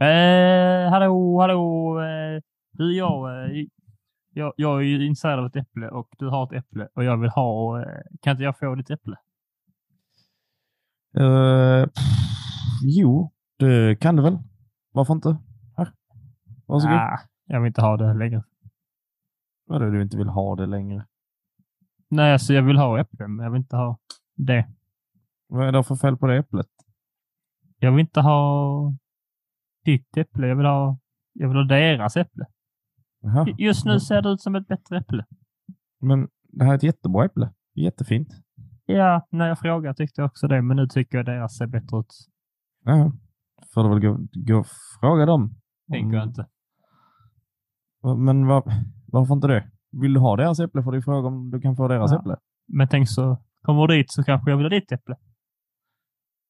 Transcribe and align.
Eh, 0.00 0.90
hallå, 0.90 1.40
hallå. 1.40 2.00
Eh, 2.00 2.42
du, 2.72 2.96
jag, 2.96 3.44
eh, 3.44 3.64
jag, 4.32 4.52
jag 4.56 4.78
är 4.78 4.82
ju 4.82 5.06
intresserad 5.06 5.38
av 5.38 5.46
ett 5.46 5.56
äpple 5.56 5.88
och 5.88 6.08
du 6.18 6.28
har 6.28 6.44
ett 6.44 6.64
äpple 6.64 6.88
och 6.94 7.04
jag 7.04 7.16
vill 7.16 7.30
ha... 7.30 7.80
Eh, 7.82 8.02
kan 8.20 8.30
inte 8.30 8.42
jag 8.42 8.58
få 8.58 8.74
ditt 8.74 8.90
äpple? 8.90 9.16
Pff, 11.14 12.04
jo, 12.82 13.32
det 13.58 14.00
kan 14.00 14.16
du 14.16 14.22
väl. 14.22 14.38
Varför 14.92 15.14
inte? 15.14 15.36
Här. 15.76 15.92
Varsågod. 16.66 16.96
Ah, 16.96 17.18
jag 17.44 17.60
vill 17.60 17.68
inte 17.68 17.82
ha 17.82 17.96
det 17.96 18.14
längre. 18.14 18.42
Vad 19.66 19.82
är 19.82 19.86
det 19.86 19.92
du 19.92 20.02
inte 20.02 20.16
vill 20.16 20.28
ha 20.28 20.56
det 20.56 20.66
längre? 20.66 21.06
Nej, 22.08 22.32
alltså 22.32 22.52
jag 22.52 22.62
vill 22.62 22.76
ha 22.76 23.00
äpple, 23.00 23.28
men 23.28 23.44
jag 23.44 23.50
vill 23.50 23.60
inte 23.60 23.76
ha 23.76 23.98
det. 24.34 24.68
Vad 25.46 25.68
är 25.68 25.72
det 25.72 25.84
för 25.84 25.96
fel 25.96 26.16
på 26.16 26.26
det 26.26 26.36
äpplet? 26.36 26.68
Jag 27.78 27.90
vill 27.90 28.00
inte 28.00 28.20
ha 28.20 28.92
ditt 29.86 30.16
äpple. 30.16 30.46
Jag 30.46 30.56
vill 30.56 30.66
ha, 30.66 30.98
jag 31.32 31.48
vill 31.48 31.56
ha 31.56 31.64
deras 31.64 32.16
äpple. 32.16 32.44
Jaha. 33.20 33.46
Just 33.58 33.84
nu 33.84 34.00
ser 34.00 34.22
det 34.22 34.28
ut 34.28 34.40
som 34.40 34.54
ett 34.54 34.68
bättre 34.68 34.98
äpple. 34.98 35.24
Men 36.00 36.28
det 36.42 36.64
här 36.64 36.72
är 36.72 36.76
ett 36.76 36.82
jättebra 36.82 37.24
äpple. 37.24 37.52
Jättefint. 37.74 38.28
Ja, 38.86 39.26
när 39.30 39.48
jag 39.48 39.58
frågade 39.58 39.94
tyckte 39.94 40.20
jag 40.20 40.26
också 40.26 40.48
det, 40.48 40.62
men 40.62 40.76
nu 40.76 40.86
tycker 40.86 41.16
jag 41.18 41.26
deras 41.26 41.56
ser 41.56 41.66
bättre 41.66 41.98
ut. 41.98 42.14
Ja. 42.84 43.12
Får 43.74 43.82
du 43.82 43.88
väl 43.88 44.00
gå, 44.00 44.18
gå 44.46 44.58
och 44.60 44.66
fråga 45.00 45.26
dem. 45.26 45.54
Tänker 45.92 46.16
jag 46.16 46.26
inte. 46.26 46.46
Men 48.16 48.46
var, 48.46 48.62
varför 49.06 49.34
inte 49.34 49.46
det? 49.46 49.70
Vill 49.92 50.14
du 50.14 50.20
ha 50.20 50.36
deras 50.36 50.60
äpple 50.60 50.82
får 50.82 50.92
du 50.92 51.02
fråga 51.02 51.28
om 51.28 51.50
du 51.50 51.60
kan 51.60 51.76
få 51.76 51.88
deras 51.88 52.12
Ja. 52.12 52.18
äpple. 52.20 52.36
Men 52.68 52.88
tänk 52.88 53.08
så, 53.08 53.38
kommer 53.62 53.86
du 53.86 53.96
dit 53.96 54.12
så 54.12 54.24
kanske 54.24 54.50
jag 54.50 54.56
vill 54.56 54.66
ha 54.66 54.70
ditt 54.70 54.92
äpple. 54.92 55.16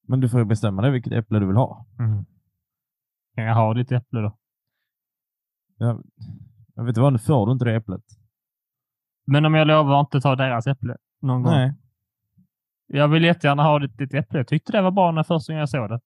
Men 0.08 0.20
du 0.20 0.28
får 0.28 0.40
ju 0.40 0.46
bestämma 0.46 0.82
dig 0.82 0.90
vilket 0.90 1.12
äpple 1.12 1.38
du 1.38 1.46
vill 1.46 1.56
ha. 1.56 1.86
Kan 3.36 3.44
jag 3.44 3.54
ha 3.54 3.74
ditt 3.74 3.92
äpple 3.92 4.20
då? 4.20 4.38
Jag, 5.76 6.02
jag 6.74 6.84
vet 6.84 6.88
inte 6.88 7.00
vad, 7.00 7.12
nu 7.12 7.18
får 7.18 7.46
du 7.46 7.52
inte 7.52 7.64
det 7.64 7.74
äpplet. 7.74 8.04
Men 9.26 9.44
om 9.44 9.54
jag 9.54 9.66
lovar 9.66 10.00
att 10.00 10.06
inte 10.06 10.20
ta 10.20 10.36
deras 10.36 10.66
äpple 10.66 10.96
någon 11.22 11.42
gång. 11.42 11.52
Nej. 11.52 11.74
Jag 12.86 13.08
vill 13.08 13.24
jättegärna 13.24 13.62
ha 13.62 13.78
ditt, 13.78 13.98
ditt 13.98 14.14
äpple. 14.14 14.38
Jag 14.38 14.48
tyckte 14.48 14.72
det 14.72 14.82
var 14.82 14.90
bra 14.90 15.10
när 15.10 15.22
första 15.22 15.52
gången 15.52 15.60
jag 15.60 15.68
såg 15.68 15.88
det. 15.88 16.00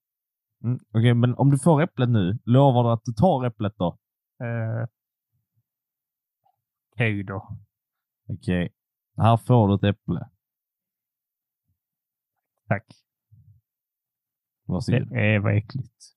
Mm, 0.65 0.79
Okej, 0.95 1.15
men 1.15 1.35
om 1.35 1.51
du 1.51 1.59
får 1.59 1.83
äpplet 1.83 2.09
nu, 2.09 2.39
lovar 2.45 2.85
du 2.85 2.91
att 2.91 3.05
du 3.05 3.13
tar 3.13 3.45
äpplet 3.47 3.75
då? 3.79 3.99
Eh, 4.43 4.87
Okej 6.93 7.23
då. 7.25 7.57
Okej. 8.29 8.73
Här 9.17 9.37
får 9.37 9.69
du 9.69 9.75
ett 9.75 9.97
äpple. 9.97 10.29
Tack. 12.69 12.87
Varsågod. 14.67 15.09
Det 15.09 15.35
är 15.35 15.39
vad 15.39 15.57
äckligt. 15.57 16.17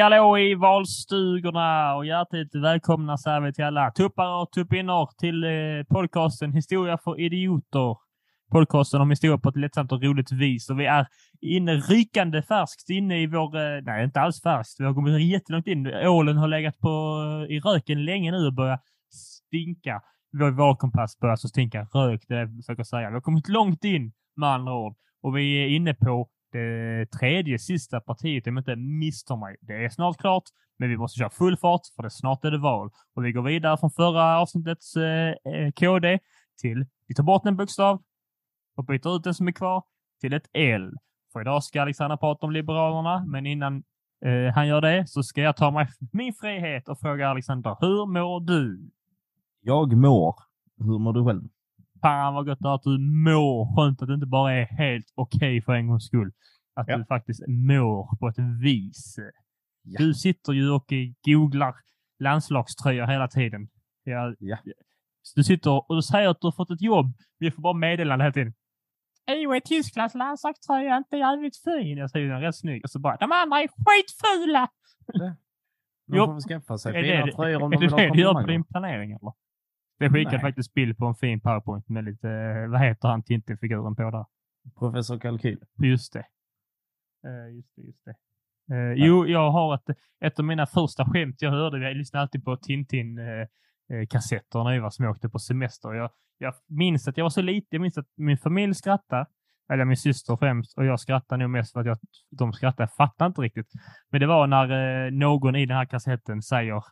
Hallå 0.00 0.38
i 0.38 0.54
valstugorna 0.54 1.94
och 1.94 2.06
hjärtligt 2.06 2.54
välkomna 2.54 3.18
säger 3.18 3.40
vi 3.40 3.52
till 3.52 3.64
alla 3.64 3.90
tuppar 3.90 4.42
och 4.42 4.52
tuppinnor 4.52 5.08
till 5.18 5.44
eh, 5.44 5.50
podcasten 5.88 6.52
Historia 6.52 6.98
för 6.98 7.20
idioter. 7.20 7.96
Podcasten 8.52 9.00
om 9.00 9.10
historia 9.10 9.38
på 9.38 9.48
ett 9.48 9.56
lättsamt 9.56 9.92
och 9.92 10.02
roligt 10.02 10.32
vis. 10.32 10.70
Och 10.70 10.80
vi 10.80 10.86
är 10.86 11.06
inne 11.40 11.72
rykande 11.72 12.42
färskt 12.42 12.90
inne 12.90 13.22
i 13.22 13.26
vår... 13.26 13.56
Eh, 13.56 13.82
nej, 13.82 14.04
inte 14.04 14.20
alls 14.20 14.42
färskt. 14.42 14.80
Vi 14.80 14.84
har 14.84 14.94
kommit 14.94 15.22
jättelångt 15.22 15.66
in. 15.66 15.86
Ålen 15.86 16.36
har 16.36 16.48
legat 16.48 16.78
på, 16.78 16.88
eh, 17.48 17.56
i 17.56 17.60
röken 17.60 18.04
länge 18.04 18.30
nu 18.32 18.46
och 18.46 18.54
börjat 18.54 18.84
stinka. 19.10 20.02
Vår 20.32 20.50
valkompass 20.50 21.18
börjar 21.18 21.36
så 21.36 21.48
stinka 21.48 21.82
rök, 21.92 22.24
det 22.28 22.34
är 22.34 22.38
det 22.38 22.52
jag 22.52 22.56
försöker 22.56 22.84
säga. 22.84 23.08
Vi 23.08 23.14
har 23.14 23.20
kommit 23.20 23.48
långt 23.48 23.84
in 23.84 24.12
med 24.36 24.48
andra 24.48 24.74
ord. 24.74 24.94
Och 25.22 25.36
vi 25.36 25.64
är 25.64 25.68
inne 25.68 25.94
på 25.94 26.28
det 26.52 27.06
tredje 27.10 27.58
sista 27.58 28.00
partiet, 28.00 28.46
om 28.46 28.56
jag 28.56 28.60
inte 28.60 28.76
misstar 28.76 29.36
mig. 29.36 29.56
Det 29.60 29.84
är 29.84 29.88
snart 29.88 30.18
klart, 30.18 30.44
men 30.78 30.88
vi 30.88 30.96
måste 30.96 31.18
köra 31.18 31.30
full 31.30 31.56
fart 31.56 31.80
för 31.96 32.02
det 32.02 32.10
snart 32.10 32.44
är 32.44 32.50
det 32.50 32.58
val. 32.58 32.90
Och 33.14 33.24
vi 33.24 33.32
går 33.32 33.42
vidare 33.42 33.76
från 33.76 33.90
förra 33.90 34.40
avsnittets 34.40 34.96
eh, 34.96 35.34
eh, 35.54 35.72
KD 35.72 36.18
till 36.60 36.86
vi 37.06 37.14
tar 37.14 37.22
bort 37.22 37.46
en 37.46 37.56
bokstav 37.56 38.02
och 38.76 38.84
byter 38.84 39.16
ut 39.16 39.24
den 39.24 39.34
som 39.34 39.48
är 39.48 39.52
kvar 39.52 39.82
till 40.20 40.32
ett 40.32 40.50
L. 40.52 40.92
För 41.32 41.40
idag 41.40 41.64
ska 41.64 41.82
Alexander 41.82 42.16
prata 42.16 42.46
om 42.46 42.52
Liberalerna, 42.52 43.24
men 43.26 43.46
innan 43.46 43.82
eh, 44.24 44.54
han 44.54 44.68
gör 44.68 44.80
det 44.80 45.08
så 45.08 45.22
ska 45.22 45.40
jag 45.40 45.56
ta 45.56 45.70
mig 45.70 45.88
min 46.12 46.34
frihet 46.40 46.88
och 46.88 47.00
fråga 47.00 47.28
Alexander, 47.28 47.76
hur 47.80 48.06
mår 48.06 48.40
du? 48.40 48.90
Jag 49.60 49.96
mår. 49.96 50.34
Hur 50.78 50.98
mår 50.98 51.12
du 51.12 51.24
själv? 51.24 51.42
Fan 52.00 52.34
vad 52.34 52.46
gott 52.46 52.58
att 52.64 52.82
du 52.82 52.98
mår. 52.98 53.76
Skönt 53.76 54.02
att 54.02 54.08
det 54.08 54.14
inte 54.14 54.26
bara 54.26 54.52
är 54.52 54.64
helt 54.64 55.06
okej 55.14 55.62
för 55.62 55.72
en 55.72 55.86
gångs 55.88 56.04
skull. 56.06 56.32
Att 56.74 56.88
Ja. 56.88 56.96
du 56.98 57.04
faktiskt 57.04 57.42
mår 57.48 58.16
på 58.16 58.28
ett 58.28 58.38
vis. 58.62 59.16
Ja. 59.82 59.98
Du 59.98 60.14
sitter 60.14 60.52
ju 60.52 60.70
och 60.70 60.86
googlar 61.24 61.74
landslagströjor 62.18 63.06
hela 63.06 63.28
tiden. 63.28 63.68
Jag, 64.04 64.36
Ja. 64.38 64.56
Du 65.34 65.44
sitter 65.44 65.90
och 65.90 65.96
du 65.96 66.02
säger 66.02 66.28
att 66.28 66.40
du 66.40 66.46
har 66.46 66.52
fått 66.52 66.70
ett 66.70 66.82
jobb. 66.82 67.06
Vi 67.38 67.50
får 67.50 67.62
bara 67.62 67.72
meddelande 67.74 68.24
hela 68.24 68.32
tiden. 68.32 68.54
Jo, 69.30 69.52
är 69.54 69.60
Tysklands 69.60 70.14
landslagströja 70.14 70.96
inte 70.96 71.16
jävligt 71.16 71.56
fin? 71.64 71.98
Jag 71.98 72.10
säger 72.10 72.28
den 72.28 72.36
är 72.36 72.40
rätt 72.40 72.56
snygg. 72.56 72.84
Och 72.84 72.90
så 72.90 72.98
bara, 72.98 73.16
de 73.16 73.32
andra 73.32 73.62
är 73.62 73.68
skitfula! 73.68 74.68
De 76.06 76.16
Jo. 76.16 76.26
får 76.26 76.40
skaffa 76.40 76.78
sig 76.78 76.96
Är 76.96 77.02
fina 77.02 77.26
det 77.26 77.32
tröjor 77.32 77.62
om 77.62 77.72
är 77.72 77.76
de 77.76 77.80
det, 77.80 77.86
vill 77.86 77.90
ha 77.92 77.98
det 77.98 78.12
du 78.14 78.20
gör 78.20 78.28
på 78.28 78.34
komplimanger. 78.34 78.46
din 78.58 78.64
planering 78.64 79.10
eller? 79.12 79.32
Jag 80.02 80.12
skickade 80.12 80.36
Nej. 80.36 80.40
faktiskt 80.40 80.74
bild 80.74 80.98
på 80.98 81.06
en 81.06 81.14
fin 81.14 81.40
powerpoint 81.40 81.88
med 81.88 82.04
lite, 82.04 82.30
eh, 82.30 82.68
vad 82.68 82.80
heter 82.80 83.08
han, 83.08 83.22
Tintin-figuren 83.22 83.96
på 83.96 84.10
där. 84.10 84.24
Professor 84.78 85.18
Kalkyl. 85.18 85.58
Just 85.78 86.12
det. 86.12 86.26
Eh, 87.26 87.54
just 87.56 87.76
det, 87.76 87.82
just 87.82 88.04
det. 88.04 88.14
Eh, 88.74 88.92
Jo, 88.92 89.26
jag 89.26 89.50
har 89.50 89.74
ett, 89.74 89.90
ett 90.20 90.38
av 90.38 90.44
mina 90.44 90.66
första 90.66 91.04
skämt 91.04 91.42
jag 91.42 91.50
hörde. 91.50 91.88
Jag 91.88 91.96
lyssnade 91.96 92.22
alltid 92.22 92.44
på 92.44 92.56
Tintin-kassetter 92.56 94.64
när 94.64 94.72
jag 94.72 94.82
var 94.82 94.90
små 94.90 95.10
åkte 95.10 95.28
på 95.28 95.38
semester. 95.38 95.94
Jag, 95.94 96.10
jag 96.38 96.54
minns 96.68 97.08
att 97.08 97.16
jag 97.16 97.24
var 97.24 97.30
så 97.30 97.42
liten. 97.42 97.68
Jag 97.70 97.80
minns 97.80 97.98
att 97.98 98.08
min 98.16 98.38
familj 98.38 98.74
skrattade. 98.74 99.26
Eller 99.72 99.84
min 99.84 99.96
syster 99.96 100.36
främst. 100.36 100.78
Och 100.78 100.84
jag 100.84 101.00
skrattade 101.00 101.42
nog 101.42 101.50
mest 101.50 101.72
för 101.72 101.80
att 101.80 101.86
jag, 101.86 101.98
de 102.30 102.52
skrattade. 102.52 102.82
Jag 102.82 102.94
fattar 102.94 103.26
inte 103.26 103.40
riktigt. 103.40 103.72
Men 104.10 104.20
det 104.20 104.26
var 104.26 104.46
när 104.46 105.10
någon 105.10 105.56
i 105.56 105.66
den 105.66 105.76
här 105.76 105.84
kassetten 105.84 106.42
säger 106.42 106.84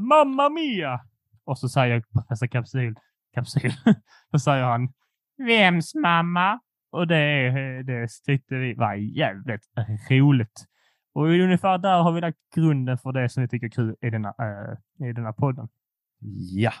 Mamma 0.00 0.48
Mia! 0.48 1.00
Och 1.48 1.58
så 1.58 1.68
säger 1.68 2.02
professor 2.12 2.46
Kapsyl, 2.46 2.94
Kapsyl, 3.34 3.72
så 4.30 4.38
säger 4.38 4.64
han 4.64 4.92
Vems 5.36 5.94
mamma? 5.94 6.60
Och 6.90 7.06
det, 7.06 7.50
det 7.82 8.08
tyckte 8.26 8.54
vi 8.54 8.74
var 8.74 8.94
jävligt 8.94 9.62
roligt. 10.10 10.64
Och 11.14 11.24
ungefär 11.24 11.78
där 11.78 12.02
har 12.02 12.12
vi 12.12 12.20
lagt 12.20 12.38
grunden 12.54 12.98
för 12.98 13.12
det 13.12 13.28
som 13.28 13.42
vi 13.42 13.48
tycker 13.48 13.66
är 13.66 13.70
kul 13.70 13.96
i 14.00 14.10
denna, 14.10 14.28
äh, 14.28 15.08
i 15.08 15.12
denna 15.12 15.32
podden. 15.32 15.68
Ja. 16.52 16.72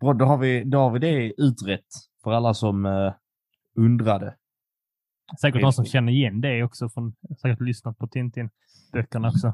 Bra, 0.00 0.12
då 0.12 0.24
har, 0.24 0.38
vi, 0.38 0.64
då 0.64 0.78
har 0.78 0.90
vi 0.90 0.98
det 0.98 1.32
utrett 1.42 1.86
för 2.24 2.32
alla 2.32 2.54
som 2.54 2.86
eh, 2.86 3.12
undrade. 3.76 4.34
Säkert 5.40 5.62
någon 5.62 5.72
som 5.72 5.84
känner 5.84 6.12
igen 6.12 6.40
det 6.40 6.62
också 6.62 6.88
från 6.88 7.14
säkert 7.42 7.60
lyssnat 7.60 7.98
på 7.98 8.06
Tintin-böckerna 8.06 9.28
också. 9.28 9.52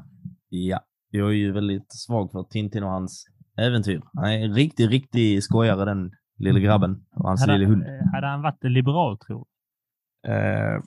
Ja. 0.49 0.79
Jag 1.09 1.29
är 1.29 1.33
ju 1.33 1.51
väldigt 1.51 1.93
svag 1.93 2.31
för 2.31 2.43
Tintin 2.43 2.83
och 2.83 2.89
hans 2.89 3.27
äventyr. 3.57 4.01
Han 4.13 4.25
är 4.25 4.45
en 4.45 4.53
riktig, 4.53 4.91
riktig 4.91 5.43
skojare 5.43 5.85
den 5.85 6.11
lille 6.37 6.59
grabben 6.59 7.05
och 7.15 7.27
hans 7.27 7.41
Hade, 7.41 7.53
lille 7.57 7.65
hund. 7.71 7.83
eh, 7.83 8.13
hade 8.13 8.27
han 8.27 8.41
varit 8.41 8.63
liberal 8.63 9.17
tror 9.17 9.45
du? 10.23 10.31
Eh, 10.31 10.81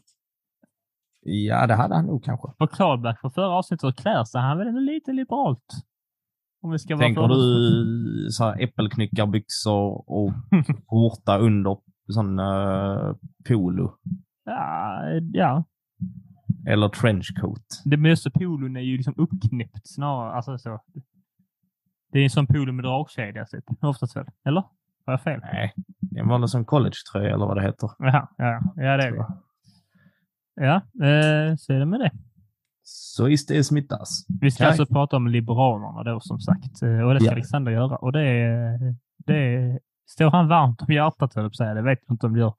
ja, 1.21 1.67
det 1.67 1.75
hade 1.75 1.95
han 1.95 2.07
nog 2.07 2.25
kanske. 2.25 2.49
På 2.59 2.67
Karlberg 2.67 3.17
för 3.21 3.29
förra 3.31 3.49
avsnittet 3.51 3.81
så 3.81 3.93
klär 3.93 4.25
sig 4.25 4.41
han 4.41 4.59
väl 4.59 4.75
lite 4.85 5.13
liberalt. 5.13 5.65
Om 6.63 6.71
vi 6.71 6.79
ska 6.79 6.97
vara 6.97 7.07
Tänker 7.07 7.21
för- 7.23 7.29
du 7.29 8.29
så 8.31 8.45
här 8.45 8.63
äppelknyckarbyxor 8.63 10.05
och 10.11 10.33
skjorta 10.89 11.39
under 11.39 11.77
sån 12.13 12.39
uh, 12.39 13.15
polo? 13.49 13.95
Ja, 14.45 15.03
ja. 15.33 15.65
Eller 16.67 16.89
trenchcoat? 16.89 17.83
Det 17.85 17.97
mesta 17.97 18.31
polon 18.31 18.77
är 18.77 18.81
ju 18.81 18.97
liksom 18.97 19.15
uppknäppt 19.17 19.81
snarare. 19.89 20.33
Alltså 20.33 20.59
så. 20.59 20.81
Det 22.13 22.19
är 22.19 22.25
en 22.25 22.31
sån 22.31 22.47
polo 22.47 22.73
med 22.73 22.85
dragkedja 22.85 23.45
typ. 23.45 23.65
Oftast 23.85 24.17
väl? 24.17 24.27
Eller? 24.45 24.61
Har 25.07 25.13
jag 25.13 25.23
fel? 25.23 25.41
Nej, 25.53 25.75
det 26.01 26.23
var 26.23 26.39
någon 26.39 26.49
sån 26.49 26.65
college-tröja 26.65 27.35
eller 27.35 27.47
vad 27.47 27.57
det 27.57 27.63
heter. 27.63 27.91
Jaha, 27.99 28.29
ja, 28.39 28.61
ja, 28.77 28.97
det 28.97 29.03
är 29.05 29.13
det. 29.13 29.27
Ja, 30.55 30.75
eh, 31.07 31.57
så 31.57 31.73
är 31.73 31.79
det 31.79 31.87
med 31.87 32.01
det. 32.01 32.11
Så 32.83 33.29
is 33.29 33.47
det 33.47 33.65
smittas. 33.65 34.27
Vi 34.41 34.51
ska 34.51 34.65
Okej. 34.65 34.69
alltså 34.69 34.95
prata 34.95 35.17
om 35.17 35.29
Liberalerna 35.29 36.03
då 36.03 36.21
som 36.21 36.41
sagt. 36.41 36.83
Eh, 36.83 37.01
Och 37.01 37.15
det 37.15 37.21
ska 37.21 37.27
Ja. 37.29 37.33
Alexander 37.33 37.73
göra. 37.73 37.97
Och 37.97 38.13
det, 38.13 38.97
det 39.27 39.79
står 40.07 40.31
han 40.31 40.49
varmt 40.49 40.83
om 40.83 40.93
hjärtat, 40.95 41.35
höll 41.35 41.45
jag 41.45 41.55
säga. 41.57 41.75
Det 41.75 41.83
vet 41.83 41.99
jag 42.07 42.15
inte 42.15 42.27
om 42.27 42.33
det 42.33 42.39
gör. 42.41 42.55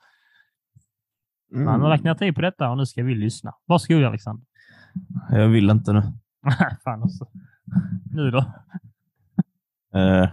Men 1.51 1.67
Han 1.67 1.81
har 1.81 1.89
lagt 1.89 2.03
ner 2.03 2.15
tid 2.15 2.35
på 2.35 2.41
detta 2.41 2.69
och 2.69 2.77
nu 2.77 2.85
ska 2.85 3.03
vi 3.03 3.15
lyssna. 3.15 3.53
Varsågod 3.65 4.03
Alexander. 4.03 4.45
Jag 5.29 5.47
vill 5.47 5.69
inte 5.69 5.93
nu. 5.93 6.01
Fan 6.83 7.03
också. 7.03 7.27
Nu 8.11 8.31
då? 8.31 8.45
Uh, 9.95 10.29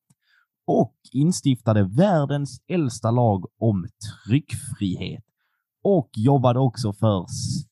och 0.67 0.95
instiftade 1.11 1.83
världens 1.83 2.61
äldsta 2.67 3.11
lag 3.11 3.45
om 3.59 3.85
tryckfrihet 4.27 5.23
och 5.83 6.09
jobbade 6.15 6.59
också 6.59 6.93
för 6.93 7.25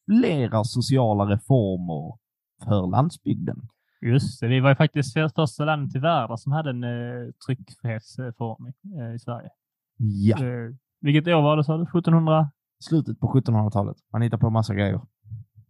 flera 0.05 0.63
sociala 0.63 1.25
reformer 1.25 2.17
för 2.65 2.87
landsbygden. 2.91 3.57
Just 4.01 4.39
det, 4.41 4.47
vi 4.47 4.59
var 4.59 4.69
ju 4.69 4.75
faktiskt 4.75 5.13
för- 5.13 5.29
första 5.35 5.65
landet 5.65 5.95
i 5.95 5.99
världen 5.99 6.37
som 6.37 6.51
hade 6.51 6.69
en 6.69 6.83
eh, 6.83 7.31
tryckfrihetsförordning 7.47 8.73
eh, 8.99 9.15
i 9.15 9.19
Sverige. 9.19 9.49
Ja, 9.97 10.37
Eh, 10.37 10.75
vilket 11.01 11.27
år 11.35 11.41
var 11.41 11.57
det 11.57 11.63
sa 11.63 11.77
du? 11.77 11.83
1700? 11.83 12.51
slutet 12.79 13.19
på 13.19 13.27
1700-talet. 13.27 13.97
Man 14.13 14.21
hittar 14.21 14.37
på 14.37 14.49
massa 14.49 14.73
grejer. 14.73 15.01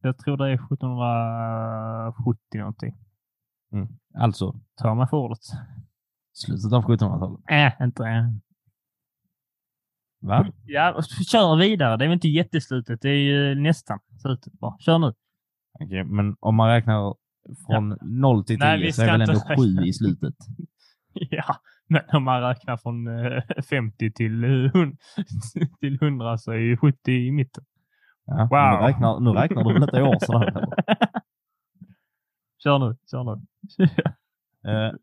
Jag 0.01 0.17
tror 0.17 0.37
det 0.37 0.49
är 0.49 0.53
1770 0.53 2.59
någonting. 2.59 2.95
Alltså, 4.17 4.55
Ta 4.81 4.95
mig 4.95 5.07
för 5.07 5.17
ordet. 5.17 5.39
slutet 6.33 6.73
av 6.73 6.83
1700-talet. 6.83 7.39
Äh, 7.79 7.85
inte 7.85 8.05
än. 8.05 8.41
Va? 10.21 10.47
Ja, 10.65 11.01
kör 11.31 11.55
vidare. 11.55 11.97
Det 11.97 12.03
är 12.05 12.07
väl 12.07 12.13
inte 12.13 12.27
jätteslutet. 12.27 13.01
Det 13.01 13.09
är 13.09 13.13
ju 13.23 13.55
nästan 13.55 13.99
slutet 14.21 14.53
bara. 14.53 14.77
Kör 14.79 14.97
nu. 14.99 15.13
Okej, 15.79 16.03
men 16.03 16.35
om 16.39 16.55
man 16.55 16.69
räknar 16.69 17.15
från 17.67 17.97
0 18.01 18.45
till 18.45 18.59
10 18.59 18.65
Nej, 18.65 18.91
så 18.91 19.01
är 19.01 19.05
väl 19.11 19.21
ändå 19.21 19.33
inte 19.33 19.45
7 19.47 19.53
räkna. 19.63 19.85
i 19.85 19.93
slutet. 19.93 20.35
Ja, 21.13 21.55
men 21.87 22.01
om 22.13 22.23
man 22.23 22.41
räknar 22.41 22.77
från 22.77 23.07
eh, 23.07 23.41
50 23.69 24.11
till, 24.11 24.43
eh, 24.43 24.49
hun- 24.49 24.97
till 25.79 25.95
100 26.01 26.37
så 26.37 26.51
är 26.51 26.57
ju 26.57 26.77
70 26.77 27.11
i 27.11 27.31
mitten. 27.31 27.63
Ja, 28.25 28.47
Wow. 28.51 28.81
nu, 28.81 28.87
räknar, 28.87 29.19
nu 29.19 29.29
räknar 29.29 29.63
du 29.63 29.73
väl 29.73 29.83
inte 29.83 29.97
i 29.97 30.01
år 30.01 30.17
sådär? 30.25 30.53
Kör 32.63 32.79
nu, 32.79 32.95
kör 33.11 33.23
nu. 33.23 33.41
Eh, 34.65 34.93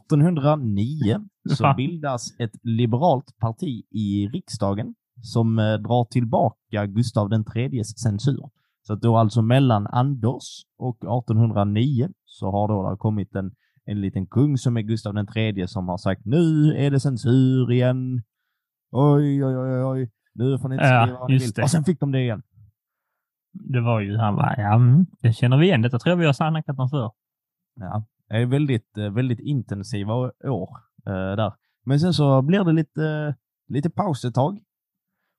1809 0.00 1.20
så 1.56 1.74
bildas 1.76 2.40
ett 2.40 2.50
liberalt 2.62 3.38
parti 3.38 3.82
i 3.90 4.28
riksdagen 4.28 4.94
som 5.22 5.58
eh, 5.58 5.64
drar 5.74 6.04
tillbaka 6.04 6.86
Gustav 6.86 7.28
den 7.28 7.44
tredjes 7.44 7.98
censur. 8.02 8.50
Så 8.82 8.92
att 8.92 9.00
då 9.02 9.16
alltså 9.16 9.42
mellan 9.42 9.86
Anders 9.86 10.44
och 10.78 10.96
1809 10.96 12.08
så 12.24 12.50
har 12.50 12.68
då 12.68 12.90
det 12.90 12.96
kommit 12.96 13.34
en, 13.34 13.52
en 13.84 14.00
liten 14.00 14.26
kung 14.26 14.58
som 14.58 14.76
är 14.76 14.82
Gustav 14.82 15.26
tredje 15.26 15.68
som 15.68 15.88
har 15.88 15.98
sagt 15.98 16.24
nu 16.24 16.74
är 16.76 16.90
det 16.90 17.00
censur 17.00 17.72
igen. 17.72 18.22
Oj, 18.90 19.44
oj, 19.44 19.56
oj, 19.56 19.84
oj. 19.84 20.10
Nu 20.34 20.58
får 20.58 20.68
ni 20.68 20.74
inte 20.74 20.86
Ja, 20.86 21.02
skriva 21.02 21.18
vad 21.18 21.30
ni 21.30 21.38
vill. 21.38 21.50
det. 21.52 21.62
Och 21.62 21.70
sen 21.70 21.84
fick 21.84 22.00
de 22.00 22.12
det 22.12 22.20
igen. 22.20 22.42
Det 23.54 23.80
var 23.80 24.00
ju 24.00 24.16
han 24.16 24.34
var, 24.34 24.54
ja, 24.58 24.74
mm, 24.74 25.06
det 25.20 25.32
känner 25.32 25.56
vi 25.56 25.66
igen. 25.66 25.82
Detta 25.82 25.98
tror 25.98 26.10
jag 26.10 26.16
vi 26.16 26.26
har 26.26 26.32
snackat 26.32 26.78
om 26.78 26.88
förr. 26.88 27.10
Ja, 27.80 28.04
det 28.28 28.34
är 28.36 28.46
väldigt, 28.46 28.98
eh, 28.98 29.10
väldigt 29.10 29.40
intensiva 29.40 30.14
år 30.44 30.70
eh, 31.06 31.36
där. 31.36 31.52
Men 31.84 32.00
sen 32.00 32.14
så 32.14 32.42
blir 32.42 32.64
det 32.64 32.72
lite, 32.72 33.04
eh, 33.06 33.34
lite 33.68 33.90
paus 33.90 34.24
ett 34.24 34.34
tag. 34.34 34.58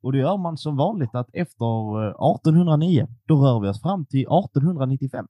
Och 0.03 0.11
det 0.11 0.17
gör 0.17 0.37
man 0.37 0.57
som 0.57 0.77
vanligt 0.77 1.15
att 1.15 1.29
efter 1.33 2.03
eh, 2.03 2.09
1809, 2.09 3.07
då 3.25 3.45
rör 3.45 3.59
vi 3.59 3.67
oss 3.67 3.81
fram 3.81 4.05
till 4.05 4.19
1895. 4.19 5.27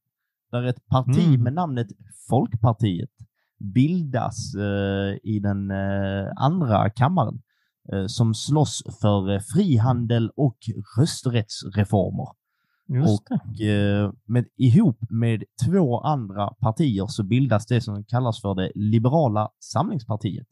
Där 0.52 0.64
ett 0.64 0.88
parti 0.88 1.28
Mm. 1.28 1.44
med 1.44 1.54
namnet 1.54 1.88
Folkpartiet 2.30 3.09
bildas 3.59 4.56
i 5.24 5.40
den 5.40 5.71
andra 6.36 6.90
kammaren 6.90 7.42
som 8.07 8.33
slåss 8.33 8.83
för 9.02 9.40
frihandel 9.40 10.31
och 10.36 10.57
rösträttsreformer. 11.00 12.28
Just. 12.87 13.23
Och 13.31 13.61
eh, 13.61 14.11
med, 14.25 14.45
ihop 14.57 14.97
med 15.09 15.44
två 15.65 15.99
andra 15.99 16.49
partier 16.49 17.06
så 17.07 17.23
bildas 17.23 17.65
det 17.65 17.81
som 17.81 18.04
kallas 18.04 18.42
för 18.42 18.56
det 18.56 18.71
liberala 18.75 19.49
samlingspartiet. 19.59 20.47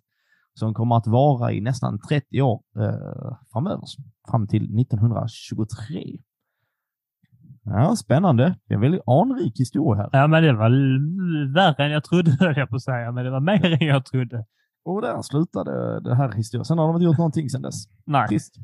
Som 0.53 0.73
kommer 0.73 0.97
att 0.97 1.07
vara 1.07 1.51
i 1.51 1.61
nästan 1.61 1.99
30 1.99 2.41
år 2.41 2.61
eh, 2.77 3.37
framöver, 3.51 3.83
fram 4.31 4.47
till 4.47 4.79
1923. 4.79 6.19
Ja, 7.63 7.95
spännande. 7.95 8.55
Det 8.67 8.73
är 8.73 8.75
en 8.75 8.81
väldigt 8.81 9.07
anrik 9.07 9.59
historia 9.59 10.01
här. 10.01 10.09
Ja, 10.11 10.27
men 10.27 10.43
det 10.43 10.53
var 10.53 10.69
värre 11.53 11.85
än 11.85 11.91
jag 11.91 12.03
trodde, 12.03 12.31
höll 12.39 12.57
jag 12.57 12.69
på 12.69 12.75
att 12.75 12.83
säga. 12.83 13.11
Men 13.11 13.25
det 13.25 13.31
var 13.31 13.39
mer 13.39 13.81
än 13.81 13.87
jag 13.87 14.05
trodde. 14.05 14.45
Och 14.85 15.01
där 15.01 15.21
slutade 15.21 15.99
det 15.99 16.15
här 16.15 16.31
historien. 16.31 16.65
Sen 16.65 16.77
har 16.77 16.87
de 16.87 16.95
inte 16.95 17.05
gjort 17.05 17.17
någonting 17.17 17.49
sedan 17.49 17.61
dess. 17.61 17.85
Nej. 18.05 18.27
Trist. 18.27 18.55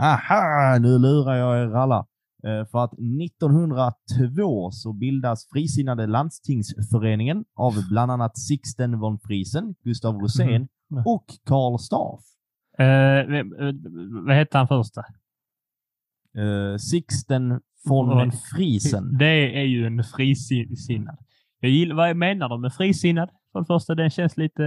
Aha, 0.00 0.78
nu 0.80 0.98
lurar 0.98 1.34
jag 1.34 1.58
er 1.58 1.76
alla. 1.76 2.06
Eh, 2.44 2.64
För 2.70 2.84
att 2.84 2.92
1902 2.92 4.70
så 4.70 4.92
bildas 4.92 5.48
Frisinnade 5.52 6.06
landstingsföreningen 6.06 7.44
av 7.54 7.72
bland 7.90 8.10
annat 8.12 8.38
Sixten 8.38 8.98
von 8.98 9.18
Friesen, 9.18 9.74
Gustav 9.84 10.14
Rosén 10.14 10.68
Mhm. 10.90 11.02
och 11.06 11.24
Karl 11.44 11.78
Staaf. 11.78 12.20
Eh, 12.78 13.44
vad 14.26 14.36
hette 14.36 14.58
han 14.58 14.68
första? 14.68 15.00
Eh, 16.38 16.76
Sixten 16.78 17.60
von 17.88 18.08
Von- 18.10 18.32
Friesen. 18.54 19.18
Det 19.18 19.58
är 19.60 19.64
ju 19.64 19.86
en 19.86 20.04
frisinnad. 20.04 21.18
Jag 21.60 21.70
gillar, 21.70 21.94
vad 21.96 22.16
menar 22.16 22.48
de 22.48 22.60
med 22.60 22.72
frisinnad? 22.74 23.30
För 23.52 23.60
det 23.60 23.66
första, 23.66 23.94
den 23.94 24.10
känns 24.10 24.36
lite... 24.36 24.62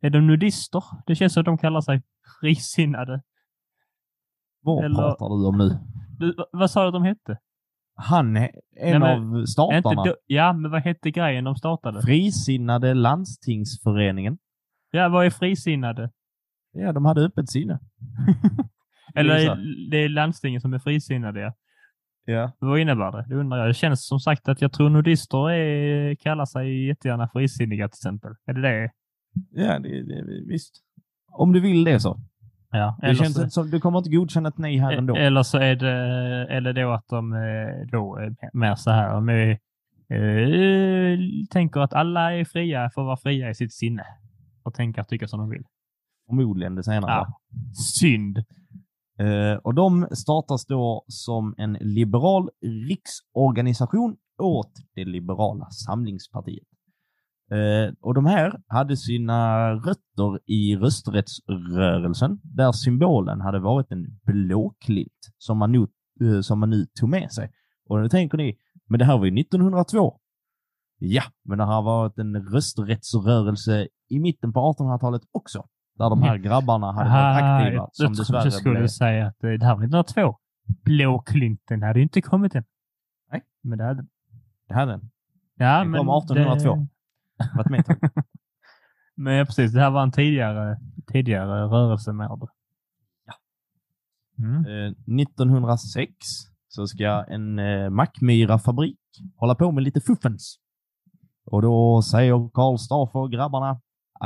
Är 0.00 0.10
de 0.10 0.26
nudister? 0.26 0.82
Det 1.06 1.14
känns 1.14 1.32
som 1.32 1.40
att 1.40 1.44
de 1.44 1.58
kallar 1.58 1.80
sig 1.80 2.02
frisinnade. 2.40 3.22
Vad 4.66 4.84
eller- 4.84 4.94
pratar 4.96 5.26
du 5.28 5.46
om 5.46 5.58
nu? 5.58 5.78
Du, 6.18 6.34
vad- 6.52 6.70
sa 6.70 6.82
du 6.82 6.86
att 6.88 6.92
de 6.94 7.02
hette? 7.02 7.38
Han 7.94 8.36
är 8.36 8.42
en 8.42 8.50
Nej, 8.76 8.98
men- 9.00 9.02
av 9.32 9.38
Inte 9.38 9.46
statarna. 9.46 10.04
do- 10.04 10.14
ja, 10.26 10.52
men 10.52 10.70
vad 10.70 10.82
hette 10.82 11.10
grejen 11.10 11.44
de 11.44 11.56
startade? 11.56 12.02
Frisinnade 12.02 12.94
landstingsföreningen. 12.94 14.38
Ja, 14.90 15.08
vad 15.08 15.26
är 15.26 15.30
frisinnade? 15.30 16.10
Ja, 16.72 16.92
de 16.92 17.04
hade 17.04 17.20
öppet 17.20 17.50
sinne. 17.50 17.78
Eller 19.14 19.34
Det 19.34 19.42
är 19.44 19.90
det 19.90 19.96
är 20.04 20.08
landstingen 20.08 20.60
som 20.60 20.72
är 20.74 20.78
frisinnade. 20.78 21.52
Ja. 22.24 22.52
Vad 22.58 22.78
innebär 22.80 23.12
det? 23.12 23.26
Det 23.28 23.34
undrar 23.34 23.58
jag. 23.58 23.68
Det 23.68 23.74
känns 23.74 24.06
som 24.06 24.20
sagt 24.20 24.48
att 24.48 24.60
jag 24.62 24.72
tror 24.72 24.90
nudister 24.90 25.50
är, 25.50 26.14
kallar 26.14 26.44
sig 26.44 26.86
jättegärna 26.86 27.28
frisinniga 27.32 27.88
till 27.88 27.98
exempel. 27.98 28.32
Är 28.46 28.52
det 28.54 28.60
det? 28.60 28.90
Ja, 29.50 29.78
det, 29.78 30.02
det, 30.02 30.24
visst. 30.48 30.74
Om 31.32 31.52
du 31.52 31.60
vill 31.60 31.84
det 31.84 32.00
så. 32.00 32.20
Ja. 32.70 32.98
Det 33.00 33.14
känns 33.14 33.38
inte 33.38 33.50
som, 33.50 33.70
du 33.70 33.80
kommer 33.80 33.98
inte 33.98 34.10
godkänna 34.10 34.48
ett 34.48 34.58
nej 34.58 34.78
här 34.78 34.92
ändå. 34.92 35.16
Eller 35.16 35.42
så 35.42 35.58
är 35.58 35.76
det, 35.76 35.92
eller 36.50 36.72
då 36.72 36.92
att 36.92 37.08
de 37.08 37.32
eh, 37.32 37.86
då 37.92 38.16
är 38.16 38.36
mer 38.52 38.74
så 38.74 38.90
här. 38.90 39.14
De 39.14 39.28
är, 39.28 39.50
eh, 40.08 41.18
tänker 41.50 41.80
att 41.80 41.92
alla 41.92 42.32
är 42.32 42.44
fria, 42.44 42.90
får 42.94 43.04
vara 43.04 43.16
fria 43.16 43.50
i 43.50 43.54
sitt 43.54 43.74
sinne. 43.74 44.04
Och 44.62 44.74
tänka 44.74 45.00
och 45.00 45.08
tycka 45.08 45.28
som 45.28 45.40
de 45.40 45.50
vill. 45.50 45.64
Förmodligen 46.28 46.74
det 46.74 46.84
senare. 46.84 47.12
Ja. 47.12 47.40
Synd. 48.00 48.38
Eh, 49.18 49.56
och 49.62 49.74
de 49.74 50.08
startas 50.10 50.66
då 50.66 51.04
som 51.08 51.54
en 51.58 51.72
liberal 51.80 52.50
riksorganisation 52.88 54.16
åt 54.42 54.72
det 54.94 55.04
liberala 55.04 55.70
samlingspartiet. 55.70 56.68
Eh, 57.50 57.94
och 58.00 58.14
de 58.14 58.26
här 58.26 58.60
hade 58.68 58.96
sina 58.96 59.70
rötter 59.72 60.40
i 60.46 60.76
rösträttsrörelsen, 60.76 62.40
där 62.42 62.72
symbolen 62.72 63.40
hade 63.40 63.58
varit 63.58 63.92
en 63.92 64.06
blåklint 64.24 65.12
som 65.38 65.58
man 65.58 65.72
nu, 65.72 65.86
eh, 66.20 66.40
som 66.40 66.60
man 66.60 66.70
nu 66.70 66.86
tog 67.00 67.08
med 67.08 67.32
sig. 67.32 67.50
Och 67.88 68.00
nu 68.00 68.08
tänker 68.08 68.38
ni, 68.38 68.56
men 68.88 68.98
det 68.98 69.04
här 69.04 69.18
var 69.18 69.24
ju 69.24 69.40
1902. 69.40 70.20
Ja, 70.98 71.22
men 71.44 71.58
det 71.58 71.64
har 71.64 71.82
varit 71.82 72.18
en 72.18 72.36
rösträttsrörelse 72.36 73.88
i 74.08 74.18
mitten 74.20 74.52
på 74.52 74.60
1800-talet 74.60 75.22
också, 75.32 75.66
där 75.98 76.10
de 76.10 76.22
här 76.22 76.36
grabbarna 76.36 76.92
hade 76.92 77.10
varit 77.10 77.36
Aha, 77.36 77.56
aktiva. 77.58 77.74
jag, 77.74 77.88
Som 77.92 78.04
jag 78.04 78.16
dessvärre 78.16 78.44
jag 78.44 78.52
skulle 78.52 78.78
blev... 78.78 78.88
säga 78.88 79.26
att 79.26 79.44
eh, 79.44 79.50
det 79.50 79.66
här 79.66 79.74
var 79.76 79.84
1902. 79.84 80.36
Blåklinten 80.84 81.82
hade 81.82 81.98
ju 81.98 82.02
inte 82.02 82.22
kommit 82.22 82.54
än. 82.54 82.64
Nej. 83.32 83.42
Men 83.62 83.78
det 83.78 83.84
hade 83.84 84.06
Det 84.68 84.74
hade 84.74 84.92
den. 84.92 85.10
Ja, 85.56 85.78
Den 85.78 85.90
men 85.90 85.98
kom 86.06 86.08
1802. 86.22 86.74
Det, 86.74 86.86
Varit 87.56 87.70
med 87.70 87.84
men 89.16 89.34
ja, 89.34 89.44
precis, 89.44 89.72
det 89.72 89.80
här 89.80 89.90
var 89.90 90.02
en 90.02 90.12
tidigare, 90.12 90.78
tidigare 91.12 91.62
rörelse 91.62 92.12
med 92.12 92.28
det. 92.28 92.48
Ja. 93.26 93.34
Mm. 94.38 94.66
Eh, 94.66 95.22
1906 95.22 96.14
så 96.68 96.86
ska 96.86 97.24
en 97.28 97.58
eh, 97.58 97.90
Mackmyra-fabrik 97.90 98.98
hålla 99.36 99.54
på 99.54 99.72
med 99.72 99.84
lite 99.84 100.00
fuffens. 100.00 100.58
Och 101.44 101.62
då 101.62 102.02
säger 102.02 102.50
Karl 102.54 102.76
Staff 102.76 103.10
och 103.14 103.32
grabbarna 103.32 103.80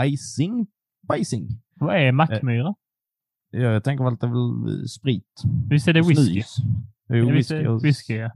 icing 0.05 0.67
bicing. 1.09 1.49
Vad 1.75 1.97
är 1.97 2.13
Mackmyra? 2.13 2.75
Ja, 3.51 3.61
jag 3.61 3.85
tänker 3.85 4.05
väl 4.05 4.13
att 4.13 4.21
det 4.21 4.27
är 4.27 4.65
väl 4.67 4.81
eh, 4.81 4.85
sprit. 4.85 5.43
Visst 5.69 5.89
är 5.89 5.93
det 5.93 6.03
whisky? 6.03 6.43
Jo, 7.09 7.31
whisky 7.31 7.67
och, 7.67 7.85
whisky 7.85 8.15
ja. 8.15 8.31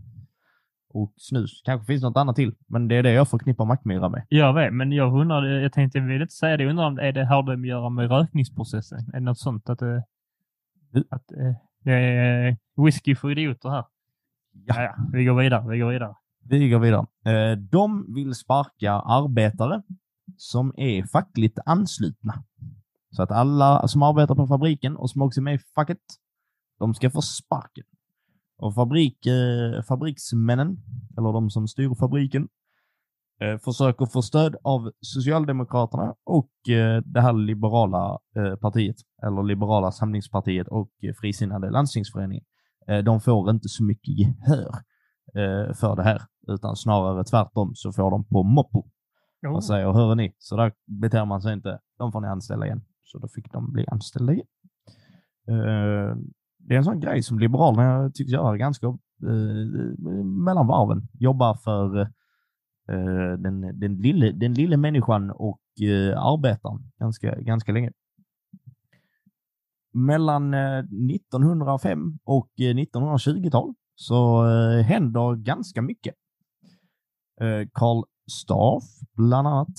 Och 0.95 1.15
snus. 1.17 1.63
Kanske 1.65 1.87
finns 1.87 2.03
något 2.03 2.17
annat 2.17 2.37
till, 2.37 2.55
men 2.67 2.89
det 2.89 2.97
är 2.97 3.03
det 3.03 3.13
jag 3.13 3.29
förknippar 3.29 3.65
Mackmyra 3.65 4.09
med. 4.09 4.27
Jag 4.29 4.55
vet, 4.55 4.73
men 4.75 4.93
jag 4.93 5.21
undrar, 5.21 5.45
jag 5.47 5.73
tänkte, 5.73 5.99
jag 5.99 6.07
vill 6.07 6.23
inte 6.23 6.35
säga 6.35 6.57
det, 6.57 6.63
jag 6.63 6.71
undrar 6.71 6.87
om 6.87 6.99
är 6.99 7.13
det 7.13 7.27
har 7.27 7.43
det 7.43 7.53
att 7.53 7.67
göra 7.67 7.91
med 7.91 8.11
rökningsprocessen? 8.11 8.99
Är 8.99 9.13
det 9.13 9.21
något 9.21 9.39
sånt 9.39 9.69
att 9.69 9.79
det, 9.79 10.05
att, 11.11 11.33
eh, 11.33 11.55
det 11.85 11.93
är 11.93 12.57
whisky 12.85 13.15
för 13.15 13.31
idioter 13.31 13.69
här? 13.69 13.85
Ja. 14.67 14.75
Ja, 14.77 14.83
ja, 14.83 14.95
vi 15.13 15.25
går 15.25 15.43
vidare, 15.43 15.71
vi 15.71 15.79
går 15.79 15.91
vidare. 15.91 16.15
Vi 16.45 16.69
går 16.69 16.79
vidare. 16.79 17.07
Eh, 17.27 17.59
de 17.59 18.15
vill 18.15 18.35
sparka 18.35 18.93
arbetare 18.93 19.83
som 20.37 20.75
är 20.77 21.05
fackligt 21.07 21.59
anslutna. 21.67 22.45
Så 23.11 23.23
att 23.23 23.31
alla 23.31 23.89
som 23.89 24.03
arbetar 24.03 24.35
på 24.35 24.47
fabriken 24.47 24.97
och 24.97 25.11
som 25.11 25.23
också 25.23 25.41
är 25.41 25.43
med 25.43 25.55
i 25.55 25.59
facket, 25.75 25.99
de 26.79 26.95
ska 26.95 27.11
få 27.11 27.23
sparken. 27.23 27.85
Och 28.65 28.75
fabrik, 28.75 29.27
eh, 29.27 29.83
fabriksmännen, 29.83 30.77
eller 31.19 31.33
de 31.33 31.51
som 31.51 31.69
styr 31.69 31.95
fabriken, 32.01 32.49
eh, 33.41 33.59
försöker 33.59 34.07
få 34.07 34.23
stöd 34.23 34.57
av 34.65 34.91
Socialdemokraterna 35.01 36.15
och 36.25 36.69
eh, 36.69 37.03
det 37.05 37.21
här 37.21 37.33
liberala 37.33 38.19
eh, 38.37 38.57
partiet, 38.57 38.97
eller 39.27 39.43
liberala 39.43 39.93
samlingspartiet 39.93 40.69
och 40.69 40.91
Frisinnade 41.21 41.71
landstingsföreningen. 41.71 42.45
Eh, 42.89 42.99
de 42.99 43.21
får 43.21 43.51
inte 43.51 43.69
så 43.69 43.85
mycket 43.85 44.19
gehör 44.19 44.75
eh, 45.35 45.75
för 45.75 45.97
det 45.97 46.03
här, 46.03 46.23
utan 46.49 46.77
snarare 46.77 47.25
tvärtom 47.25 47.73
så 47.75 47.93
får 47.93 48.11
de 48.11 48.25
på 48.25 48.43
moppo 48.43 48.91
Oh. 49.47 49.55
och 49.55 49.65
säger, 49.65 49.93
hör 49.93 50.15
ni, 50.15 50.35
så 50.39 50.57
där 50.57 50.73
beter 51.01 51.25
man 51.25 51.43
sig 51.43 51.53
inte, 51.53 51.79
de 51.99 52.13
får 52.13 52.21
ni 52.21 52.29
anställa 52.29 52.67
igen. 52.67 52.85
Så 53.03 53.19
då 53.19 53.29
fick 53.29 53.53
de 53.53 53.73
bli 53.73 53.85
anställda 53.89 54.33
igen. 54.33 54.47
Det 56.67 56.75
är 56.75 56.79
en 56.79 56.85
sån 56.85 57.01
grej 57.01 57.23
som 57.23 57.39
Liberalerna 57.39 58.11
tycks 58.11 58.33
göra 58.33 58.57
ganska 58.57 58.87
eh, 58.87 58.95
mellan 60.25 60.67
varven. 60.67 61.09
Jobba 61.13 61.57
för 61.57 62.01
eh, 62.89 63.33
den, 63.39 63.81
den, 63.81 63.97
lille, 63.97 64.33
den 64.33 64.55
lille 64.55 64.77
människan 64.77 65.31
och 65.31 65.61
eh, 65.81 66.23
arbetaren 66.23 66.93
ganska, 66.99 67.41
ganska 67.41 67.73
länge. 67.73 67.93
Mellan 69.93 70.55
eh, 70.55 70.79
1905 70.79 72.19
och 72.25 72.51
eh, 72.59 72.75
1920-tal 72.75 73.75
så 73.95 74.47
eh, 74.47 74.83
händer 74.83 75.35
ganska 75.35 75.83
mycket. 75.83 76.15
Eh, 77.41 77.69
Karl 77.73 78.05
Staff, 78.31 78.85
bland 79.17 79.49
annat, 79.49 79.75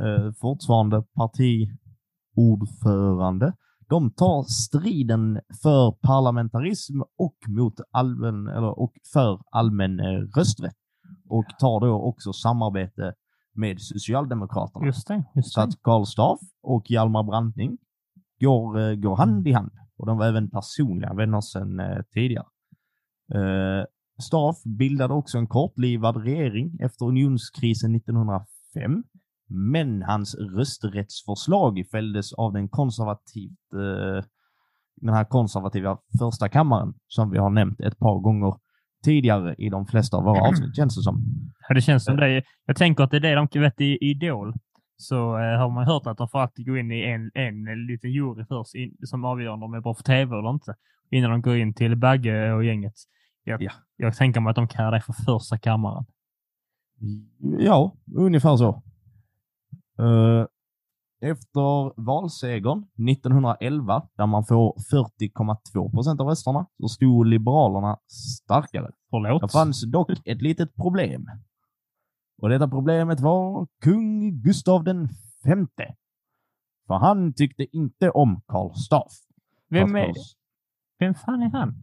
eh, 0.00 0.32
fortfarande 0.32 1.04
partiordförande, 1.14 3.52
de 3.88 4.10
tar 4.10 4.42
striden 4.42 5.40
för 5.62 5.92
parlamentarism 5.92 7.00
och, 7.00 7.36
mot 7.48 7.74
allmän, 7.90 8.48
eller, 8.48 8.78
och 8.78 8.92
för 9.12 9.40
allmän 9.50 10.00
eh, 10.00 10.20
rösträtt. 10.36 10.76
Och 11.28 11.44
tar 11.60 11.80
då 11.80 11.92
också 11.92 12.32
samarbete 12.32 13.14
med 13.54 13.80
Socialdemokraterna. 13.80 14.86
Just 14.86 15.08
det, 15.08 15.24
just 15.34 15.52
Så 15.52 15.60
att 15.60 15.82
Karl 15.82 16.04
Staff 16.04 16.40
och 16.62 16.90
Hjalmar 16.90 17.22
Branting 17.22 17.78
går, 18.40 18.80
eh, 18.80 18.94
går 18.94 19.16
hand 19.16 19.48
i 19.48 19.52
hand. 19.52 19.70
Och 19.96 20.06
de 20.06 20.18
var 20.18 20.26
även 20.26 20.50
personliga 20.50 21.14
vänner 21.14 21.40
sedan 21.40 21.80
eh, 21.80 22.02
tidigare. 22.14 22.46
Eh, 23.34 23.84
Staff 24.18 24.56
bildade 24.64 25.14
också 25.14 25.38
en 25.38 25.46
kortlivad 25.46 26.16
regering 26.16 26.78
efter 26.80 27.06
unionskrisen 27.06 27.94
1905. 27.94 29.04
Men 29.48 30.02
hans 30.02 30.34
rösträttsförslag 30.34 31.84
fälldes 31.90 32.32
av 32.32 32.52
den 32.52 32.68
konservativt, 32.68 33.72
eh, 33.74 34.24
den 34.96 35.14
här 35.14 35.24
konservativa 35.24 35.98
första 36.20 36.48
kammaren 36.48 36.94
som 37.08 37.30
vi 37.30 37.38
har 37.38 37.50
nämnt 37.50 37.80
ett 37.80 37.98
par 37.98 38.18
gånger 38.20 38.54
tidigare 39.04 39.54
i 39.58 39.68
de 39.68 39.86
flesta 39.86 40.16
av 40.16 40.24
våra 40.24 40.48
avsnitt, 40.48 40.76
känns 40.76 40.96
det 40.96 41.02
som. 41.02 41.24
Ja, 41.68 41.74
det 41.74 41.80
känns 41.80 42.04
som 42.04 42.16
det. 42.16 42.42
Jag 42.66 42.76
tänker 42.76 43.04
att 43.04 43.10
det 43.10 43.16
är 43.16 43.20
det 43.20 43.34
de 43.52 43.60
vet 43.60 43.80
i 43.80 43.98
Idol. 44.00 44.54
Så 44.96 45.38
eh, 45.38 45.58
har 45.58 45.70
man 45.70 45.84
hört 45.86 46.06
att 46.06 46.18
de 46.18 46.28
får 46.28 46.38
alltid 46.38 46.66
gå 46.66 46.76
in 46.76 46.92
i 46.92 47.02
en, 47.02 47.30
en 47.34 47.86
liten 47.86 48.10
jury 48.10 48.44
först 48.48 48.74
in, 48.74 48.96
som 49.02 49.24
avgör 49.24 49.50
om 49.52 49.60
de 49.60 49.74
är 49.74 49.80
bra 49.80 49.94
för 49.94 50.02
tv 50.02 50.38
eller 50.38 50.50
inte. 50.50 50.74
Innan 51.10 51.30
de 51.30 51.42
går 51.42 51.56
in 51.56 51.74
till 51.74 51.96
Bagge 51.96 52.52
och 52.52 52.64
gänget. 52.64 52.94
Jag, 53.44 53.62
Ja. 53.62 53.70
jag 53.96 54.16
tänker 54.16 54.40
mig 54.40 54.50
att 54.50 54.56
de 54.56 54.68
kallar 54.68 54.92
det 54.92 55.00
för 55.00 55.12
första 55.12 55.58
kammaren. 55.58 56.04
Ja, 57.58 57.94
ungefär 58.16 58.56
så. 58.56 58.82
Eh, 59.98 60.46
efter 61.20 62.00
valsegern 62.00 62.86
1911, 63.10 64.02
där 64.16 64.26
man 64.26 64.44
får 64.44 64.74
40,2 64.92 65.90
procent 65.90 66.20
av 66.20 66.26
rösterna, 66.26 66.66
så 66.80 66.88
stod 66.88 67.26
Liberalerna 67.26 67.98
starkare. 68.44 68.90
Förlåt. 69.10 69.42
Det 69.42 69.48
fanns 69.48 69.82
dock 69.92 70.10
ett 70.24 70.42
litet 70.42 70.74
problem. 70.74 71.26
Och 72.42 72.48
detta 72.48 72.68
problemet 72.68 73.20
var 73.20 73.66
kung 73.82 74.32
Gustav 74.42 74.84
den 74.84 75.08
femte. 75.44 75.94
För 76.86 76.94
han 76.94 77.32
tyckte 77.32 77.76
inte 77.76 78.10
om 78.10 78.40
Karl 78.46 78.74
Staff. 78.74 79.12
Vem, 79.70 79.96
är, 79.96 80.12
vem 80.98 81.14
fan 81.14 81.42
är 81.42 81.50
han? 81.50 81.74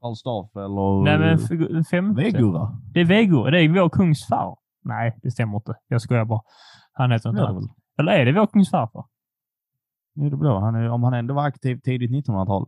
Karl 0.00 0.14
Staff 0.14 0.56
eller 0.56 1.04
Nej, 1.04 1.38
men 1.72 1.84
femte. 1.84 2.22
Vegura. 2.22 2.80
Det 2.94 3.00
är 3.00 3.04
Vegor. 3.04 3.50
Det 3.50 3.60
är 3.60 3.68
vår 3.68 3.88
kungs 3.88 4.26
far. 4.26 4.56
Nej, 4.84 5.18
det 5.22 5.30
stämmer 5.30 5.56
inte. 5.56 5.74
Jag 5.88 6.02
skojar 6.02 6.24
bara. 6.24 6.40
Han 7.00 7.12
heter 7.12 7.30
inte 7.30 7.42
väl. 7.42 7.68
Eller 7.98 8.12
är 8.12 8.24
det 8.24 8.32
vår 8.32 8.46
kungs 8.46 8.70
farfar? 8.70 9.04
Ja, 10.14 10.30
det 10.30 10.36
blir 10.36 10.50
han. 10.60 10.74
är- 10.74 10.90
Om 10.90 11.02
han 11.02 11.14
ändå 11.14 11.34
var 11.34 11.44
aktiv 11.46 11.76
tidigt 11.84 12.10
1900-tal. 12.10 12.66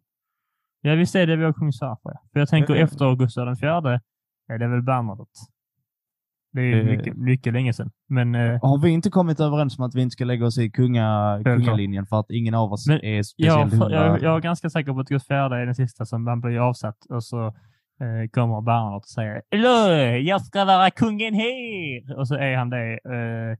Ja, 0.80 0.94
visst 0.94 1.14
är 1.14 1.26
det 1.26 1.36
vår 1.36 1.52
kungs 1.52 1.78
farfar. 1.78 2.10
ja. 2.14 2.20
För 2.32 2.38
jag 2.40 2.48
tänker 2.48 2.74
eh. 2.74 2.82
efter 2.82 3.14
Gustav 3.14 3.46
den 3.46 3.56
fjärde 3.56 4.00
är 4.48 4.58
det 4.58 4.68
väl 4.68 4.82
Bernadotte. 4.82 5.30
Det 6.52 6.60
är 6.60 6.64
ju 6.64 6.80
Eh. 6.80 6.96
mycket, 6.96 7.16
mycket 7.16 7.52
länge 7.52 7.72
sedan. 7.72 7.90
Men, 8.08 8.34
eh, 8.34 8.60
Har 8.62 8.78
vi 8.82 8.90
inte 8.90 9.10
kommit 9.10 9.40
överens 9.40 9.78
om 9.78 9.84
att 9.84 9.94
vi 9.94 10.02
inte 10.02 10.12
ska 10.12 10.24
lägga 10.24 10.46
oss 10.46 10.58
i 10.58 10.70
kunga, 10.70 11.40
kungalinjen 11.44 12.06
för 12.06 12.20
att 12.20 12.30
ingen 12.30 12.54
av 12.54 12.72
oss 12.72 12.86
Men 12.88 13.00
är 13.04 13.16
jag, 13.16 13.26
speciellt 13.26 13.72
hundra? 13.72 13.90
jag, 14.06 14.22
jag 14.22 14.36
är 14.36 14.40
ganska 14.40 14.70
säker 14.70 14.92
på 14.92 15.00
att 15.00 15.08
Gustav 15.08 15.34
fjärde 15.34 15.56
är 15.56 15.66
den 15.66 15.74
sista 15.74 16.04
som 16.06 16.24
man 16.24 16.40
blir 16.40 16.58
avsatt 16.58 17.04
och 17.08 17.24
så 17.24 17.46
eh, 17.46 18.28
kommer 18.32 18.60
Bernadotte 18.60 18.96
och 19.04 19.08
säger 19.08 19.42
Eller, 19.50 20.16
jag 20.16 20.42
ska 20.42 20.64
vara 20.64 20.90
kungen 20.90 21.34
här! 21.34 22.18
Och 22.18 22.28
så 22.28 22.34
är 22.34 22.56
han 22.56 22.70
det. 22.70 22.92
Eh, 22.92 23.58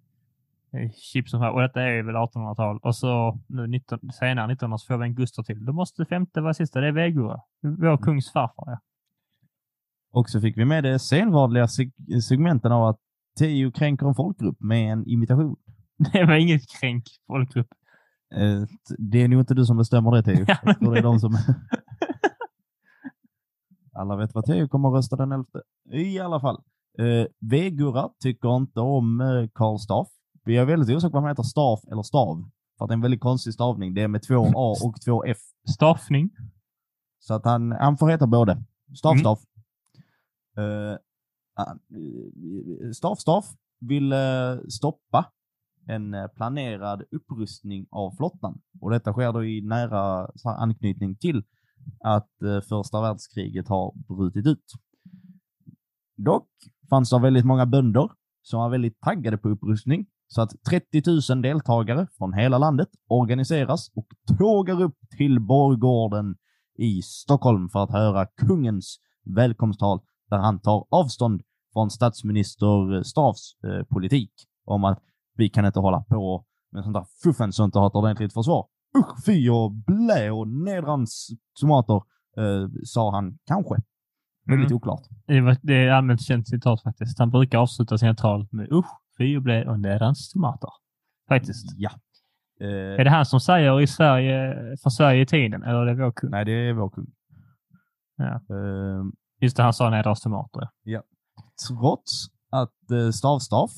chips 1.13 1.31
som 1.31 1.43
och 1.43 1.61
detta 1.61 1.83
är 1.83 2.03
väl 2.03 2.15
1800-tal. 2.15 2.79
Och 2.83 2.97
så 2.97 3.39
nu 3.47 3.67
19, 3.67 3.99
senare 4.13 4.53
1900 4.53 4.79
så 4.79 4.87
får 4.87 4.99
vi 4.99 5.05
en 5.07 5.15
Gustav 5.15 5.43
till. 5.43 5.65
Då 5.65 5.73
måste 5.73 6.05
femte 6.05 6.41
vara 6.41 6.55
sista. 6.55 6.81
Det 6.81 6.89
är 6.89 6.93
Vegura. 6.93 7.41
Vår 7.63 7.97
kungs 7.97 8.33
farfar. 8.33 8.65
Ja. 8.67 8.79
Och 10.13 10.29
så 10.31 10.41
fick 10.41 10.57
vi 10.57 10.65
med 10.65 10.85
det 10.85 10.99
senvadliga 10.99 11.65
seg- 11.67 12.21
segmenten 12.21 12.73
av 12.73 12.85
att 12.89 12.99
Teo 13.39 13.73
kränker 13.73 14.07
en 14.07 14.15
folkgrupp 14.15 14.61
med 14.61 14.93
en 14.93 15.07
imitation. 15.07 15.57
Det 16.13 16.25
var 16.25 16.35
inget 16.35 16.63
kränk 16.81 17.05
folkgrupp. 17.27 17.69
Eh, 18.35 18.63
det 18.99 19.23
är 19.23 19.29
nog 19.29 19.41
inte 19.41 19.55
du 19.55 19.65
som 19.65 19.77
bestämmer 19.77 20.11
det 20.11 20.23
Teo. 20.23 20.45
Ja, 20.49 20.57
Jag 20.63 20.79
tror 20.79 20.93
det 20.95 20.99
är 21.01 21.03
de 21.03 21.21
som... 21.21 21.37
Alla 23.95 24.17
vet 24.17 24.35
vad 24.35 24.45
Teo 24.45 24.69
kommer 24.69 24.89
att 24.89 24.95
rösta 24.95 25.17
den 25.17 25.33
11. 25.33 25.45
I 25.93 26.19
alla 26.19 26.41
fall. 26.41 26.63
Eh, 26.99 27.27
Vegura 27.41 28.09
tycker 28.23 28.57
inte 28.57 28.81
om 28.81 29.21
eh, 29.21 29.49
Karl 29.55 29.79
Staff. 29.79 30.09
Vi 30.45 30.57
är 30.57 30.65
väldigt 30.65 30.97
osäkra 30.97 31.11
på 31.11 31.19
om 31.19 31.25
han 31.25 31.31
heter 31.31 31.43
Staff 31.43 31.81
eller 31.93 32.03
Stav. 32.03 32.51
För 32.79 32.85
att 32.85 32.89
det 32.89 32.93
är 32.93 32.97
en 32.97 33.01
väldigt 33.01 33.21
konstig 33.21 33.55
stavning. 33.55 33.95
Det 33.95 34.03
är 34.03 34.09
med 34.09 34.23
två 34.23 34.45
A 34.57 34.75
och 34.85 35.01
två 35.05 35.25
F. 35.25 35.39
Staffning. 35.75 36.31
Så 37.19 37.35
att 37.35 37.45
han, 37.45 37.73
han 37.73 37.97
får 37.99 38.09
heta 38.09 38.27
både. 38.27 38.65
Staff, 38.97 39.13
Mm. 39.13 39.21
Staff. 39.21 39.39
Eh, 40.57 40.97
han- 41.55 41.81
eh, 41.91 42.91
staff, 42.93 43.19
Staff 43.19 43.45
vill 43.81 44.13
eh, 44.13 44.19
stoppa 44.69 45.33
en 45.89 46.15
planerad 46.37 47.03
upprustning 47.11 47.87
av 47.91 48.17
flottan. 48.17 48.61
Och 48.81 48.91
detta 48.91 49.13
sker 49.13 49.33
då 49.33 49.45
i 49.45 49.61
nära 49.63 50.31
anknytning 50.45 51.17
till 51.17 51.45
att 52.05 52.31
första 52.69 53.01
världskriget 53.01 53.69
har 53.69 53.93
brutit 54.09 54.47
ut. 54.47 54.65
Dock 56.17 56.49
fanns 56.91 57.11
det 57.11 57.19
väldigt 57.19 57.45
många 57.45 57.67
bönder 57.67 58.11
som 58.43 58.61
var 58.61 58.69
väldigt 58.69 59.01
taggade 59.01 59.39
på 59.39 59.49
upprustning. 59.49 60.07
Så 60.35 60.43
att 60.43 60.51
30 60.71 61.03
000 61.35 61.43
deltagare 61.43 62.07
från 62.19 62.33
hela 62.33 62.59
landet 62.59 62.89
organiseras 63.09 63.89
och 63.95 64.07
tågar 64.39 64.83
upp 64.83 64.97
till 65.17 65.41
Borggården 65.41 66.35
i 66.79 67.03
Stockholm 67.03 67.69
för 67.69 67.83
att 67.83 67.91
höra 67.91 68.27
kungens 68.27 68.97
välkomsttal 69.25 70.01
där 70.31 70.37
han 70.39 70.61
tar 70.61 70.87
avstånd 70.91 71.43
från 71.73 71.91
statsminister 71.91 73.03
Stavs 73.03 73.57
eh, 73.65 73.85
politik 73.87 74.33
om 74.65 74.85
att 74.85 75.03
vi 75.37 75.49
kan 75.49 75.67
inte 75.67 75.81
hålla 75.81 76.01
på 76.03 76.45
med 76.73 76.85
sånt 76.85 76.95
där 76.95 77.07
fuffens 77.23 77.57
som 77.57 77.65
inte 77.65 77.79
har 77.79 77.87
ett 77.87 77.95
ordentligt 77.95 78.33
försvar. 78.33 78.67
Usch, 78.99 79.25
fy 79.27 79.51
och 79.51 79.73
blä 79.73 80.31
och 80.31 80.49
nedrans 80.49 81.29
tomater, 81.61 81.97
eh, 82.37 82.69
sa 82.85 83.11
han 83.11 83.39
kanske. 83.47 83.75
Väldigt 84.47 84.71
Mm. 84.71 84.77
oklart. 84.77 85.03
Det, 85.63 85.75
är 85.75 85.91
allmänt 85.91 86.23
känt 86.23 86.49
citat 86.49 86.83
faktiskt. 86.83 87.19
Han 87.19 87.31
brukar 87.31 87.59
avsluta 87.59 87.99
sina 87.99 88.15
tal 88.15 88.47
med 88.51 88.73
usch, 88.73 89.02
fy 89.19 89.37
och 89.37 89.43
blä 89.43 89.65
och 89.69 89.81
närans 89.81 90.31
tomater. 90.33 90.71
Faktiskt. 91.29 91.67
Ja. 91.77 91.91
Eh, 92.61 92.69
Är 92.69 93.05
det 93.05 93.11
han 93.11 93.27
som 93.27 93.41
säger 93.41 93.81
i 93.81 93.87
Sverige, 93.87 94.55
för 94.83 94.91
Sverige 94.91 95.23
i 95.23 95.27
tiden? 95.27 95.63
Eller 95.63 95.79
är 95.87 95.87
det 95.87 96.05
vår 96.05 96.13
kung? 96.13 96.31
nej, 96.31 96.45
det 96.45 96.53
är 96.53 96.73
vår 96.73 96.91
kung. 96.91 97.07
Ja. 98.17 98.35
Eh, 98.35 99.05
Just 99.41 99.57
det, 99.57 99.63
han 99.63 99.73
sa 99.73 99.91
närans 99.91 100.21
tomater. 100.21 100.69
trots 101.69 102.27
att 102.51 102.91
eh, 102.91 103.11
Stavstaff 103.11 103.71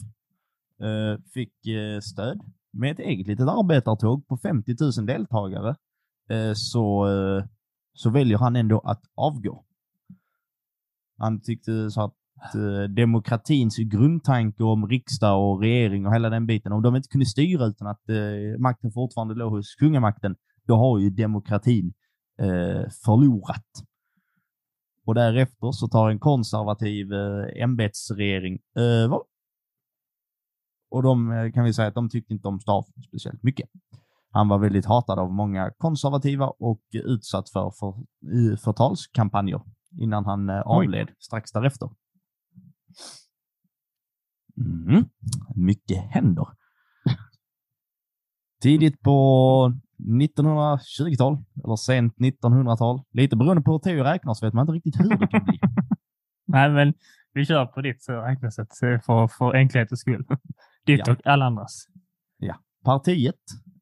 eh, 0.82 1.20
fick 1.34 1.66
eh, 1.66 2.00
stöd 2.00 2.40
med 2.72 2.92
ett 2.92 2.98
eget 2.98 3.26
litet 3.26 3.48
arbetartåg 3.48 4.26
på 4.28 4.36
50 4.36 4.74
000 4.98 5.06
deltagare 5.06 5.76
eh, 6.30 6.52
så, 6.54 7.06
eh, 7.08 7.44
så 7.92 8.10
väljer 8.10 8.38
han 8.38 8.56
ändå 8.56 8.80
att 8.80 9.02
avgå. 9.14 9.64
Han 11.18 11.40
tyckte 11.40 11.90
så 11.90 12.02
att 12.04 12.14
eh, 12.54 12.88
demokratins 12.88 13.76
grundtanke 13.76 14.64
om 14.64 14.88
riksdag 14.88 15.50
och 15.50 15.60
regering 15.60 16.06
och 16.06 16.14
hela 16.14 16.30
den 16.30 16.46
biten, 16.46 16.72
om 16.72 16.82
de 16.82 16.96
inte 16.96 17.08
kunde 17.08 17.26
styra 17.26 17.66
utan 17.66 17.86
att 17.86 18.08
eh, 18.08 18.60
makten 18.60 18.92
fortfarande 18.92 19.34
låg 19.34 19.52
hos 19.52 19.74
kungamakten, 19.74 20.36
då 20.66 20.76
har 20.76 20.98
ju 20.98 21.10
demokratin 21.10 21.94
eh, 22.38 22.90
förlorat. 23.04 23.66
Och 25.06 25.14
därefter 25.14 25.72
så 25.72 25.88
tar 25.88 26.10
en 26.10 26.18
konservativ 26.18 27.12
eh, 27.12 27.62
ämbetsregering 27.62 28.58
över. 28.74 29.20
Och 30.90 31.02
de 31.02 31.32
eh, 31.32 31.52
kan 31.52 31.64
vi 31.64 31.72
säga 31.72 31.88
att 31.88 31.94
de 31.94 32.08
tyckte 32.08 32.32
inte 32.32 32.48
om 32.48 32.60
Staff 32.60 32.86
speciellt 33.08 33.42
mycket. 33.42 33.70
Han 34.30 34.48
var 34.48 34.58
väldigt 34.58 34.86
hatad 34.86 35.18
av 35.18 35.32
många 35.32 35.70
konservativa 35.78 36.46
och 36.46 36.82
utsatt 36.92 37.50
för, 37.50 37.70
för 37.70 37.88
eh, 37.88 38.56
förtalskampanjer 38.56 39.60
innan 40.00 40.24
han 40.24 40.48
eh, 40.48 40.60
avled 40.60 41.08
strax 41.18 41.52
därefter. 41.52 41.90
Mm. 44.56 45.04
Mycket 45.56 45.98
händer. 46.10 46.46
Tidigt 48.62 49.00
på 49.02 49.72
1920-tal, 49.98 51.38
eller 51.64 51.76
sent 51.76 52.14
1900-tal. 52.16 53.00
Lite 53.12 53.36
beroende 53.36 53.62
på 53.62 53.72
hur 53.72 53.78
Theo 53.78 54.04
räknar 54.04 54.34
så 54.34 54.46
vet 54.46 54.54
man 54.54 54.62
inte 54.62 54.72
riktigt 54.72 55.00
hur 55.00 55.08
det 55.18 55.26
kan 55.26 55.44
bli. 55.44 55.58
Nej, 56.46 56.70
men 56.70 56.94
vi 57.32 57.44
kör 57.44 57.66
på 57.66 57.80
ditt 57.80 58.08
räknesätt 58.08 58.82
eh, 58.82 59.00
för, 59.00 59.28
för 59.28 59.54
enkelhetens 59.54 60.00
skull. 60.00 60.24
Ditt 60.86 61.00
Ja. 61.06 61.12
och 61.12 61.26
alla 61.26 61.44
andras. 61.44 61.86
Partiet 62.84 63.34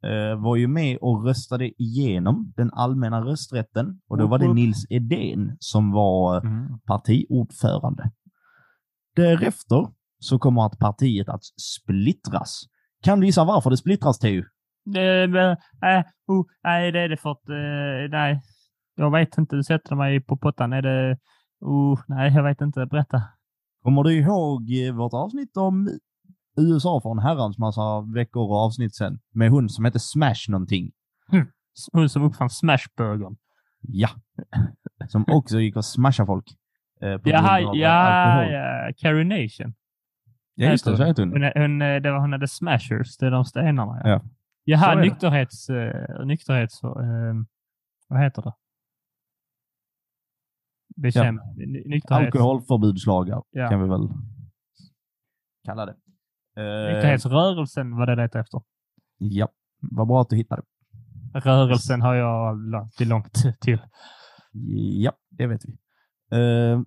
eh, 0.04 0.42
var 0.42 0.56
ju 0.56 0.66
med 0.66 0.98
och 1.00 1.24
röstade 1.24 1.82
igenom 1.82 2.52
den 2.56 2.70
allmänna 2.72 3.20
rösträtten 3.24 4.00
och 4.08 4.18
då 4.18 4.26
var 4.26 4.38
det. 4.38 4.54
Nils 4.54 4.86
Edén 4.90 5.56
som 5.60 5.90
var 5.92 6.36
eh, 6.36 6.42
Mm. 6.52 6.78
partiordförande. 6.86 8.10
Därefter 9.16 9.88
så 10.18 10.38
kommer 10.38 10.66
att 10.66 10.78
partiet 10.78 11.28
att 11.28 11.44
splittras. 11.44 12.62
Kan 13.02 13.20
du 13.20 13.26
gissa 13.26 13.44
varför 13.44 13.70
det 13.70 13.76
splittras, 13.76 14.18
nej, 15.80 16.04
oh, 16.26 16.44
nej, 16.64 16.92
det 16.92 17.00
är 17.00 17.08
det 17.08 17.16
för 17.16 17.30
att... 17.30 17.48
eh, 17.48 18.10
nej, 18.10 18.42
jag 18.96 19.12
vet 19.12 19.38
inte. 19.38 19.56
Du 19.56 19.62
sätter 19.62 19.96
mig 19.96 20.20
på 20.20 20.36
pottan. 20.36 20.72
Är 20.72 20.82
det... 20.82 21.18
Oh, 21.60 22.00
nej, 22.08 22.32
jag 22.34 22.42
vet 22.42 22.60
inte. 22.60 22.86
Berätta. 22.86 23.22
Kommer 23.82 24.02
du 24.02 24.12
ihåg 24.12 24.70
eh, 24.70 24.94
vårt 24.94 25.14
avsnitt 25.14 25.56
om 25.56 25.88
USA 26.56 27.00
för 27.02 27.10
en 27.10 27.18
herrans 27.18 27.58
massa 27.58 28.00
veckor 28.14 28.42
och 28.42 28.56
avsnitt 28.56 28.94
sen? 28.94 29.18
Med 29.34 29.50
hon 29.50 29.68
som 29.68 29.84
hette 29.84 29.98
Smash 30.00 30.48
någonting. 30.48 30.90
Hon 31.92 32.08
som 32.08 32.22
uppfann 32.22 32.50
Smashburgern. 32.50 33.36
Ja. 33.80 34.08
Som 35.08 35.24
också 35.28 35.60
gick 35.60 35.76
och 35.76 35.84
smashade 35.84 36.26
folk. 36.26 36.44
Eh, 37.02 37.18
på 37.18 37.28
Jaha, 37.28 37.60
ja, 37.60 37.90
alkohol. 37.90 38.52
ja. 38.52 38.92
Carrie 38.96 39.24
Nation. 39.24 39.74
Ja, 40.54 40.70
just 40.70 40.84
det. 40.84 40.96
Så 40.96 41.04
hon. 41.22 41.32
Hon, 41.32 41.52
hon, 41.62 41.82
eh, 41.82 42.00
det 42.02 42.10
var, 42.12 42.18
hon 42.18 42.32
hade 42.32 42.48
Smashers. 42.48 43.16
Det 43.16 43.26
är 43.26 43.30
de 43.30 43.44
stenarna. 43.44 44.00
Ja. 44.04 44.20
Så 44.20 44.26
Jaha, 44.64 44.94
nykterhets... 44.94 45.70
Uh, 45.70 46.26
nykterhets... 46.26 46.84
Uh, 46.84 46.90
vad 48.08 48.20
heter 48.20 48.42
det? 48.42 48.52
Bekämp... 50.96 51.40
ny- 51.56 51.82
Nykterhets... 51.88 52.34
Alkoholförbudslagar 52.34 53.42
Ja. 53.50 53.68
kan 53.68 53.82
vi 53.82 53.88
väl 53.88 54.08
kalla 55.64 55.86
det. 55.86 55.92
Eh, 56.56 56.94
Nykterhetsrörelsen 56.94 57.96
var 57.96 58.06
det 58.06 58.14
det 58.14 58.38
efter. 58.40 58.60
Ja, 59.18 59.48
vad 59.80 60.06
bra 60.08 60.20
att 60.20 60.30
du 60.30 60.36
hittade. 60.36 60.62
Rörelsen 61.34 62.02
har 62.02 62.14
jag 62.14 62.58
lagt 62.70 62.96
till 62.96 63.08
långt 63.08 63.60
till. 63.60 63.78
Ja, 65.02 65.12
det 65.30 65.46
vet 65.46 65.60
vi. 65.64 65.72
Eh, 66.38 66.80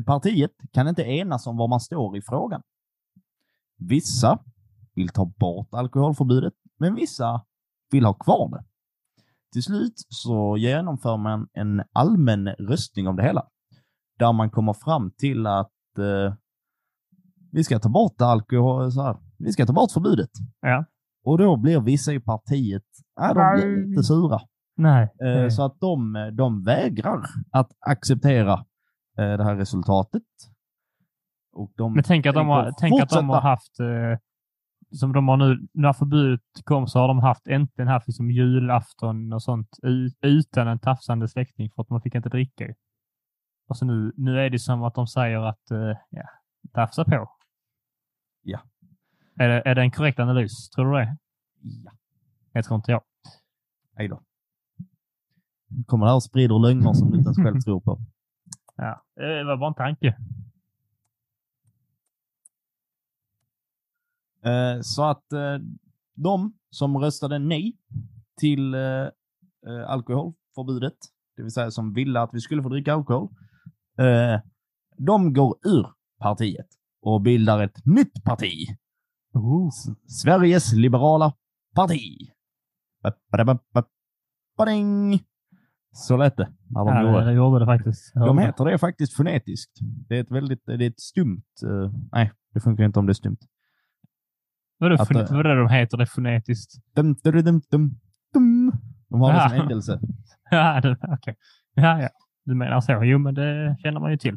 partiet 0.00 0.52
kan 0.72 0.88
inte 0.88 1.02
enas 1.02 1.46
om 1.46 1.56
var 1.56 1.68
man 1.68 1.80
står 1.80 2.16
i 2.16 2.22
frågan. 2.22 2.62
Vissa 3.78 4.38
vill 4.94 5.08
ta 5.08 5.24
bort 5.24 5.68
alkoholförbudet, 5.74 6.54
men 6.78 6.94
vissa 6.94 7.44
vill 7.90 8.04
ha 8.04 8.14
kvar 8.14 8.50
det. 8.50 8.64
Till 9.52 9.62
slut 9.62 9.94
så 10.08 10.56
genomför 10.56 11.16
man 11.16 11.48
en 11.52 11.82
allmän 11.92 12.48
röstning 12.48 13.08
om 13.08 13.16
det 13.16 13.22
hela. 13.22 13.46
Där 14.18 14.32
man 14.32 14.50
kommer 14.50 14.72
fram 14.72 15.10
till 15.10 15.46
att 15.46 15.98
eh, 15.98 16.34
vi 17.52 17.64
ska 17.64 17.78
ta 17.78 17.88
bort 17.88 18.20
alkohol, 18.20 18.92
så 18.92 19.02
här, 19.02 19.16
vi 19.38 19.52
ska 19.52 19.66
ta 19.66 19.72
bort 19.72 19.92
förbudet. 19.92 20.30
Ja. 20.60 20.84
Och 21.24 21.38
då 21.38 21.56
blir 21.56 21.80
vissa 21.80 22.12
i 22.12 22.20
partiet, 22.20 22.84
äh, 23.20 23.34
de 23.34 23.54
blir 23.54 23.86
lite 23.86 24.02
sura. 24.02 24.40
Nej. 24.76 25.02
Eh, 25.02 25.08
Nej. 25.20 25.50
Så 25.50 25.64
att 25.64 25.80
de, 25.80 26.12
de 26.36 26.64
vägrar 26.64 27.24
att 27.50 27.70
acceptera 27.80 28.52
eh, 28.52 28.64
det 29.16 29.44
här 29.44 29.56
resultatet. 29.56 30.22
Och 31.52 31.72
de 31.76 31.94
Men 31.94 32.04
tänk 32.04 32.26
att 32.26 32.34
de 32.34 32.48
har, 32.48 32.72
tänk 32.78 33.02
att 33.02 33.08
de 33.08 33.28
har 33.28 33.40
haft, 33.40 33.80
eh, 33.80 34.18
som 34.90 35.12
de 35.12 35.28
har 35.28 35.36
nu, 35.36 35.68
när 35.72 35.92
förbudet 35.92 36.40
kom 36.64 36.86
så 36.86 36.98
har 36.98 37.08
de 37.08 37.18
haft 37.18 37.46
äntligen 37.46 37.88
haft 37.88 38.08
liksom 38.08 38.30
julafton 38.30 39.32
och 39.32 39.42
sånt 39.42 39.78
utan 40.22 40.68
en 40.68 40.78
tafsande 40.78 41.28
släkting 41.28 41.70
för 41.70 41.82
att 41.82 41.90
man 41.90 42.00
fick 42.02 42.14
inte 42.14 42.28
dricka. 42.28 42.74
Och 43.68 43.76
så 43.76 43.84
nu, 43.84 44.12
nu 44.16 44.40
är 44.40 44.50
det 44.50 44.58
som 44.58 44.82
att 44.82 44.94
de 44.94 45.06
säger 45.06 45.38
att, 45.38 45.70
eh, 45.70 45.96
ja, 46.10 46.28
tafsa 46.72 47.04
på. 47.04 47.28
Ja. 48.42 48.60
Är 49.38 49.48
det, 49.48 49.62
är 49.64 49.74
det 49.74 49.80
en 49.80 49.90
korrekt 49.90 50.18
analys? 50.20 50.70
Tror 50.70 50.92
du 50.92 50.98
det? 50.98 51.16
Ja, 51.84 51.92
Jag 52.52 52.64
tror 52.64 52.76
inte 52.76 52.90
jag. 52.90 53.02
hej 53.96 54.08
då. 54.08 54.22
Kommer 55.86 56.06
där 56.06 56.14
och 56.14 56.22
sprider 56.22 56.58
lögner 56.58 56.92
som 56.92 57.10
du 57.10 57.18
inte 57.18 57.28
ens 57.28 57.36
själv 57.36 57.60
tror 57.64 57.80
på. 57.80 58.00
Ja, 58.82 59.02
det 59.14 59.44
var 59.44 59.56
bara 59.56 59.68
en 59.68 59.74
tanke. 59.74 60.16
Eh, 64.44 64.80
så 64.82 65.04
att 65.04 65.32
eh, 65.32 65.58
de 66.14 66.52
som 66.70 66.98
röstade 66.98 67.38
nej 67.38 67.76
till 68.40 68.74
eh, 68.74 69.08
alkoholförbudet, 69.86 70.96
det 71.36 71.42
vill 71.42 71.52
säga 71.52 71.70
som 71.70 71.92
ville 71.92 72.20
att 72.20 72.34
vi 72.34 72.40
skulle 72.40 72.62
få 72.62 72.68
dricka 72.68 72.94
alkohol, 72.94 73.28
de 74.96 75.32
går 75.32 75.56
ur 75.66 75.86
partiet 76.18 76.66
och 77.02 77.20
bildar 77.20 77.62
ett 77.62 77.86
nytt 77.86 78.24
parti. 78.24 78.68
S- 79.68 80.20
Sveriges 80.22 80.72
liberala 80.72 81.34
parti. 81.74 82.30
Ba- 83.02 83.12
ba- 83.30 83.44
ba- 83.44 83.58
ba- 83.72 83.88
Bading! 84.56 85.20
Så 85.94 86.16
lät 86.16 86.36
det 86.36 86.48
när 86.70 86.84
de 86.84 86.88
Ja, 86.88 87.02
gjorde 87.02 87.18
det, 87.18 87.24
det 87.24 87.32
gjorde 87.32 87.58
det 87.58 87.66
faktiskt. 87.66 88.14
de 88.14 88.38
heter 88.38 88.64
det 88.64 88.78
faktiskt 88.78 89.16
fonetiskt. 89.16 89.72
Det 90.08 90.16
är 90.16 90.20
ett 90.20 90.30
väldigt, 90.30 90.66
det 90.66 90.72
är 90.84 90.90
ett 90.90 91.00
stumt, 91.00 91.42
eh, 91.66 91.92
nej, 92.12 92.32
det 92.54 92.60
funkar 92.60 92.84
inte 92.84 92.98
om 92.98 93.06
det 93.06 93.12
är 93.12 93.14
stumt. 93.14 93.36
Vadå, 94.78 94.94
att, 94.94 95.10
eh, 95.10 95.26
vadå 95.36 95.54
de 95.54 95.68
heter 95.68 95.96
det 95.98 96.06
fonetiskt? 96.06 96.72
Dum, 96.96 97.14
dum, 97.24 97.42
dum, 97.44 97.60
dum, 97.70 97.90
dum. 98.34 98.72
De 99.08 99.20
har 99.20 99.32
det 99.32 99.48
som 99.48 99.56
Ja. 99.56 99.62
ändelse. 99.62 100.00
Ja, 100.50 100.80
det- 100.80 100.96
okej. 101.08 101.36
Ja, 101.74 102.02
ja. 102.02 102.08
Du 102.44 102.54
menar 102.54 102.80
så. 102.80 103.00
Jo, 103.04 103.18
men 103.18 103.34
det 103.34 103.76
känner 103.82 104.00
man 104.00 104.10
ju 104.10 104.16
till. 104.16 104.36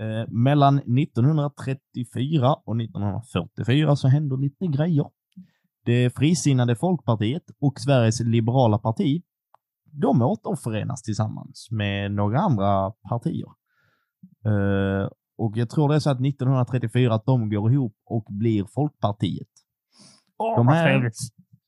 Eh, 0.00 0.28
mellan 0.28 0.74
1934 0.78 2.54
och 2.64 2.76
1944 2.76 3.96
så 3.96 4.08
händer 4.08 4.36
lite 4.36 4.66
grejer. 4.66 5.04
Det 5.84 6.10
frisinnade 6.16 6.76
Folkpartiet 6.76 7.42
och 7.60 7.80
Sveriges 7.80 8.20
liberala 8.20 8.78
parti, 8.78 9.22
de 9.92 10.22
återförenas 10.22 11.02
tillsammans 11.02 11.68
med 11.70 12.12
några 12.12 12.38
andra 12.40 12.90
partier. 13.08 13.46
Eh, 14.46 15.08
och 15.38 15.56
jag 15.56 15.70
tror 15.70 15.88
det 15.88 15.94
är 15.94 15.98
så 15.98 16.10
att 16.10 16.20
1934 16.20 17.14
att 17.14 17.24
de 17.24 17.50
går 17.50 17.72
ihop 17.72 17.94
och 18.04 18.24
blir 18.28 18.64
Folkpartiet. 18.74 19.48
Åh, 20.38 20.56
De 20.56 20.68
här-. 20.68 21.10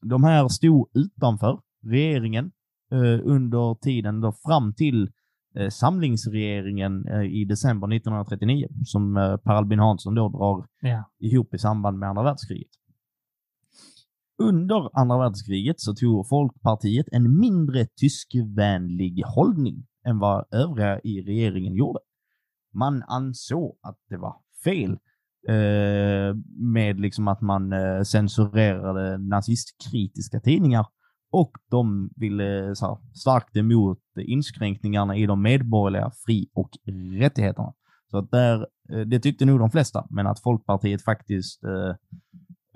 De 0.02 0.24
här 0.24 0.48
stod 0.48 0.88
utanför 0.94 1.60
regeringen 1.86 2.52
eh, 2.92 3.20
under 3.24 3.74
tiden 3.74 4.20
då 4.20 4.32
fram 4.46 4.74
till 4.74 5.10
eh, 5.56 5.68
samlingsregeringen 5.68 7.06
eh, 7.08 7.22
i 7.22 7.44
december 7.44 7.86
1939 7.96 8.66
som 8.84 9.14
Per 9.44 9.52
Albin 9.52 9.78
Hansson 9.78 10.14
då 10.14 10.28
drar 10.28 10.66
Ja. 10.80 11.04
ihop 11.18 11.54
i 11.54 11.58
samband 11.58 11.98
med 11.98 12.08
andra 12.08 12.22
världskriget. 12.22 12.70
Under 14.38 15.00
andra 15.00 15.18
världskriget 15.18 15.80
så 15.80 15.94
tog 15.94 16.28
Folkpartiet 16.28 17.06
en 17.12 17.38
mindre 17.38 17.86
tyskvänlig 18.00 19.22
hållning 19.26 19.86
än 20.06 20.18
vad 20.18 20.44
övriga 20.50 21.00
i 21.00 21.22
regeringen 21.22 21.74
gjorde. 21.74 21.98
Man 22.74 23.02
ansåg 23.02 23.78
att 23.82 23.98
det 24.08 24.16
var 24.16 24.36
fel 24.64 24.90
eh, 25.48 26.36
med 26.56 27.00
liksom 27.00 27.28
att 27.28 27.40
man 27.40 27.72
eh, 27.72 28.02
censurerade 28.02 29.18
nazistkritiska 29.18 30.40
tidningar 30.40 30.86
och 31.32 31.52
de 31.70 32.10
ville 32.16 32.66
eh, 32.66 32.72
så 32.72 32.86
här, 32.86 32.98
starkt 33.14 33.56
emot 33.56 33.98
inskränkningarna 34.26 35.16
i 35.16 35.26
de 35.26 35.42
medborgerliga 35.42 36.10
fri 36.26 36.46
och 36.54 36.70
rättigheterna. 37.20 37.72
Så 38.10 38.18
att 38.18 38.30
där, 38.30 38.66
eh, 38.92 39.00
det 39.00 39.20
tyckte 39.20 39.44
nog 39.44 39.58
de 39.58 39.70
flesta, 39.70 40.06
men 40.10 40.26
att 40.26 40.42
Folkpartiet 40.42 41.02
faktiskt 41.02 41.64
eh, 41.64 41.94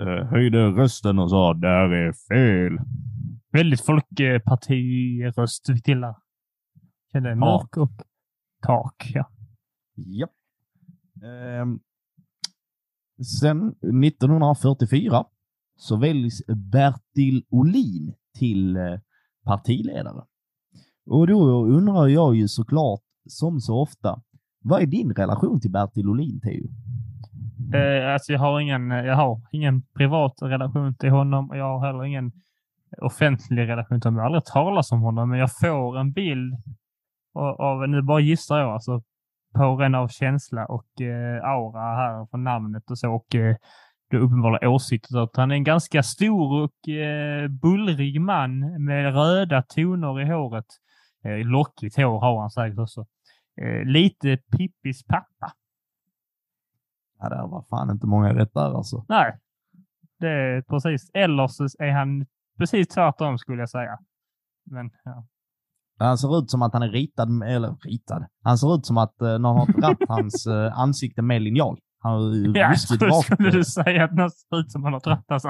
höjde 0.04 0.66
rösten 0.66 1.18
och 1.18 1.30
sa 1.30 1.54
det 1.54 1.68
här 1.68 1.90
är 1.90 2.12
fel. 2.12 2.78
Väldigt 3.52 3.80
folkpartiröst 3.80 5.68
vi 5.68 5.82
till 5.82 6.00
där. 6.00 6.14
Kände 7.12 7.34
mörk 7.34 7.76
och 7.76 7.90
tak. 8.62 9.10
Ja. 9.14 9.30
Japp. 9.96 10.30
Ehm, 11.22 11.80
sen 13.40 13.74
1944 14.04 15.24
så 15.76 15.96
väljs 15.96 16.42
Bertil 16.46 17.44
Olin 17.48 18.14
till 18.38 18.76
eh, 18.76 19.00
partiledare. 19.44 20.24
Och 21.06 21.26
då 21.26 21.64
undrar 21.64 22.06
jag 22.06 22.36
ju 22.36 22.48
såklart, 22.48 23.02
som 23.28 23.60
så 23.60 23.80
ofta, 23.80 24.22
vad 24.60 24.82
är 24.82 24.86
din 24.86 25.14
relation 25.14 25.60
till 25.60 25.70
Bertil 25.70 26.08
Olin, 26.08 26.40
Theo? 26.40 26.68
Eh, 27.74 28.12
alltså 28.12 28.32
jag 28.32 28.40
har 28.40 28.60
ingen, 28.60 28.90
jag 28.90 29.16
har 29.16 29.40
ingen 29.52 29.82
privat 29.82 30.34
relation 30.42 30.94
till 30.94 31.10
honom 31.10 31.50
och 31.50 31.56
jag 31.56 31.78
har 31.78 31.86
heller 31.86 32.04
ingen 32.04 32.32
offentlig 33.02 33.68
relation 33.68 34.00
till 34.00 34.08
honom. 34.08 34.16
Jag 34.16 34.22
har 34.22 34.26
aldrig 34.26 34.44
talat 34.44 34.92
om 34.92 35.00
honom, 35.00 35.30
men 35.30 35.38
jag 35.38 35.50
får 35.60 35.98
en 35.98 36.12
bild 36.12 36.54
av, 37.34 37.60
av 37.60 37.88
nu 37.88 38.02
bara 38.02 38.20
gissar 38.20 38.58
jag, 38.58 38.70
alltså 38.70 39.02
på 39.54 39.76
ren 39.76 39.94
av 39.94 40.08
känsla 40.08 40.66
och 40.66 41.00
eh, 41.00 41.44
aura 41.44 41.96
här 41.96 42.26
från 42.26 42.44
namnet 42.44 42.90
och 42.90 42.98
så 42.98 43.14
och 43.14 43.34
eh, 43.34 43.56
det 44.10 44.16
uppenbara 44.16 44.68
åsikter 44.68 45.18
att 45.18 45.36
han 45.36 45.50
är 45.50 45.54
en 45.54 45.64
ganska 45.64 46.02
stor 46.02 46.62
och 46.62 46.88
eh, 46.88 47.48
bullrig 47.48 48.20
man 48.20 48.84
med 48.84 49.14
röda 49.14 49.62
toner 49.62 50.20
i 50.20 50.24
håret. 50.24 50.66
Eh, 51.24 51.46
lockigt 51.46 51.96
hår 51.96 52.20
har 52.20 52.40
han 52.40 52.50
säkert 52.50 52.78
också. 52.78 53.06
Eh, 53.60 53.84
lite 53.84 54.36
Pippis 54.36 55.06
pappa. 55.06 55.52
Ja, 57.18 57.28
det 57.28 57.36
var 57.36 57.62
fan 57.70 57.90
inte 57.90 58.06
många 58.06 58.34
rätt 58.34 58.54
där 58.54 58.76
alltså. 58.76 59.04
Nej, 59.08 59.38
det 60.18 60.28
är 60.28 60.62
precis. 60.62 61.10
Eller 61.14 61.46
så 61.46 61.64
är 61.78 61.92
han 61.92 62.26
precis 62.58 62.88
tvärtom 62.88 63.38
skulle 63.38 63.62
jag 63.62 63.70
säga. 63.70 63.98
Men 64.70 64.90
ja. 65.04 65.26
Han 65.98 66.18
ser 66.18 66.38
ut 66.38 66.50
som 66.50 66.62
att 66.62 66.72
han 66.72 66.82
är 66.82 66.88
ritad, 66.88 67.42
eller 67.42 67.76
ritad. 67.84 68.26
Han 68.42 68.58
ser 68.58 68.74
ut 68.74 68.86
som 68.86 68.98
att 68.98 69.20
eh, 69.22 69.38
någon 69.38 69.56
har 69.56 69.80
dratt 69.80 69.98
hans 70.08 70.46
eh, 70.46 70.78
ansikte 70.78 71.22
med 71.22 71.42
linjal. 71.42 71.78
Han 71.98 72.32
ju 72.32 72.52
Ja, 72.54 72.70
ruskigt 72.70 73.14
skulle 73.24 73.50
du 73.50 73.64
säga 73.64 74.04
att 74.04 74.16
det 74.16 74.30
ser 74.30 74.58
ut 74.58 74.72
som 74.72 74.84
han 74.84 74.92
har 74.92 75.00
dragit 75.00 75.24
hans 75.28 75.44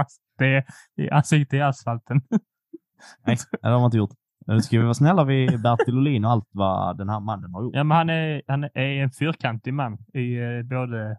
ansikte 1.13 1.57
i 1.57 1.61
asfalten. 1.61 2.21
Nej, 3.27 3.37
det 3.63 3.69
har 3.69 3.79
man 3.79 3.85
inte 3.85 3.97
gjort. 3.97 4.15
Nu 4.47 4.61
ska 4.61 4.79
vi 4.79 4.83
vara 4.83 4.95
snälla 4.95 5.25
vid 5.25 5.63
Bertil 5.63 5.99
Olin 5.99 6.25
och 6.25 6.31
allt 6.31 6.49
vad 6.53 6.99
den 6.99 7.09
här 7.09 7.21
mannen 7.21 7.55
har 7.55 7.63
gjort. 7.63 7.75
Ja, 7.75 7.85
men 7.85 7.97
han 7.97 8.11
är, 8.11 8.43
han 8.47 8.65
är 8.65 9.03
en 9.03 9.11
fyrkantig 9.11 9.75
man 9.75 9.99
i 10.15 10.37
eh, 10.37 10.63
både 10.63 11.19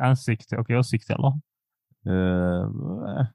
ansikte 0.00 0.56
och 0.56 0.70
åsikt, 0.70 1.10
eller? 1.10 1.28
Eh, 2.06 3.26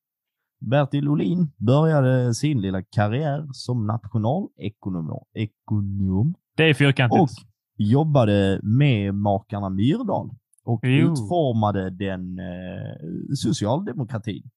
Bertil 0.60 1.10
Olin 1.10 1.52
började 1.58 2.34
sin 2.34 2.62
lilla 2.62 2.84
karriär 2.84 3.48
som 3.52 3.88
nationalekonom 3.88 5.24
ekonom, 5.34 6.34
Det 6.58 6.64
är 6.70 6.74
fyrkantigt. 6.74 7.22
och 7.22 7.30
jobbade 7.78 8.60
med 8.64 9.14
makarna 9.16 9.70
Myrdal 9.70 10.30
och 10.64 10.80
Jo. 10.84 11.12
utformade 11.12 11.90
den 11.90 12.40
eh, 12.40 12.96
socialdemokratin 13.36 14.50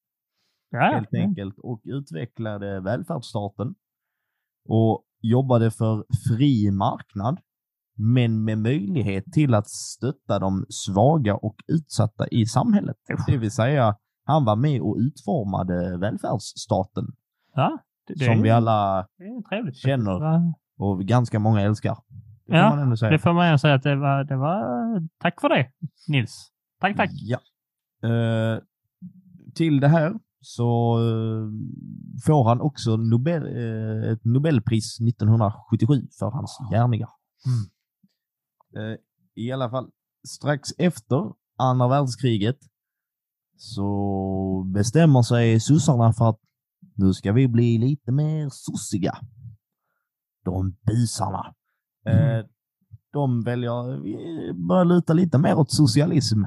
ja, 0.70 0.78
helt 0.80 1.14
enkelt 1.14 1.58
och 1.58 1.80
utvecklade 1.84 2.80
välfärdsstaten 2.80 3.74
och 4.68 5.04
jobbade 5.22 5.70
för 5.70 6.04
fri 6.28 6.70
marknad 6.70 7.40
men 7.96 8.44
med 8.44 8.58
möjlighet 8.58 9.24
till 9.32 9.54
att 9.54 9.68
stötta 9.68 10.38
de 10.38 10.64
svaga 10.68 11.34
och 11.36 11.56
utsatta 11.66 12.28
i 12.28 12.46
samhället. 12.46 12.96
Det 13.26 13.36
vill 13.36 13.50
säga, 13.50 13.96
han 14.24 14.44
var 14.44 14.56
med 14.56 14.80
och 14.80 14.96
utformade 14.96 15.98
välfärdsstaten 15.98 17.04
ja 17.54 17.78
det, 18.06 18.14
det, 18.14 18.24
som 18.24 18.38
är, 18.38 18.42
vi 18.42 18.50
alla 18.50 19.06
känner. 19.72 20.20
Och 20.78 21.04
ganska 21.04 21.38
många 21.38 21.60
älskar. 21.60 21.96
Det 22.46 22.52
får 22.52 22.56
Ja, 22.56 22.68
man 22.70 22.78
ändå 22.78 22.96
säga. 22.96 23.10
det 23.10 23.18
får 23.18 23.32
man 23.32 23.50
ju 23.50 23.58
säga 23.58 23.74
att 23.74 23.82
det 23.82 23.96
var, 23.96 24.24
det 24.24 24.36
var... 24.36 24.62
Tack 25.18 25.40
för 25.40 25.48
det, 25.48 25.70
Nils. 26.08 26.50
Tack, 26.80 26.96
tack. 26.96 27.10
Ja. 27.12 27.38
Eh, 28.08 28.58
till 29.54 29.80
det 29.80 29.88
här 29.88 30.12
så 30.40 30.98
eh, 30.98 31.48
får 32.26 32.44
han 32.48 32.60
också 32.60 32.96
Nobel, 32.96 33.42
eh, 33.42 34.12
ett 34.12 34.24
Nobelpris 34.24 35.00
1977 35.00 35.94
för 36.18 36.30
hans 36.30 36.58
gärningar. 36.72 37.08
Eh, 37.46 37.73
I 39.34 39.52
alla 39.52 39.70
fall, 39.70 39.90
strax 40.28 40.68
efter 40.78 41.32
andra 41.58 41.88
världskriget 41.88 42.58
så 43.56 44.70
bestämmer 44.74 45.22
sig 45.22 45.60
sossarna 45.60 46.12
för 46.12 46.28
att 46.28 46.40
nu 46.94 47.12
ska 47.12 47.32
vi 47.32 47.48
bli 47.48 47.78
lite 47.78 48.12
mer 48.12 48.48
sossiga. 48.50 49.18
De 50.44 50.76
busarna. 50.86 51.54
Eh, 52.06 52.46
de 53.12 53.42
väljer, 53.42 54.00
vi 54.02 54.52
börjar 54.68 54.84
luta 54.84 55.12
lite 55.12 55.38
mer 55.38 55.58
åt 55.58 55.70
socialism 55.70 56.44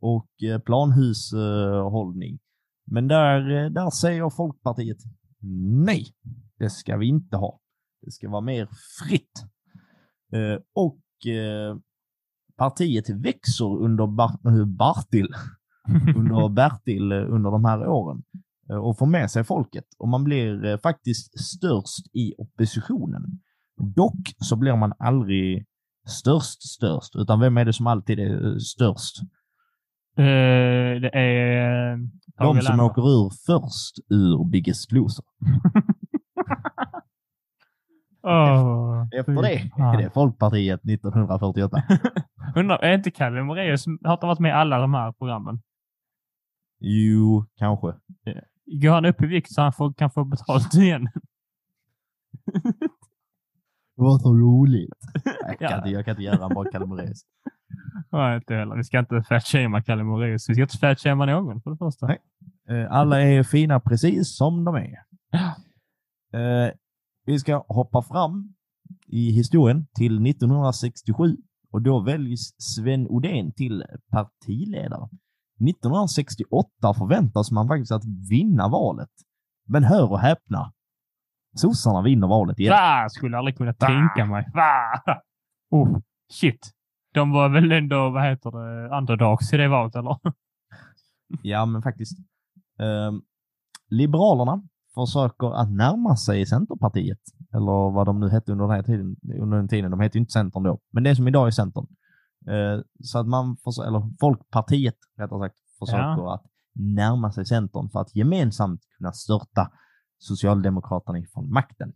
och 0.00 0.42
eh, 0.42 0.60
planhushållning. 0.60 2.38
Men 2.86 3.08
där, 3.08 3.64
eh, 3.64 3.70
där 3.70 3.90
säger 3.90 4.30
Folkpartiet 4.30 4.98
nej, 5.84 6.06
det 6.58 6.70
ska 6.70 6.96
vi 6.96 7.06
inte 7.06 7.36
ha. 7.36 7.60
Det 8.02 8.10
ska 8.10 8.30
vara 8.30 8.40
mer 8.40 8.68
fritt. 8.98 9.44
Eh, 10.32 10.62
och 10.72 10.98
eh, 11.26 11.76
partiet 12.56 13.10
växer 13.10 13.82
under 13.82 14.06
Bar- 14.06 14.46
eh, 14.46 14.64
Bartil, 14.64 15.28
under 16.16 16.48
Bertil 16.48 17.12
eh, 17.12 17.18
under 17.18 17.50
de 17.50 17.64
här 17.64 17.86
åren 17.86 18.22
och 18.82 18.98
får 18.98 19.06
med 19.06 19.30
sig 19.30 19.44
folket. 19.44 19.84
Och 19.98 20.08
man 20.08 20.24
blir 20.24 20.78
faktiskt 20.78 21.40
störst 21.40 22.06
i 22.12 22.34
oppositionen. 22.38 23.40
Dock 23.96 24.34
så 24.38 24.56
blir 24.56 24.76
man 24.76 24.92
aldrig 24.98 25.66
störst 26.08 26.62
störst, 26.62 27.16
utan 27.16 27.40
vem 27.40 27.56
är 27.56 27.64
det 27.64 27.72
som 27.72 27.86
alltid 27.86 28.18
är 28.18 28.58
störst? 28.58 29.20
Eh, 30.16 31.00
det 31.00 31.10
är... 31.14 31.98
Tage 32.36 32.56
De 32.56 32.62
som 32.62 32.80
åker 32.80 33.02
ur 33.02 33.30
först 33.46 33.94
ur 34.10 34.50
Biggest 34.50 34.92
Loser. 34.92 35.24
Åh, 38.22 39.06
Efter 39.12 39.32
det 39.42 39.54
är 39.78 39.96
det 40.02 40.10
Folkpartiet 40.10 40.80
1948. 40.84 41.82
Undrar, 42.56 42.78
är 42.78 42.94
inte 42.94 43.10
Kalle 43.10 43.42
Moraeus, 43.42 43.84
har 44.04 44.12
inte 44.12 44.26
varit 44.26 44.38
med 44.38 44.48
i 44.48 44.52
alla 44.52 44.78
de 44.78 44.94
här 44.94 45.12
programmen? 45.12 45.60
jo, 46.82 47.44
kanske. 47.56 47.86
Går 48.82 48.90
han 48.90 49.04
upp 49.04 49.22
i 49.22 49.26
vikt 49.26 49.52
så 49.52 49.62
han 49.62 49.72
får, 49.72 49.92
kan 49.92 50.10
få 50.10 50.24
betalt 50.24 50.74
igen? 50.74 51.08
Det 53.96 54.02
var 54.02 54.18
så 54.18 54.34
roligt. 54.34 54.94
Jag 55.46 55.58
kan, 55.58 55.70
Ja. 55.70 55.76
inte, 55.76 55.90
jag 55.90 56.04
kan 56.04 56.12
inte 56.12 56.22
göra 56.22 56.44
en 56.44 56.48
bra 56.54 56.64
Kalle 56.64 56.86
Moraeus. 56.86 57.22
Nej, 58.12 58.36
inte 58.36 58.54
heller. 58.54 58.76
Vi 58.76 58.84
ska 58.84 58.98
inte 58.98 59.22
fatshamea 59.22 59.82
Kalle 59.82 60.04
Moraeus. 60.04 60.48
Vi 60.50 60.54
ska 60.54 60.62
inte 60.62 60.78
fatshamea 60.78 61.26
någon 61.26 61.60
för 61.62 61.70
det 61.70 61.76
första. 61.76 62.06
Nej. 62.06 62.18
Eh, 62.68 62.92
Alla 62.92 63.22
är 63.22 63.42
fina 63.42 63.80
precis 63.80 64.36
som 64.36 64.64
de 64.64 64.74
är. 64.76 64.96
Eh, 67.30 67.32
Vi 67.32 67.38
ska 67.38 67.64
hoppa 67.68 68.02
fram 68.02 68.54
i 69.06 69.30
historien 69.32 69.86
till 69.94 70.26
1967 70.26 71.36
och 71.72 71.82
då 71.82 72.00
väljs 72.00 72.54
Sven 72.58 73.06
Odén 73.08 73.52
till 73.52 73.84
partiledare. 74.10 75.08
1968 75.68 76.94
förväntas 76.98 77.50
man 77.50 77.68
faktiskt 77.68 77.92
att 77.92 78.04
vinna 78.30 78.68
valet. 78.68 79.10
Men 79.68 79.84
hör 79.84 80.10
och 80.12 80.18
häpna. 80.20 80.72
Sossarna 81.56 82.02
vinner 82.02 82.26
valet 82.28 82.58
igen. 82.58 82.70
Va? 82.72 83.08
Skulle 83.08 83.38
aldrig 83.38 83.56
kunna 83.56 83.72
tänka 83.74 84.24
mig. 84.26 84.46
Va? 84.54 85.02
Oh, 85.72 85.98
shit. 86.32 86.70
De 87.14 87.30
var 87.30 87.48
väl 87.48 87.72
ändå, 87.72 88.10
vad 88.10 88.24
heter 88.24 88.50
det, 88.50 88.96
underdogs 88.98 89.52
i 89.52 89.56
det 89.56 89.68
valet, 89.68 89.94
eller? 89.96 90.16
Ja, 91.42 91.66
men 91.66 91.82
faktiskt. 91.82 92.18
Ehm, 92.78 93.22
Liberalerna 93.88 94.62
försöker 94.94 95.60
att 95.60 95.70
närma 95.72 96.16
sig 96.16 96.46
Centerpartiet. 96.46 97.20
Eller 97.54 97.92
vad 97.94 98.06
de 98.06 98.20
nu 98.20 98.28
hette 98.28 98.52
under 98.52 98.66
den 98.66 98.74
här 98.76 98.82
tiden. 98.82 99.16
Under 99.40 99.56
den 99.56 99.68
tiden. 99.68 99.90
De 99.90 100.00
hette 100.00 100.18
ju 100.18 100.20
inte 100.20 100.32
Centern 100.32 100.62
då. 100.62 100.80
Men 100.92 101.02
det 101.02 101.16
som 101.16 101.28
idag 101.28 101.46
är 101.46 101.50
Centern. 101.50 101.86
Eh, 102.48 102.80
så 103.02 103.18
att 103.18 103.26
man, 103.26 103.56
eller 103.86 104.16
Folkpartiet 104.20 104.96
rättare 105.18 105.40
sagt, 105.48 105.56
försöker 105.78 106.34
att 106.34 106.42
närma 106.74 107.32
sig 107.32 107.46
Centern 107.46 107.90
för 107.90 108.00
att 108.00 108.16
gemensamt 108.16 108.80
kunna 108.98 109.12
störta 109.12 109.70
Socialdemokraterna 110.18 111.18
ifrån 111.18 111.52
makten. 111.52 111.92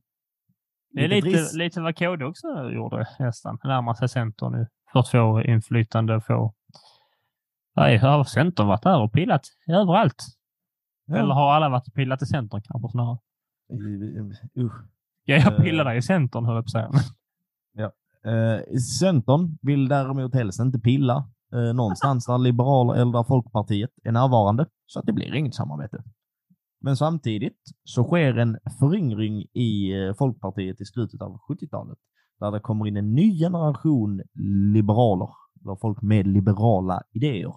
Det 0.90 1.04
är 1.04 1.08
lite, 1.08 1.28
ris- 1.28 1.54
lite 1.54 1.80
vad 1.80 1.96
KD 1.98 2.24
också 2.24 2.46
gjorde 2.74 3.06
nästan. 3.18 3.58
Närmar 3.64 3.94
sig 3.94 4.08
Centern 4.08 4.52
nu. 4.52 4.66
För 4.92 5.00
att 5.00 5.08
få 5.08 5.42
inflytande 5.42 6.16
och 6.16 6.24
få... 6.26 6.54
Nej, 7.76 7.96
har 7.98 8.24
Centern 8.24 8.66
varit 8.66 8.82
där 8.82 9.02
och 9.02 9.12
pillat 9.12 9.42
överallt? 9.68 10.24
Ja. 11.06 11.16
Eller 11.16 11.34
har 11.34 11.52
alla 11.52 11.68
varit 11.68 11.86
och 11.88 11.94
pillat 11.94 12.22
i 12.22 12.26
Centern 12.26 12.62
kanske 12.62 12.88
snarare? 12.90 13.18
Usch. 14.58 14.72
Ja, 15.24 15.36
jag 15.36 15.52
Eh. 15.52 15.60
pillade 15.64 15.94
i 15.96 16.02
Centern 16.02 16.44
höll 16.44 16.54
jag 16.54 16.64
på 16.64 16.66
att 16.66 16.70
säga. 16.70 16.90
Eh, 18.26 18.76
Centern 19.00 19.58
vill 19.62 19.88
däremot 19.88 20.34
helst 20.34 20.60
inte 20.60 20.78
pilla 20.78 21.28
eh, 21.54 21.74
någonstans 21.74 22.26
där 22.26 22.38
Liberaler 22.38 22.94
eller 22.94 23.12
där 23.12 23.22
Folkpartiet 23.22 23.90
är 24.04 24.12
närvarande, 24.12 24.66
så 24.86 24.98
att 25.00 25.06
det 25.06 25.12
blir 25.12 25.34
inget 25.34 25.54
samarbete. 25.54 26.02
Men 26.80 26.96
samtidigt 26.96 27.58
så 27.84 28.04
sker 28.04 28.38
en 28.38 28.58
föryngring 28.80 29.40
i 29.42 29.92
Folkpartiet 30.18 30.80
i 30.80 30.84
slutet 30.84 31.22
av 31.22 31.38
70-talet, 31.48 31.98
där 32.40 32.50
det 32.50 32.60
kommer 32.60 32.86
in 32.86 32.96
en 32.96 33.14
ny 33.14 33.38
generation 33.38 34.22
liberaler, 34.72 35.28
eller 35.64 35.76
folk 35.76 36.02
med 36.02 36.26
liberala 36.26 37.02
idéer. 37.12 37.52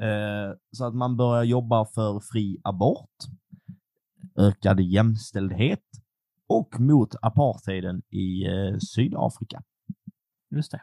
Eh, 0.00 0.54
så 0.72 0.84
att 0.84 0.94
man 0.94 1.16
börjar 1.16 1.42
jobba 1.42 1.84
för 1.84 2.20
fri 2.32 2.60
abort, 2.64 3.16
ökad 4.38 4.80
jämställdhet 4.80 5.84
och 6.48 6.80
mot 6.80 7.14
apartheiden 7.22 8.02
i 8.10 8.46
eh, 8.46 8.78
Sydafrika. 8.78 9.62
Just 10.50 10.72
det. 10.72 10.80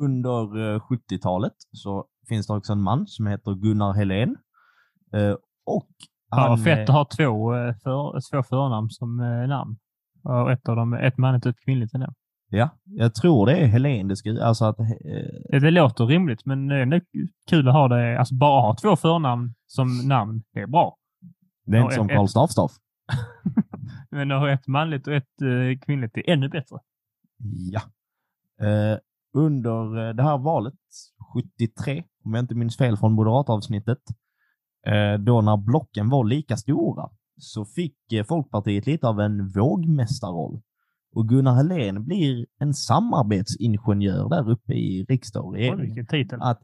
Under 0.00 0.74
eh, 0.74 0.80
70-talet 0.80 1.54
så 1.72 2.06
finns 2.28 2.46
det 2.46 2.52
också 2.54 2.72
en 2.72 2.82
man 2.82 3.06
som 3.06 3.26
heter 3.26 3.54
Gunnar 3.54 3.92
Helén. 3.92 4.36
Eh, 5.12 5.36
och 5.66 5.90
Fan 6.34 6.50
vad 6.50 6.64
fett 6.64 6.78
eh, 6.78 6.82
att 6.82 6.88
ha 6.88 7.04
två, 7.16 7.54
eh, 7.54 7.74
för, 7.74 8.30
två 8.30 8.42
förnamn 8.42 8.90
som 8.90 9.20
eh, 9.20 9.48
namn. 9.48 9.76
Och 10.22 10.52
ett 10.52 10.68
av 10.68 10.76
dem, 10.76 10.94
ett 10.94 11.18
manligt 11.18 11.46
och 11.46 11.50
ett 11.50 11.64
kvinnligt 11.64 11.92
det. 11.92 12.14
Ja, 12.48 12.70
jag 12.84 13.14
tror 13.14 13.46
det 13.46 13.56
är 13.56 13.66
Helén 13.66 14.08
det 14.08 14.16
ska, 14.16 14.42
alltså 14.42 14.64
att, 14.64 14.80
eh, 14.80 14.86
Det, 15.50 15.58
det 15.58 15.70
låter 15.70 16.06
rimligt, 16.06 16.46
men 16.46 16.68
det 16.68 16.76
är 16.76 17.02
kul 17.50 17.68
att 17.68 17.74
ha 17.74 17.88
det. 17.88 18.18
Alltså 18.18 18.34
bara 18.34 18.60
ha 18.60 18.76
två 18.82 18.96
förnamn 18.96 19.54
som 19.66 20.08
namn, 20.08 20.42
det 20.52 20.60
är 20.60 20.66
bra. 20.66 20.96
det 21.66 21.76
är 21.76 21.82
inte 21.82 21.94
som 21.94 22.08
Karl 22.08 22.26
Staffstaff. 22.26 22.72
Men 24.10 24.32
att 24.32 24.40
ha 24.40 24.50
ett 24.50 24.66
manligt 24.66 25.06
och 25.06 25.14
ett 25.14 25.42
eh, 25.42 25.78
kvinnligt 25.86 26.16
är 26.16 26.30
ännu 26.30 26.48
bättre. 26.48 26.76
Ja. 27.72 27.80
Eh, 28.66 28.98
under 29.34 30.08
eh, 30.08 30.14
det 30.14 30.22
här 30.22 30.38
valet, 30.38 30.74
73, 31.34 32.04
om 32.24 32.34
jag 32.34 32.42
inte 32.42 32.54
minns 32.54 32.76
fel 32.76 32.96
från 32.96 33.12
moderatavsnittet, 33.12 33.98
eh, 34.86 35.14
då 35.18 35.40
när 35.40 35.56
blocken 35.56 36.08
var 36.08 36.24
lika 36.24 36.56
stora, 36.56 37.08
så 37.36 37.64
fick 37.64 38.12
eh, 38.12 38.24
Folkpartiet 38.24 38.86
lite 38.86 39.08
av 39.08 39.20
en 39.20 39.48
vågmästarroll. 39.48 40.60
Och 41.16 41.28
Gunnar 41.28 41.54
Helén 41.54 42.04
blir 42.04 42.46
en 42.58 42.74
samarbetsingenjör 42.74 44.28
där 44.28 44.50
uppe 44.50 44.72
i 44.72 45.06
riksdag 45.08 45.44
och 45.44 45.52
regering. 45.52 45.94
Att 46.42 46.60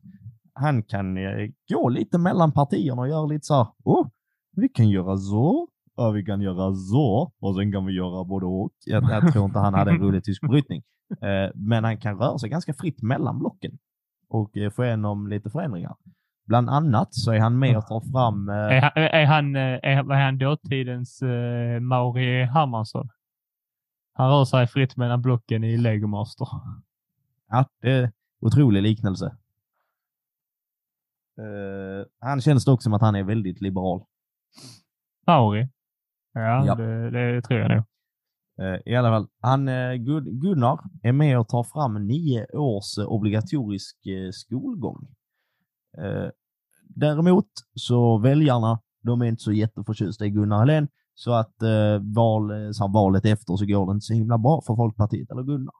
han 0.55 0.83
kan 0.83 1.17
eh, 1.17 1.51
gå 1.69 1.88
lite 1.88 2.19
mellan 2.19 2.53
partierna 2.53 3.03
och 3.03 3.09
göra 3.09 3.27
lite 3.27 3.47
så 3.47 3.55
här, 3.55 3.67
oh, 3.85 4.09
vi 4.57 4.69
kan 4.69 4.88
göra 4.88 5.17
så, 5.17 5.69
ja, 5.97 6.11
vi 6.11 6.25
kan 6.25 6.41
göra 6.41 6.75
så, 6.75 7.33
och 7.41 7.57
sen 7.57 7.73
kan 7.73 7.87
vi 7.87 7.93
göra 7.93 8.25
både 8.25 8.47
och. 8.47 8.71
Jag, 8.87 9.05
jag 9.11 9.33
tror 9.33 9.45
inte 9.45 9.59
han 9.59 9.75
hade 9.75 9.91
en 9.91 9.99
rolig 9.99 10.25
tysk 10.25 10.43
brytning. 10.49 10.83
Eh, 11.12 11.51
men 11.55 11.85
han 11.85 11.99
kan 12.01 12.19
röra 12.19 12.38
sig 12.38 12.51
ganska 12.51 12.75
fritt 12.75 13.03
mellan 13.03 13.38
blocken 13.38 13.79
och 14.29 14.57
eh, 14.57 14.71
få 14.71 14.85
igenom 14.85 15.29
lite 15.29 15.51
förändringar. 15.51 15.95
Bland 16.47 16.71
annat 16.71 17.15
så 17.15 17.33
är 17.33 17.38
han 17.41 17.59
med 17.59 17.77
och 17.77 17.87
tar 17.87 18.01
fram... 18.01 18.49
Eh, 18.49 18.55
Är 18.55 18.81
han, 18.81 18.93
är 18.97 19.27
han, 19.27 19.57
eh, 19.57 19.62
är, 19.62 20.12
är 20.12 20.25
han 20.25 20.38
dåtidens 20.38 21.23
eh, 21.23 21.81
Mauri 21.81 22.45
Hermansson? 22.45 23.09
Han 24.12 24.31
rör 24.31 24.44
sig 24.44 24.66
fritt 24.66 24.96
mellan 24.96 25.22
blocken 25.22 25.64
i 25.64 25.77
Lego 25.77 26.07
Master. 26.07 26.48
ja, 27.48 27.66
det 27.81 27.90
är 27.90 28.12
otrolig 28.40 28.83
liknelse. 28.83 29.27
Eh, 31.38 32.07
han 32.20 32.40
känns 32.40 32.64
det 32.64 32.70
också 32.72 32.85
som 32.87 32.92
att 32.94 33.01
han 33.03 33.14
är 33.14 33.22
väldigt 33.22 33.61
liberal. 33.61 34.05
Mauri? 35.27 35.68
Ja, 36.33 36.66
Ja. 36.66 36.75
Det, 36.75 37.11
det 37.11 37.42
tror 37.42 37.61
jag 37.61 37.70
nog. 37.70 37.85
Eh, 38.61 38.81
I 38.87 38.96
alla 38.96 39.09
fall, 39.11 39.29
han, 39.40 39.68
eh, 39.68 39.92
Gun- 39.92 40.40
Gunnar 40.40 40.81
är 41.03 41.12
med 41.12 41.38
och 41.38 41.48
tar 41.48 41.62
fram 41.64 42.07
nio 42.07 42.46
års 42.57 42.98
obligatorisk 42.98 43.96
skolgång. 44.33 45.09
Däremot 46.88 47.46
så 47.75 48.18
väljarna, 48.18 48.81
de 49.03 49.22
är 49.22 49.27
inte 49.27 49.42
så 49.42 49.53
jätteförtjusta 49.53 50.27
i 50.27 50.31
Gunnar 50.31 50.59
Helén, 50.59 50.88
så 51.25 51.33
att 51.33 51.63
eh, 51.63 51.99
val, 52.15 52.51
eh, 52.51 52.71
så 52.71 52.89
valet 52.89 53.25
efter 53.25 53.57
så 53.57 53.67
går 53.67 53.87
det 53.87 53.93
inte 53.93 54.07
så 54.07 54.15
himla 54.15 54.39
bra 54.39 54.63
för 54.67 54.77
Folkpartiet 54.77 55.31
eller 55.31 55.43
Gunnar. 55.43 55.75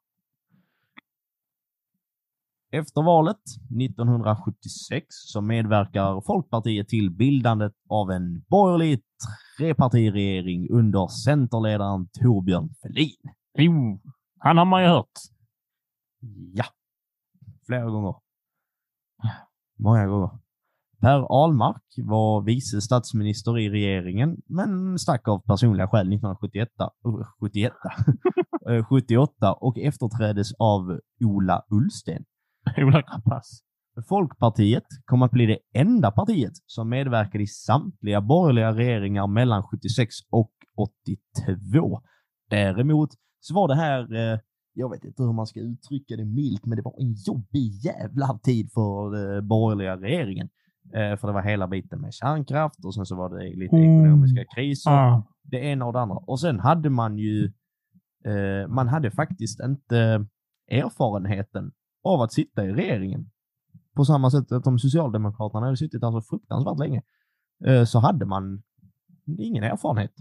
Efter 2.71 3.03
valet 3.03 3.43
1976 3.83 5.07
så 5.09 5.41
medverkar 5.41 6.21
Folkpartiet 6.27 6.89
till 6.89 7.11
bildandet 7.11 7.73
av 7.89 8.11
en 8.11 8.45
borgerlig 8.49 9.03
trepartiregering 9.59 10.71
under 10.71 11.09
centerledaren 11.09 12.09
Torbjörn 12.09 12.75
Fälldin. 12.83 13.35
Jo, 13.59 14.01
han 14.39 14.59
har 14.59 14.65
man 14.65 14.83
ju 14.83 14.89
hört. 14.89 15.19
Ja, 16.53 16.65
flera 17.67 17.91
gånger. 17.91 18.15
Många 19.79 20.07
gånger. 20.07 20.42
Per 21.03 21.25
Ahlmark 21.35 21.83
var 22.07 22.45
vice 22.47 22.81
statsminister 22.81 23.59
i 23.59 23.69
regeringen, 23.71 24.37
men 24.47 24.99
stack 24.99 25.29
av 25.29 25.41
personliga 25.43 25.89
skäl 25.89 26.07
1971, 26.07 26.69
uh, 27.07 27.25
71, 27.41 27.73
eh, 28.71 28.85
78 28.85 29.53
och 29.53 29.79
efterträddes 29.79 30.53
av 30.59 31.01
Ola 31.25 31.63
Ullsten. 31.71 32.25
Ola 32.79 33.01
Rapace. 33.01 33.65
Folkpartiet 34.09 34.85
kom 35.05 35.23
att 35.23 35.31
bli 35.31 35.47
det 35.47 35.59
enda 35.75 36.11
partiet 36.11 36.53
som 36.67 36.89
medverkade 36.89 37.45
i 37.45 37.47
samtliga 37.47 38.21
borgerliga 38.21 38.73
regeringar 38.73 39.27
mellan 39.27 39.63
76 39.63 40.15
och 40.31 40.53
82. 40.77 42.01
Däremot 42.51 43.11
så 43.41 43.55
var 43.55 43.69
det 43.69 43.75
här, 43.75 44.15
eh, 44.15 44.39
jag 44.75 44.91
vet 44.91 45.05
inte 45.05 45.23
hur 45.23 45.33
man 45.33 45.47
ska 45.47 45.61
uttrycka 45.61 46.17
det 46.17 46.25
milt, 46.25 46.67
men 46.67 46.77
det 46.77 46.83
var 46.83 46.95
en 47.01 47.15
jobbig 47.15 47.85
jävla 47.85 48.39
tid 48.43 48.73
för 48.73 49.11
den 49.11 49.49
borgerliga 49.49 49.97
regeringen. 49.97 50.49
Eh, 50.95 51.17
för 51.17 51.27
det 51.27 51.33
var 51.35 51.43
hela 51.43 51.69
biten 51.69 52.01
med 52.01 52.15
kärnkraft 52.15 52.85
och 52.85 52.95
sen 52.95 53.07
så 53.07 53.17
var 53.17 53.39
det 53.39 53.57
lite 53.57 53.77
Mm. 53.77 54.01
ekonomiska 54.01 54.45
kriser 54.57 54.91
Ah. 54.91 55.23
det 55.43 55.57
ena 55.59 55.87
och 55.87 55.93
det 55.93 56.01
andra. 56.01 56.17
Och 56.17 56.41
sen 56.41 56.61
hade 56.61 56.91
man 56.91 57.19
ju, 57.19 57.53
eh, 58.25 58.69
man 58.69 58.89
hade 58.89 59.11
faktiskt 59.11 59.61
inte 59.61 60.27
erfarenheten 60.71 61.73
av 62.05 62.21
att 62.21 62.33
sitta 62.33 62.65
i 62.65 62.73
regeringen. 62.73 63.29
på 63.97 64.05
samma 64.05 64.31
sätt 64.31 64.53
att 64.53 64.67
om 64.67 64.79
Socialdemokraterna 64.79 65.67
hade 65.67 65.77
suttit 65.77 66.01
där 66.01 66.11
så 66.11 66.23
fruktansvärt 66.23 66.79
länge, 66.79 67.03
eh, 67.67 67.85
så 67.85 67.99
hade 67.99 68.27
man 68.27 68.63
ingen 69.39 69.65
erfarenhet. 69.65 70.13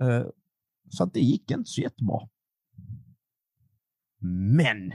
Eh, 0.00 0.26
Så 0.88 1.04
det 1.04 1.20
gick 1.20 1.50
inte 1.50 1.64
så 1.70 1.80
jättebra. 1.80 2.18
Men, 4.56 4.92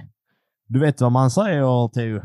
du 0.67 0.79
vet 0.79 1.01
vad 1.01 1.12
man 1.12 1.31
säger 1.31 1.88
Theo? 1.88 2.21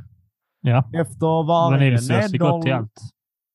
Ja. 0.60 0.90
Efter 0.92 1.46
varje 1.46 1.76
Vaniljsås 1.78 2.10
är 2.34 2.38
gott 2.38 2.62
till 2.62 2.72
allt. 2.72 3.00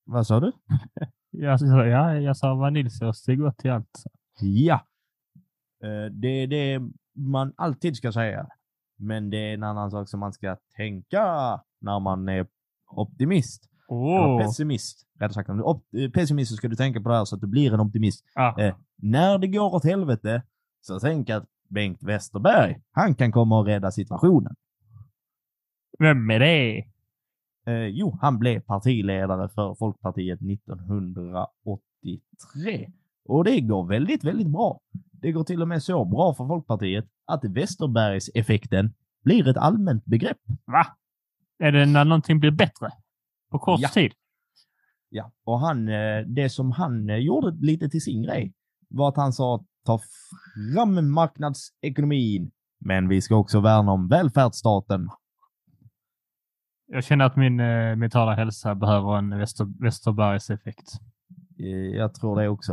Vad 0.05 0.27
sa 0.27 0.39
du? 0.39 0.51
Jag, 1.37 1.59
sa- 1.59 1.85
ja, 1.85 2.13
jag 2.15 2.37
sa 2.37 2.55
vaniljsås 2.55 3.27
är 3.27 3.35
gott 3.35 3.57
till 3.57 3.71
allt. 3.71 4.03
Ja. 4.39 4.85
Eh, 5.83 6.11
Det 6.11 6.27
är 6.27 6.47
det 6.47 6.81
man 7.15 7.53
alltid 7.57 7.95
ska 7.97 8.11
säga. 8.11 8.47
Men 8.97 9.29
det 9.29 9.37
är 9.37 9.53
en 9.53 9.63
annan 9.63 9.91
sak 9.91 10.09
som 10.09 10.19
man 10.19 10.33
ska 10.33 10.57
tänka 10.75 11.23
när 11.81 11.99
man 11.99 12.29
är 12.29 12.47
optimist. 12.91 13.63
Eller 13.89 13.99
Åh! 13.99 14.41
pessimist. 14.41 15.07
Rättare 15.19 15.33
sagt, 15.33 15.49
om 15.49 15.57
du 15.91 15.99
är 16.01 16.05
eh, 16.05 16.11
pessimist 16.11 16.51
så 16.51 16.57
ska 16.57 16.67
du 16.67 16.75
tänka 16.75 17.01
på 17.01 17.09
det 17.09 17.15
här 17.17 17.25
så 17.25 17.35
att 17.35 17.41
du 17.41 17.47
blir 17.47 17.73
en 17.73 17.79
optimist. 17.79 18.25
Ah, 18.35 18.61
Eh, 18.61 18.75
när 18.97 19.37
det 19.37 19.47
går 19.47 19.75
åt 19.75 19.83
helvete, 19.83 20.43
så 20.81 20.99
tänk 20.99 21.29
att 21.29 21.45
Bengt 21.69 22.03
Westerberg, 22.03 22.81
han 22.91 23.15
kan 23.15 23.31
komma 23.31 23.59
och 23.59 23.65
rädda 23.65 23.91
situationen. 23.91 24.55
vem 25.99 26.29
är 26.31 26.39
det? 26.39 26.85
Eh, 27.65 27.85
jo, 27.87 28.17
han 28.21 28.39
blev 28.39 28.59
partiledare 28.59 29.49
för 29.49 29.75
Folkpartiet 29.75 30.39
1983. 30.41 32.91
Och 33.25 33.43
det 33.43 33.61
går 33.61 33.87
väldigt, 33.87 34.23
väldigt 34.23 34.47
bra. 34.47 34.79
Det 35.11 35.31
går 35.31 35.43
till 35.43 35.61
och 35.61 35.67
med 35.67 35.83
så 35.83 36.05
bra 36.05 36.33
för 36.33 36.47
Folkpartiet 36.47 37.05
att 37.25 37.43
Westerbergs-effekten 37.45 38.93
blir 39.23 39.47
ett 39.47 39.57
allmänt 39.57 40.05
begrepp. 40.05 40.37
Va? 40.65 40.87
Är 41.59 41.71
det 41.71 41.85
när 41.85 42.05
någonting 42.05 42.39
blir 42.39 42.51
bättre? 42.51 42.89
På 43.51 43.59
kort 43.59 43.79
Ja. 43.81 43.89
tid? 43.89 44.11
Ja, 45.09 45.31
och 45.43 45.59
han, 45.59 45.87
eh, 45.89 46.19
det 46.27 46.49
som 46.49 46.71
han 46.71 47.09
eh, 47.09 47.15
gjorde 47.15 47.57
lite 47.65 47.89
till 47.89 48.01
sin 48.01 48.23
grej 48.23 48.53
var 48.89 49.09
att 49.09 49.17
han 49.17 49.33
sa 49.33 49.65
ta 49.85 49.99
fram 50.73 51.11
marknadsekonomin, 51.11 52.51
men 52.79 53.07
vi 53.07 53.21
ska 53.21 53.35
också 53.35 53.59
värna 53.59 53.91
om 53.91 54.07
välfärdsstaten. 54.07 55.09
Jag 56.87 57.03
känner 57.03 57.25
att 57.25 57.35
min 57.35 57.59
eh, 57.59 57.95
mentala 57.95 58.33
hälsa 58.35 58.75
behöver 58.75 59.17
en 59.17 59.37
Wester, 59.37 59.67
Westerbergs 59.83 60.49
effekt. 60.49 60.91
Eh, 61.59 61.65
Jag 61.95 62.13
tror 62.13 62.41
det 62.41 62.47
också. 62.49 62.71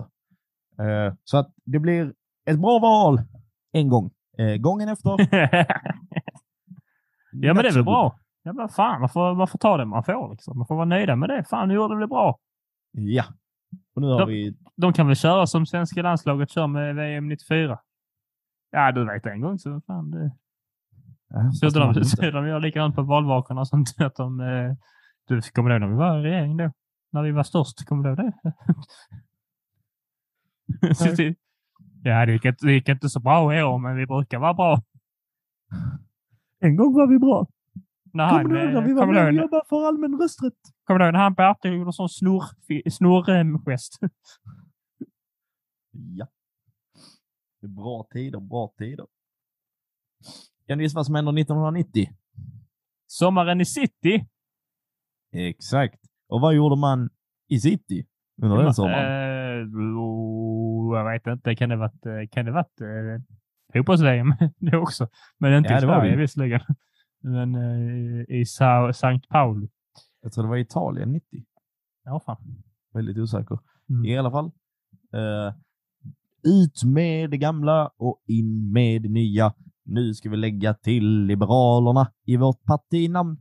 Eh, 0.79 1.15
Så 1.25 1.37
att 1.39 1.53
det 1.65 1.79
blir 1.79 2.13
ett 2.47 2.59
bra 2.61 2.79
val 2.79 3.23
en 3.73 3.89
gång. 3.89 4.11
Eh, 4.39 4.57
Gången 4.57 4.89
efter. 4.89 5.11
ja, 7.33 7.55
men 7.55 7.63
det 7.63 7.69
är 7.69 7.75
väl 7.75 7.85
bra. 7.85 8.19
Ja, 8.43 8.53
men 8.53 8.69
fan, 8.69 9.01
man 9.01 9.09
får, 9.09 9.35
man 9.35 9.49
får 9.49 9.59
ta 9.59 9.77
det 9.77 9.85
man 9.85 10.05
får. 10.05 10.31
Liksom. 10.31 10.59
Man 10.59 10.67
får 10.67 10.75
vara 10.75 10.85
nöjda 10.85 11.17
med 11.17 11.29
det. 11.29 11.45
Fan, 11.45 11.69
nu 11.69 11.75
gjorde 11.75 11.95
de 11.95 12.01
det 12.01 12.07
bra. 12.07 12.39
Ja. 12.93 13.25
Och 13.95 14.03
nu 14.03 14.09
har 14.09 14.21
Då- 14.21 14.27
vi... 14.27 14.57
De 14.77 14.93
kan 14.93 15.07
väl 15.07 15.17
köra 15.17 15.47
som 15.47 15.67
svenska 15.67 16.03
landslaget 16.03 16.51
kör 16.51 16.67
med 16.67 16.95
VM 16.97 17.29
94. 17.29 17.79
Ja, 18.71 18.93
du 18.93 19.05
vet 19.07 19.27
en 19.27 19.41
gång 19.41 19.59
så 19.59 19.81
fan 19.87 20.11
det... 20.11 20.33
Ja, 21.33 21.53
Så 21.53 21.69
de 21.79 22.05
så 22.05 22.31
de 22.31 22.47
gör 22.47 22.61
likadant 22.61 22.95
på 22.95 23.03
valvakorna 23.03 23.65
sånt. 23.65 23.95
Att 23.99 24.17
de, 24.17 24.41
eh, 24.41 24.75
du 25.29 25.43
kommer 25.43 25.71
du 25.71 25.77
ihåg 25.77 25.81
när 25.81 25.89
vi 25.89 25.95
var 25.95 26.19
i 26.19 26.23
regering 26.23 26.57
då? 26.57 26.73
När 27.13 27.23
vi 27.23 27.31
var 27.31 27.43
störst, 27.43 27.85
kommer 27.85 28.03
du 28.03 28.09
ihåg 28.09 28.19
det? 31.17 31.35
Ja, 32.05 32.27
det 32.27 32.33
gick, 32.33 32.45
inte, 32.45 32.67
det 32.67 32.73
gick 32.73 32.89
inte 32.89 33.09
så 33.09 33.21
bra 33.21 33.59
i 33.59 33.63
år, 33.63 33.79
men 33.79 33.97
vi 33.97 34.07
brukar 34.07 34.39
vara 34.39 34.55
bra. 34.55 34.83
En 36.59 36.77
gång 36.77 36.95
var 36.95 37.07
vi 37.07 37.19
bra. 37.19 37.47
När 38.13 38.31
Kommer 38.31 38.55
du 38.55 38.61
ihåg 38.61 38.69
eh, 38.69 38.75
när 38.75 38.87
vi 38.87 38.93
var 38.93 39.07
med 39.07 39.27
och 39.27 39.33
jobbade 39.33 39.63
för 39.69 39.89
allmän 39.89 40.21
rösträtt? 40.21 40.55
kommer 40.85 40.99
du 40.99 41.05
ihåg 41.05 41.13
när 41.13 41.21
han 41.21 41.35
Bertil 41.35 41.73
gjorde 41.73 41.93
sån 41.93 42.09
snurr, 42.09 42.45
snurrgest? 42.91 43.99
Ja. 45.91 46.27
Det 47.61 47.67
är 47.67 47.69
bra 47.69 48.07
tider, 48.13 48.41
bra 48.41 48.73
tider. 48.79 49.07
Kan 50.67 50.79
du 50.79 50.85
gissa 50.85 50.99
vad 50.99 51.07
som 51.07 51.15
händer 51.15 51.41
1990? 51.41 52.09
Sommaren 53.07 53.61
i 53.61 53.65
city. 53.65 54.27
Exakt. 55.33 56.01
Och 56.29 56.41
vad 56.41 56.55
gjorde 56.55 56.77
man 56.77 57.11
i 57.49 57.61
city 57.61 58.07
under 58.43 58.57
den 58.63 58.75
sommaren? 58.75 59.59
Eh, 59.61 59.67
oh, 59.99 60.99
jag 60.99 61.13
vet 61.13 61.27
inte. 61.27 61.55
Kan 61.55 61.69
det 61.69 61.77
varit, 61.77 62.07
eh, 62.07 62.13
kan 62.31 62.45
det 62.45 62.53
varit 62.53 62.81
eh, 62.81 63.23
fotbolls-VM 63.73 64.35
det 64.59 64.77
också? 64.77 65.09
Men 65.39 65.55
inte 65.59 65.71
Ja, 65.73 65.79
i 65.79 65.81
Sverige 65.81 66.17
visserligen. 66.17 66.61
Men 67.21 67.55
eh, 67.55 68.25
i 68.37 68.45
Sa- 68.47 68.93
Sankt 68.93 69.29
Pauli. 69.29 69.69
Jag 70.23 70.33
tror 70.33 70.45
det 70.45 70.51
var 70.51 70.57
Italien 70.57 71.13
90. 71.13 71.45
Ja, 72.05 72.21
fan. 72.27 72.63
Väldigt 72.93 73.19
osäker. 73.19 73.59
Mm. 73.91 74.05
I 74.05 74.19
alla 74.19 74.31
fall. 74.31 74.51
Eh, 75.15 75.55
ut 76.45 76.85
med 76.85 77.31
det 77.31 77.39
gamla 77.39 77.91
och 77.97 78.23
in 78.27 78.73
med 78.73 79.03
det 79.03 79.09
nya. 79.09 79.55
Nu 79.85 80.15
ska 80.15 80.31
vi 80.31 80.37
lägga 80.37 80.75
till 80.75 81.25
Liberalerna 81.25 82.13
i 82.27 82.37
vårt 82.37 82.65
partinamn. 82.65 83.41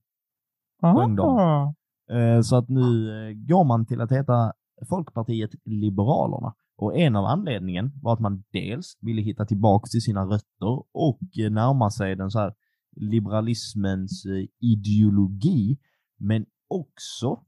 Sjöng 0.81 1.15
de. 1.15 1.73
Eh, 2.11 2.41
Så 2.41 2.55
att 2.55 2.69
nu 2.69 3.09
eh, 3.09 3.33
går 3.33 3.63
man 3.63 3.85
till 3.85 4.01
att 4.01 4.11
heta 4.11 4.53
Folkpartiet 4.89 5.51
Liberalerna. 5.65 6.53
Och 6.77 6.97
en 6.97 7.15
av 7.15 7.25
anledningen 7.25 7.91
var 8.01 8.13
att 8.13 8.19
man 8.19 8.43
dels 8.51 8.97
ville 9.01 9.21
hitta 9.21 9.45
tillbaka 9.45 9.87
till 9.87 10.01
sina 10.01 10.25
rötter 10.25 10.83
och 10.93 11.19
eh, 11.39 11.51
närma 11.51 11.91
sig 11.91 12.15
den 12.15 12.31
så 12.31 12.39
här 12.39 12.53
liberalismens 12.95 14.25
ideologi, 14.59 15.77
men 16.19 16.45
också 16.67 17.43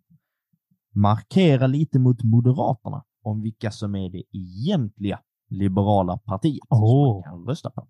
markera 0.95 1.67
lite 1.67 1.99
mot 1.99 2.23
Moderaterna 2.23 3.03
om 3.23 3.41
vilka 3.41 3.71
som 3.71 3.95
är 3.95 4.09
det 4.09 4.23
egentliga 4.31 5.19
liberala 5.49 6.17
partiet 6.17 6.67
som 6.67 6.83
Åh. 6.83 7.13
man 7.13 7.23
kan 7.23 7.45
rösta 7.47 7.69
på. 7.69 7.87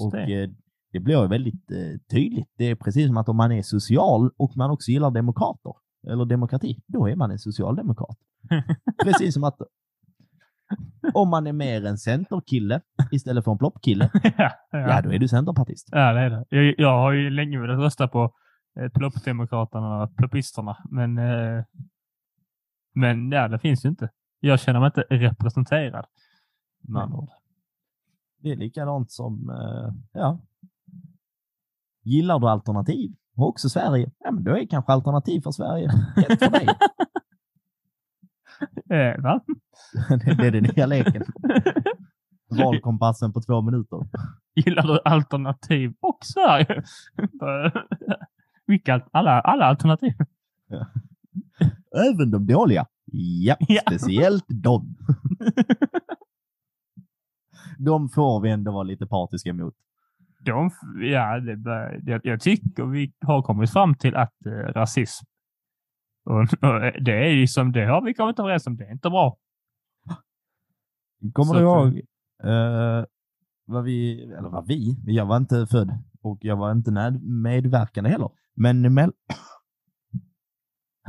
Och 0.00 0.12
det. 0.12 0.42
eh, 0.42 0.50
det 0.92 1.00
blir 1.00 1.28
väldigt 1.28 1.70
eh, 1.70 2.00
tydligt. 2.10 2.48
Det 2.58 2.64
är 2.64 2.74
precis 2.74 3.06
som 3.06 3.16
att 3.16 3.28
om 3.28 3.36
man 3.36 3.52
är 3.52 3.62
social 3.62 4.30
och 4.36 4.56
man 4.56 4.70
också 4.70 4.90
gillar 4.90 5.10
demokrater, 5.10 5.72
eller 6.06 6.24
demokrati, 6.24 6.80
då 6.86 7.08
är 7.08 7.16
man 7.16 7.30
en 7.30 7.38
socialdemokrat. 7.38 8.18
precis 9.04 9.34
som 9.34 9.44
att 9.44 9.58
om 11.14 11.28
man 11.28 11.46
är 11.46 11.52
mer 11.52 11.84
en 11.84 11.98
centerkille 11.98 12.80
istället 13.10 13.44
för 13.44 13.52
en 13.52 13.58
ploppkille, 13.58 14.10
ja, 14.38 14.50
ja 14.70 15.02
då 15.02 15.12
är 15.12 15.18
du 15.18 15.28
centerpartist. 15.28 15.88
Ja, 15.92 16.12
det 16.12 16.20
är 16.20 16.30
det. 16.30 16.44
Jag, 16.48 16.74
jag 16.78 16.98
har 16.98 17.12
ju 17.12 17.30
länge 17.30 17.60
velat 17.60 17.78
rösta 17.78 18.08
på 18.08 18.34
eh, 18.80 18.88
ploppdemokraterna 18.88 20.02
och 20.02 20.16
ploppisterna, 20.16 20.76
men, 20.90 21.18
eh, 21.18 21.64
men 22.94 23.32
ja, 23.32 23.48
det 23.48 23.58
finns 23.58 23.84
ju 23.84 23.88
inte. 23.88 24.10
Jag 24.40 24.60
känner 24.60 24.80
mig 24.80 24.86
inte 24.86 25.00
representerad. 25.00 26.06
Med 26.88 27.02
andra 27.02 27.18
ord. 27.18 27.28
Det 28.38 28.52
är 28.52 28.56
likadant 28.56 29.10
som, 29.12 29.50
eh, 29.50 29.94
ja. 30.12 30.40
Gillar 32.04 32.38
du 32.38 32.48
alternativ 32.48 33.14
och 33.36 33.48
också 33.48 33.68
Sverige, 33.68 34.10
ja 34.18 34.30
men 34.30 34.44
då 34.44 34.50
är 34.58 34.66
kanske 34.66 34.92
alternativ 34.92 35.40
för 35.40 35.50
Sverige 35.50 35.88
rätt 36.16 36.38
för 36.38 36.50
dig. 36.50 36.68
Eh, 38.90 39.22
va? 39.22 39.40
det, 40.08 40.46
är 40.46 40.50
den 40.50 40.62
nya 40.76 40.86
leken. 40.86 41.22
Valkompassen 42.50 43.32
på 43.32 43.40
två 43.40 43.62
minuter. 43.62 43.98
Gillar 44.54 44.82
du 44.82 45.00
alternativ 45.04 45.94
och 46.00 46.18
Sverige? 46.22 46.82
Vilka? 48.66 48.94
al- 48.94 49.02
Alla, 49.12 49.40
alla 49.40 49.64
alternativ? 49.64 50.12
Även 52.14 52.30
de 52.30 52.46
dåliga. 52.46 52.86
Ja, 53.12 53.56
Ja. 53.68 53.80
speciellt 53.86 54.44
de. 54.48 54.96
De 57.78 58.08
får 58.08 58.40
vi 58.40 58.50
ändå 58.50 58.72
vara 58.72 58.82
lite 58.82 59.06
partiska 59.06 59.52
mot. 59.52 59.74
De, 60.44 60.70
ja, 61.00 61.40
det, 61.40 62.00
jag, 62.04 62.20
jag 62.24 62.40
tycker 62.40 62.84
vi 62.84 63.12
har 63.20 63.42
kommit 63.42 63.72
fram 63.72 63.94
till 63.94 64.16
att 64.16 64.46
eh, 64.46 64.50
rasism 64.50 65.26
och, 66.28 66.40
och 66.40 67.02
det 67.04 67.12
är 67.12 67.30
ju 67.30 67.46
som 67.46 67.72
det 67.72 67.84
har 67.84 68.02
vi 68.02 68.14
kommit 68.14 68.38
överens 68.38 68.66
om. 68.66 68.76
Det 68.76 68.84
är 68.84 68.92
inte 68.92 69.10
bra. 69.10 69.38
Kommer 71.32 71.52
Så 71.52 71.58
du 71.58 71.60
ihåg 71.60 72.00
eh, 72.44 73.04
vad 73.64 73.84
vi, 73.84 74.22
eller 74.22 74.48
vad 74.48 74.66
vi, 74.66 75.02
jag 75.06 75.26
var 75.26 75.36
inte 75.36 75.66
född 75.66 75.90
och 76.22 76.38
jag 76.40 76.56
var 76.56 76.72
inte 76.72 76.90
med, 76.90 77.22
medverkande 77.22 78.10
heller, 78.10 78.30
men 78.54 78.94
mell 78.94 79.12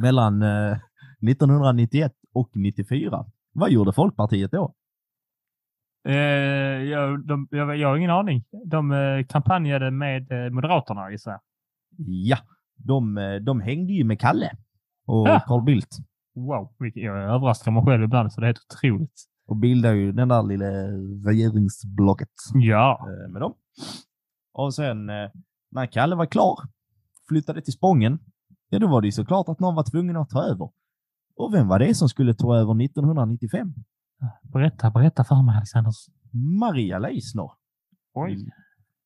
mellan 0.02 0.42
eh, 0.42 0.78
1991 1.30 2.14
och 2.34 2.52
94, 2.56 3.26
vad 3.54 3.72
gjorde 3.72 3.94
Folkpartiet 3.94 4.52
då? 4.52 4.76
Eh, 6.08 6.14
jag, 6.90 7.28
de, 7.28 7.48
jag, 7.52 7.78
jag 7.78 7.88
har 7.88 7.98
ingen 7.98 8.12
aning. 8.12 8.44
De 8.66 8.92
eh, 8.92 9.26
kampanjade 9.30 9.92
med 9.92 10.32
eh, 10.46 10.50
Moderaterna 10.52 11.12
gissar 11.12 11.32
jag. 11.32 11.40
Ja, 12.08 12.38
de, 12.78 13.16
de 13.46 13.62
hängde 13.62 13.94
ju 13.94 14.04
med 14.04 14.20
Kalle 14.20 14.52
och 15.06 15.28
Ja. 15.28 15.44
Carl 15.48 15.64
Bildt 15.64 15.98
Wow, 16.36 16.74
jag 16.94 17.18
överraskar 17.18 17.72
mig 17.72 17.84
själv 17.86 18.04
ibland 18.04 18.34
så 18.34 18.42
det 18.42 18.46
är 18.46 18.48
helt 18.48 18.66
otroligt. 18.74 19.22
och 19.48 19.56
bildade 19.56 19.96
ju 19.96 20.12
den 20.12 20.28
där 20.28 20.44
lilla 20.44 20.66
regeringsblocket. 21.30 22.30
Ja, 22.54 23.08
med 23.30 23.42
dem. 23.42 23.54
Och 24.54 24.74
sen 24.74 25.06
när 25.72 25.86
Kalle 25.92 26.16
var 26.16 26.26
klar, 26.26 26.60
flyttade 27.30 27.62
till 27.62 27.74
Spången, 27.74 28.20
Ja, 28.70 28.80
då 28.80 28.88
var 28.88 29.02
det 29.02 29.08
ju 29.08 29.12
såklart 29.12 29.50
att 29.50 29.60
någon 29.60 29.76
var 29.76 29.84
tvungen 29.92 30.18
att 30.18 30.30
ta 30.30 30.44
över. 30.44 30.70
Och 31.36 31.54
vem 31.54 31.68
var 31.68 31.80
det 31.80 31.96
som 31.96 32.10
skulle 32.10 32.34
ta 32.34 32.56
över 32.56 32.84
1995? 32.84 33.74
Berätta, 34.42 34.92
berätta 34.92 35.24
för 35.24 35.44
mig 35.44 35.56
Alexander. 35.56 35.92
Maria 36.60 37.00
Leissner. 37.00 37.52
Oj. 38.14 38.52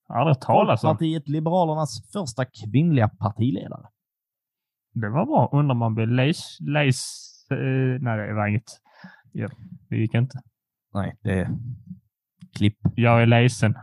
Har 0.07 0.16
aldrig 0.16 0.41
talas 0.41 0.84
om. 0.84 0.88
Folkpartiet 0.88 1.28
Liberalernas 1.28 2.11
första 2.14 2.45
kvinnliga 2.45 3.09
partiledare. 3.09 3.88
Det 4.93 5.09
var 5.09 5.26
bra. 5.26 5.49
Undrar 5.51 5.76
man 5.76 5.95
blev 5.95 6.07
läs... 6.07 6.57
läs 6.61 7.01
eh, 7.51 8.01
nej, 8.01 8.28
det 8.28 8.34
var 8.34 8.47
inget. 8.47 8.80
Ja, 9.32 9.47
det 9.89 9.95
gick 9.95 10.14
inte. 10.14 10.41
Nej, 10.93 11.18
det 11.22 11.39
är 11.39 11.49
klipp. 12.57 12.78
Jag 12.95 13.22
är 13.22 13.26
ledsen. 13.26 13.76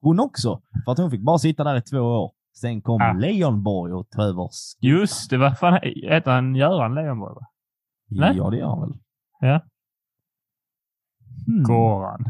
Hon 0.00 0.20
också, 0.20 0.62
för 0.84 0.92
att 0.92 0.98
hon 0.98 1.10
fick 1.10 1.22
bara 1.24 1.38
sitta 1.38 1.64
där 1.64 1.76
i 1.76 1.82
två 1.82 1.98
år. 1.98 2.32
Sen 2.56 2.82
kom 2.82 3.02
Ah. 3.02 3.12
Leijonborg 3.12 3.92
och 3.92 4.10
tog 4.10 4.24
över. 4.24 4.48
Just 4.80 5.30
det, 5.30 5.38
vad 5.38 5.58
fan 5.58 5.78
heter 5.82 6.30
han? 6.30 6.54
Göran 6.54 6.94
Leijonborg? 6.94 7.34
va? 7.34 7.46
Nej. 8.10 8.36
Ja, 8.36 8.50
det 8.50 8.56
gör 8.56 8.68
han 8.68 8.80
väl. 8.80 8.98
Ja. 9.40 9.62
Hmm. 11.46 11.62
Goran. 11.62 12.24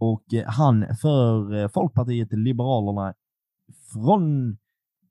Och 0.00 0.34
eh, 0.34 0.44
han 0.46 0.96
för 0.96 1.54
eh, 1.54 1.68
Folkpartiet 1.68 2.32
Liberalerna 2.32 3.14
från 3.92 4.56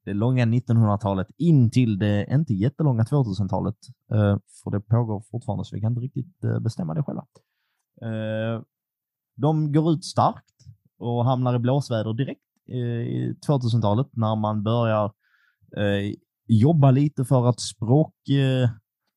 det 0.06 0.14
långa 0.14 0.46
1900-talet 0.46 1.28
in 1.38 1.72
till 1.72 2.00
det 2.00 2.28
inte 2.32 2.54
jättelånga 2.54 3.04
2000-talet. 3.04 3.76
Eh, 4.12 4.38
för 4.64 4.72
det 4.72 4.82
pågår 4.82 5.24
fortfarande 5.32 5.66
så 5.66 5.76
vi 5.76 5.82
kan 5.82 5.92
inte 5.92 6.02
riktigt 6.02 6.40
bestämma 6.62 6.94
det 6.94 7.04
själva. 7.04 7.26
De 9.36 9.72
går 9.72 9.92
ut 9.92 10.06
starkt 10.06 10.66
och 10.98 11.26
hamnar 11.26 11.56
i 11.56 11.60
blåsväder 11.60 12.14
direkt 12.14 12.42
i 12.68 13.34
2000-talet 13.48 14.08
när 14.12 14.36
man 14.36 14.64
börjar 14.64 15.12
jobba 16.48 16.92
lite 16.92 17.26
för 17.26 17.50
att 17.50 17.60
språk, 17.60 18.14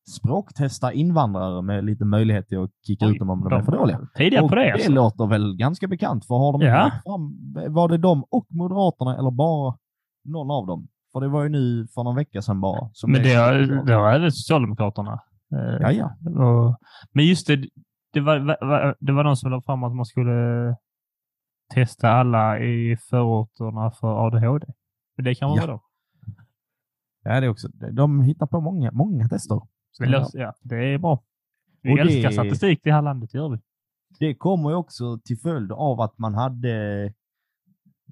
språktesta 0.08 0.92
invandrare 0.92 1.62
med 1.62 1.84
lite 1.84 2.04
möjlighet 2.04 2.48
till 2.48 2.58
att 2.58 2.70
kicka 2.86 3.06
ut 3.06 3.18
dem 3.18 3.30
om 3.30 3.40
de 3.40 3.52
är 3.52 3.62
för 3.62 3.72
dåliga. 3.72 4.00
Tidiga 4.16 4.42
Och 4.42 4.48
på 4.48 4.54
det 4.54 4.64
det 4.64 4.72
alltså. 4.72 4.92
låter 4.92 5.26
väl 5.26 5.56
ganska 5.56 5.88
bekant, 5.88 6.26
för 6.26 6.34
har 6.34 6.52
de 6.58 6.66
Ja. 6.66 6.90
fram, 7.04 7.74
var 7.74 7.88
det 7.88 7.98
de 7.98 8.24
och 8.30 8.46
Moderaterna 8.50 9.18
eller 9.18 9.30
bara 9.30 9.76
någon 10.24 10.50
av 10.50 10.66
dem? 10.66 10.88
För 11.12 11.20
det 11.20 11.28
var 11.28 11.42
ju 11.42 11.48
nu 11.48 11.86
för 11.94 12.02
någon 12.04 12.16
vecka 12.16 12.42
sedan 12.42 12.60
bara. 12.60 12.90
Men 13.06 13.22
det 13.22 13.34
har, 13.34 13.84
det 13.86 13.92
har 13.94 14.12
även 14.12 14.32
Socialdemokraterna. 14.32 15.12
Eh, 15.54 15.76
Ja, 15.80 15.92
ja. 15.92 16.76
Men 17.12 17.26
just 17.26 17.46
det, 17.46 17.56
det 18.12 18.20
var, 18.20 18.38
va- 18.38 18.94
det 19.00 19.12
var 19.12 19.24
någon 19.24 19.36
som 19.36 19.50
la 19.50 19.62
fram 19.62 19.84
att 19.84 19.94
man 19.96 20.04
skulle 20.06 20.32
testa 21.74 22.10
alla 22.10 22.58
i 22.58 22.96
förorterna 23.10 23.90
för 23.90 24.26
ADHD. 24.26 24.66
Men 25.16 25.24
det 25.24 25.34
kan 25.34 25.48
man 25.48 25.58
Ja. 25.58 25.66
då? 25.66 25.82
Ja, 27.24 27.40
det 27.40 27.46
är 27.46 27.50
också. 27.50 27.68
De 27.92 28.20
hittar 28.22 28.46
på 28.46 28.60
många, 28.60 28.90
många 28.92 29.28
tester. 29.28 29.60
Så 29.92 30.02
det, 30.02 30.08
löser, 30.08 30.38
ja, 30.38 30.54
det 30.62 30.76
är 30.94 30.98
bra. 30.98 31.22
Vi 31.82 31.92
Och 31.92 31.96
det- 31.96 32.02
älskar 32.02 32.30
statistik 32.30 32.78
i 32.78 32.82
det 32.88 32.92
här 32.92 33.02
landet, 33.02 33.34
gör 33.34 33.48
vi. 33.48 33.58
Det 34.18 34.34
kommer 34.34 34.70
ju 34.70 34.76
också 34.76 35.18
till 35.24 35.38
följd 35.38 35.72
av 35.72 36.00
att 36.00 36.18
man 36.18 36.34
hade 36.34 36.72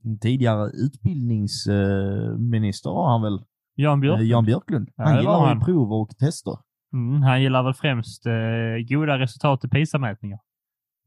en 0.04 0.18
tidigare 0.18 0.70
utbildningsminister, 0.70 2.90
var 2.90 3.10
han 3.10 3.22
väl? 3.22 3.44
Jan. 3.74 4.04
Eh, 4.04 4.20
Jan 4.22 4.44
Björklund. 4.44 4.88
Ja, 4.96 5.04
Han 5.04 5.16
det 5.16 5.22
var 5.22 5.34
gillar 5.34 5.46
han. 5.54 5.60
prov 5.64 5.92
och 5.92 6.10
tester. 6.18 6.58
Mm, 6.92 7.22
han 7.22 7.42
gillar 7.42 7.62
väl 7.62 7.74
främst 7.74 8.26
eh, 8.26 8.32
goda 8.88 9.18
resultat 9.18 9.64
i 9.64 9.68
PISA-mätningar. 9.68 10.38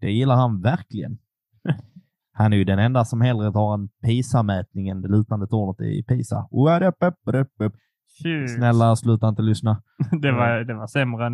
Det 0.01 0.11
gillar 0.11 0.35
han 0.35 0.61
verkligen. 0.61 1.17
Han 2.35 2.53
är 2.53 2.57
ju 2.57 2.63
den 2.63 2.79
enda 2.79 3.05
som 3.05 3.21
hellre 3.21 3.51
tar 3.51 3.73
en 3.73 3.89
PISA-mätning 4.03 4.87
än 4.89 5.01
det 5.01 5.07
lutande 5.07 5.47
tornet 5.47 5.81
i 5.81 6.03
PISA. 6.03 6.47
What 6.51 6.81
up, 6.81 6.95
up, 7.03 7.35
up, 7.35 7.47
up. 7.59 7.73
Tjus. 8.13 8.55
Snälla, 8.55 8.95
sluta 8.95 9.29
inte 9.29 9.41
lyssna. 9.41 9.81
Det 10.21 10.31
var, 10.31 10.63
det 10.63 10.73
var 10.73 10.87
sämre 10.87 11.25
än 11.25 11.33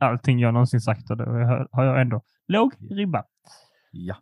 allting 0.00 0.38
jag 0.38 0.54
någonsin 0.54 0.80
sagt 0.80 1.10
och 1.10 1.16
då 1.16 1.24
har 1.72 1.84
jag 1.84 2.00
ändå 2.00 2.22
låg 2.48 2.72
ribba. 2.90 3.24
Ja. 3.90 4.16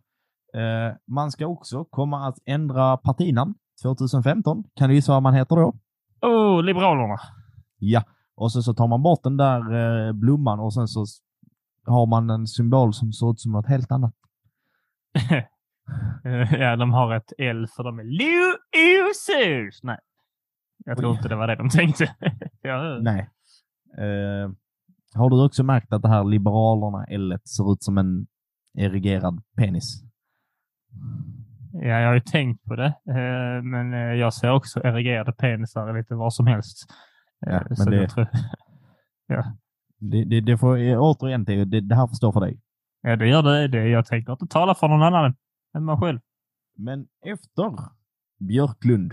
Eh, 0.61 0.97
man 1.07 1.31
ska 1.31 1.47
också 1.47 1.85
komma 1.85 2.29
att 2.29 2.39
ändra 2.47 2.97
partinamn 2.97 3.55
2015. 3.83 4.65
Kan 4.75 4.89
du 4.89 4.95
gissa 4.95 5.13
vad 5.13 5.23
man 5.23 5.35
heter 5.35 5.57
då? 5.57 5.75
Oh, 6.21 6.63
Liberalerna. 6.63 7.17
Ja. 7.79 8.05
Och 8.35 8.53
sen 8.53 8.63
så 8.63 8.75
tar 8.75 8.87
man 8.89 9.03
bort 9.03 9.23
den 9.23 9.37
där 9.37 9.61
eh, 10.07 10.13
blomman 10.13 10.61
och 10.61 10.75
sen 10.75 10.89
så 10.89 11.05
har 11.87 12.07
man 12.07 12.31
en 12.31 12.47
symbol 12.47 12.95
som 12.95 13.13
ser 13.13 13.31
ut 13.31 13.41
som 13.41 13.53
något 13.53 13.67
helt 13.67 13.93
annat. 13.93 14.15
Eh, 16.25 16.55
ja, 16.61 16.77
de 16.77 16.93
har 16.93 17.15
ett 17.15 17.33
L 17.39 17.67
för 17.77 17.85
de 17.85 17.99
är 17.99 18.05
Lusus. 18.05 19.83
Nej, 19.83 19.99
jag 20.85 20.99
tror 20.99 21.11
Oj. 21.11 21.17
inte 21.17 21.29
det 21.29 21.37
var 21.37 21.47
det 21.47 21.57
de 21.57 21.69
tänkte. 21.69 22.15
ja, 22.63 22.99
Nej. 23.03 23.31
Eh, 23.99 24.51
har 25.15 25.31
du 25.31 25.45
också 25.45 25.63
märkt 25.63 25.93
att 25.93 26.03
det 26.03 26.09
här 26.09 26.25
Liberalerna 26.25 27.05
L 27.05 27.39
ser 27.45 27.73
ut 27.73 27.83
som 27.83 27.99
en 27.99 28.27
erigerad 28.79 29.43
penis? 29.57 30.03
ja, 31.73 31.81
jag 32.01 32.07
har 32.07 32.15
ju 32.15 32.21
tänkt 32.21 32.65
på 32.65 32.77
det, 32.77 32.87
eh, 32.87 33.63
men 33.63 33.93
eh, 33.95 33.99
jag 34.01 34.35
ser 34.35 34.51
också 34.53 34.81
erigerade 34.81 35.33
penisar 35.33 35.99
lite 35.99 36.15
var 36.15 36.31
som 36.31 36.47
helst. 36.47 36.91
Eh, 37.47 37.53
Ja, 37.53 37.63
men 37.69 37.77
så 37.77 37.91
det- 37.91 37.97
jag 37.97 38.11
tror, 38.11 38.27
Det, 40.03 40.25
det, 40.25 40.41
det 40.41 40.59
får 40.59 40.97
återigen 40.97 41.45
det, 41.45 41.65
det 41.81 41.95
här 41.95 42.07
får 42.07 42.15
stå 42.15 42.33
för 42.33 42.41
dig. 42.41 42.61
ja, 43.03 43.17
det 43.17 43.29
gör 43.29 43.43
det, 43.43 43.69
det. 43.69 43.89
Jag 43.89 44.07
tänker 44.07 44.33
inte 44.33 44.47
tala 44.47 44.75
för 44.75 44.89
någon 44.89 45.03
annan 45.03 45.35
än 45.77 45.85
mig 45.85 45.97
själv. 45.97 46.21
Men 46.77 47.07
efter 47.27 47.79
Björklund, 48.39 49.13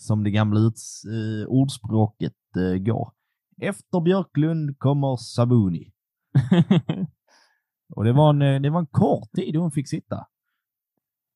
som 0.00 0.24
det 0.24 0.30
gamla 0.30 0.60
uts, 0.60 1.04
eh, 1.04 1.46
ordspråket 1.48 2.34
eh, 2.56 2.78
går, 2.78 3.12
efter 3.60 4.00
Björklund 4.00 4.78
kommer 4.78 5.16
Sabuni. 5.16 5.92
Och 7.94 8.04
det 8.04 8.12
var 8.12 8.30
en, 8.30 8.42
eh, 8.42 8.60
det 8.60 8.70
var 8.70 8.80
en 8.80 8.86
kort 8.86 9.32
tid 9.32 9.56
hon 9.56 9.72
fick 9.72 9.88
sitta. 9.88 10.26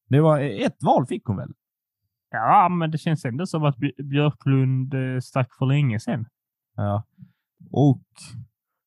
Det 0.09 0.21
var 0.21 0.41
eh, 0.41 0.67
ett 0.67 0.83
val 0.83 1.07
fick 1.07 1.25
hon 1.25 1.37
väl? 1.37 1.53
ja, 2.31 2.69
men 2.69 2.91
det 2.91 2.99
känns 2.99 3.25
ändå 3.25 3.47
som 3.47 3.65
att 3.65 3.77
Bj- 3.77 4.03
Björklund 4.03 4.95
eh, 4.95 5.21
stack 5.21 5.55
för 5.59 5.67
länge 5.67 6.01
sedan. 6.01 6.27
Ja. 6.77 7.03
Och 7.71 8.03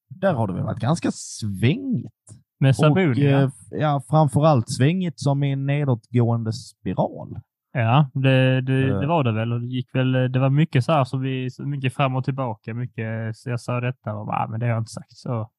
där 0.10 0.34
har 0.34 0.48
det 0.48 0.54
väl 0.54 0.64
varit 0.64 0.80
ganska 0.80 1.12
svängigt. 1.12 2.14
Med 2.60 2.70
Och 2.70 2.76
Sabuni, 2.76 3.22
ja. 3.22 3.42
eh, 3.42 3.50
ja, 3.72 4.02
framförallt 4.10 4.70
svängigt 4.72 5.20
som 5.20 5.44
i 5.44 5.52
en 5.52 5.66
nedåtgående 5.66 6.54
spiral. 6.54 7.40
Ja, 7.78 8.10
det, 8.14 8.62
det, 8.62 8.90
Eh. 8.90 9.00
det 9.00 9.08
var 9.08 9.24
det 9.24 9.32
väl. 9.32 9.54
Och 9.54 9.62
det, 9.62 9.68
gick 9.68 9.96
väl. 9.96 10.12
Det 10.32 10.40
var 10.40 10.50
mycket 10.50 10.86
så 10.86 10.92
här 10.92 11.04
som 11.04 11.22
vi, 11.22 11.50
mycket 11.60 11.94
fram 11.94 12.16
och 12.16 12.26
tillbaka. 12.26 12.74
Mycket, 12.74 13.36
jag 13.46 13.60
sa 13.60 13.80
detta 13.80 14.16
och 14.16 14.26
bara, 14.26 14.36
"Ah, 14.44 14.48
men 14.48 14.60
det 14.60 14.66
har 14.66 14.72
jag 14.74 14.82
inte 14.82 14.92
sagt. 14.92 15.12
Så, 15.18 15.50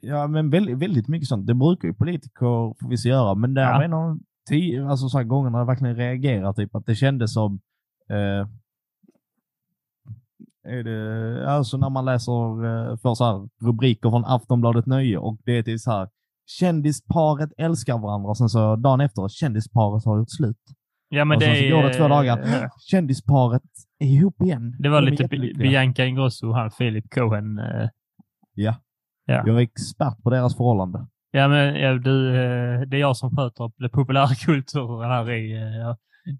Ja, 0.00 0.26
men 0.26 0.50
väldigt, 0.50 0.78
väldigt 0.78 1.08
mycket 1.08 1.28
sånt. 1.28 1.46
Det 1.46 1.54
brukar 1.54 1.88
ju 1.88 1.94
politiker 1.94 2.74
förvisso 2.80 3.08
göra, 3.08 3.34
men 3.34 3.54
det 3.54 3.60
Ja. 3.60 3.72
var 3.72 3.82
en 3.82 3.92
av 3.92 4.18
tio, 4.48 4.86
alltså 4.88 5.08
så 5.08 5.18
här 5.18 5.24
gånger 5.24 5.50
när 5.50 5.58
jag 5.58 5.66
verkligen 5.66 5.96
reagerar, 5.96 6.52
typ 6.52 6.74
att 6.74 6.86
det 6.86 6.94
kändes 6.94 7.34
som 7.34 7.60
eh, 8.10 8.46
är 10.68 10.82
det, 10.84 11.50
alltså 11.50 11.76
när 11.76 11.90
man 11.90 12.04
läser 12.04 12.64
eh, 12.64 12.96
för 12.96 13.14
så 13.14 13.24
här 13.24 13.48
rubriker 13.66 14.10
från 14.10 14.24
Aftonbladet 14.24 14.86
Nöje 14.86 15.18
och 15.18 15.38
det 15.44 15.52
är 15.58 15.62
till 15.62 15.80
så 15.80 15.90
här 15.90 16.08
kändisparet 16.46 17.50
älskar 17.58 17.98
varandra 17.98 18.28
och 18.28 18.38
sen 18.38 18.48
så 18.48 18.76
dagen 18.76 19.00
efter 19.00 19.28
kändisparet 19.28 20.04
har 20.04 20.18
gjort 20.18 20.30
slut. 20.30 20.56
ja, 21.08 21.24
men 21.24 21.36
och 21.36 21.40
det, 21.40 21.46
sen 21.46 21.70
så 21.70 21.76
går 21.76 21.82
det 21.82 21.94
två 21.94 22.08
dagar. 22.08 22.70
Kändisparet 22.90 23.62
är 23.98 24.06
ihop 24.06 24.42
igen. 24.42 24.76
Det 24.78 24.88
var 24.88 25.02
De 25.02 25.10
lite. 25.10 25.28
Bianca 25.58 26.04
Ingrosso 26.04 26.48
och 26.48 26.54
han 26.56 26.70
Philip 26.70 27.14
Cohen. 27.14 27.58
eh, 27.58 27.88
Ja. 28.54 28.74
Ja. 29.28 29.42
Jag 29.46 29.56
är 29.56 29.60
expert 29.60 30.22
på 30.22 30.30
deras 30.30 30.56
förhållande. 30.56 31.06
Ja, 31.30 31.48
men 31.48 31.74
ja, 31.74 31.94
du, 31.94 32.28
eh, 32.28 32.80
det 32.80 32.96
är 32.96 33.00
jag 33.00 33.16
som 33.16 33.36
sköter 33.36 33.88
populärkulturen 33.88 35.10
här 35.10 35.30
i, 35.30 35.56
eh, 35.56 35.94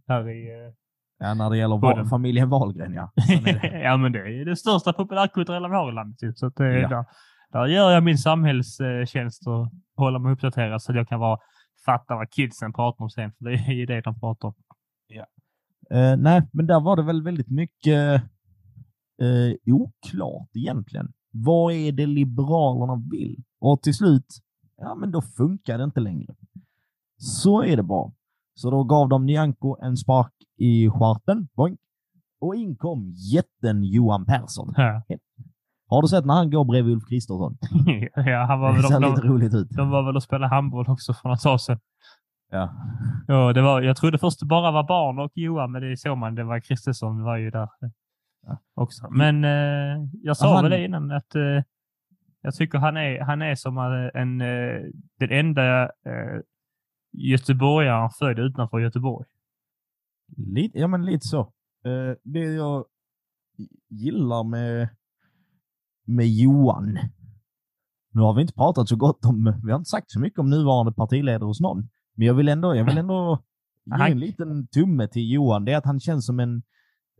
här 0.08 0.28
i 0.30 0.72
Ja, 1.18 1.34
när 1.34 1.50
det 1.50 1.56
gäller 1.58 1.78
Podden. 1.78 2.04
va- 2.04 2.08
familjen 2.10 2.48
Wahlgren, 2.48 2.94
ja. 2.94 3.12
Ja, 3.82 3.96
men 3.96 4.12
det 4.12 4.18
är 4.18 4.44
det 4.44 4.56
största 4.56 4.92
populärkulturella 4.92 5.68
vi 5.68 5.74
har 5.74 5.90
i 5.92 5.94
landet. 5.94 6.38
Så 6.38 6.46
att, 6.46 6.52
Ja. 6.58 7.04
Där, 7.52 7.66
gör 7.66 7.90
jag 7.90 8.02
min 8.02 8.18
samhällstjänst 8.18 9.46
och 9.46 9.70
håller 9.96 10.18
mig 10.18 10.32
uppdaterad 10.32 10.82
så 10.82 10.92
att 10.92 10.96
jag 10.96 11.08
kan 11.08 11.20
vara, 11.20 11.38
fatta 11.86 12.14
vad 12.14 12.30
kidsen 12.30 12.72
pratar 12.72 13.04
om 13.04 13.10
sen. 13.10 13.32
För 13.32 13.44
det 13.44 13.54
är 13.54 13.72
ju 13.72 13.86
det 13.86 14.00
de 14.00 14.20
pratar 14.20 14.48
om. 14.48 14.54
Eh, 15.90 16.16
nej, 16.16 16.42
men 16.52 16.66
där 16.66 16.80
var 16.80 16.96
det 16.96 17.02
väl 17.02 17.22
väldigt 17.22 17.50
mycket 17.50 18.22
eh, 19.22 19.74
oklart 19.74 20.48
egentligen. 20.54 21.12
Vad 21.30 21.72
är 21.72 21.92
det 21.92 22.06
Liberalerna 22.06 23.02
vill? 23.10 23.42
Och 23.60 23.82
till 23.82 23.94
slut, 23.94 24.26
ja 24.76 24.94
men 24.94 25.10
då 25.10 25.22
funkar 25.22 25.78
det 25.78 25.84
inte 25.84 26.00
längre. 26.00 26.34
Så 27.18 27.62
är 27.62 27.76
det 27.76 27.82
bara. 27.82 28.12
Så 28.54 28.70
då 28.70 28.84
gav 28.84 29.08
de 29.08 29.26
Nyamko 29.26 29.76
en 29.82 29.96
spark 29.96 30.32
i 30.58 30.90
stjärten, 30.90 31.48
boink, 31.56 31.80
och 32.40 32.54
in 32.54 32.76
kom 32.76 33.12
jätten 33.34 33.84
Johan 33.84 34.26
Persson. 34.26 34.74
Ja, 34.76 35.02
Har 35.88 36.02
du 36.02 36.08
sett 36.08 36.24
när 36.26 36.34
han 36.34 36.50
går 36.50 36.64
bredvid 36.64 36.94
Ulf 36.94 37.04
Kristersson? 37.08 37.58
ja 38.14 38.44
han 38.44 38.60
var 38.60 38.68
Det 38.68 38.74
väl, 38.82 38.84
ser 38.90 39.00
de, 39.00 39.14
lite 39.14 39.26
roligt 39.26 39.54
ut. 39.54 39.68
de 39.70 39.90
var 39.90 40.02
väl 40.02 40.16
och 40.16 40.22
spelade 40.22 40.54
handboll 40.54 40.84
också 40.88 41.14
för 41.14 41.28
några 41.28 41.36
tag 41.36 41.60
sedan. 41.60 41.78
Ja. 42.50 42.74
Ja, 43.28 43.52
det 43.52 43.62
var, 43.62 43.82
jag 43.82 43.96
trodde 43.96 44.18
först 44.18 44.40
det 44.40 44.46
bara 44.46 44.70
var 44.70 44.82
barn 44.84 45.18
och 45.18 45.30
Johan, 45.34 45.72
men 45.72 45.82
det 45.82 45.96
såg 45.96 46.18
man. 46.18 46.34
Det 46.34 46.44
var 46.44 46.60
Kristersson 46.60 47.22
var 47.22 47.36
ju 47.36 47.50
där 47.50 47.62
eh, 47.62 47.90
Ja. 48.46 48.58
också. 48.74 49.08
Men 49.10 49.44
eh, 49.44 50.08
jag 50.22 50.36
sa 50.36 50.54
Han- 50.54 50.62
väl 50.64 50.70
det 50.70 50.84
innan 50.84 51.10
att 51.10 51.34
eh, 51.34 51.62
jag 52.40 52.54
tycker 52.54 52.78
han 52.78 52.96
är, 52.96 53.20
han 53.20 53.42
är 53.42 53.54
som 53.54 53.78
eh, 53.78 54.20
en, 54.22 54.40
eh, 54.40 54.80
den 55.18 55.30
enda 55.30 55.82
eh, 55.84 56.40
göteborgaren 57.12 58.10
född 58.10 58.38
utanför 58.38 58.78
Göteborg. 58.78 59.26
Lite, 60.36 60.78
ja, 60.78 60.86
men 60.86 61.04
lite 61.04 61.26
så. 61.26 61.40
Eh, 61.84 62.14
det 62.22 62.38
jag 62.40 62.84
gillar 63.90 64.44
med, 64.44 64.88
med 66.06 66.28
Johan. 66.28 66.98
Nu 68.12 68.20
har 68.20 68.34
vi 68.34 68.42
inte 68.42 68.54
pratat 68.54 68.88
så 68.88 68.96
gott 68.96 69.24
om, 69.24 69.60
vi 69.64 69.70
har 69.70 69.78
inte 69.78 69.90
sagt 69.90 70.10
så 70.10 70.20
mycket 70.20 70.38
om 70.38 70.50
nuvarande 70.50 70.92
partiledare 70.92 71.46
hos 71.46 71.60
någon. 71.60 71.88
Men 72.14 72.26
jag 72.26 72.34
vill 72.34 72.48
ändå, 72.48 72.74
jag 72.74 72.84
vill 72.84 72.98
ändå 72.98 73.42
ge 73.98 74.12
en 74.12 74.20
liten 74.20 74.66
tumme 74.66 75.08
till 75.08 75.32
Johan. 75.32 75.64
Det 75.64 75.72
är 75.72 75.76
att 75.76 75.84
han 75.84 76.00
känns 76.00 76.26
som 76.26 76.40
en, 76.40 76.56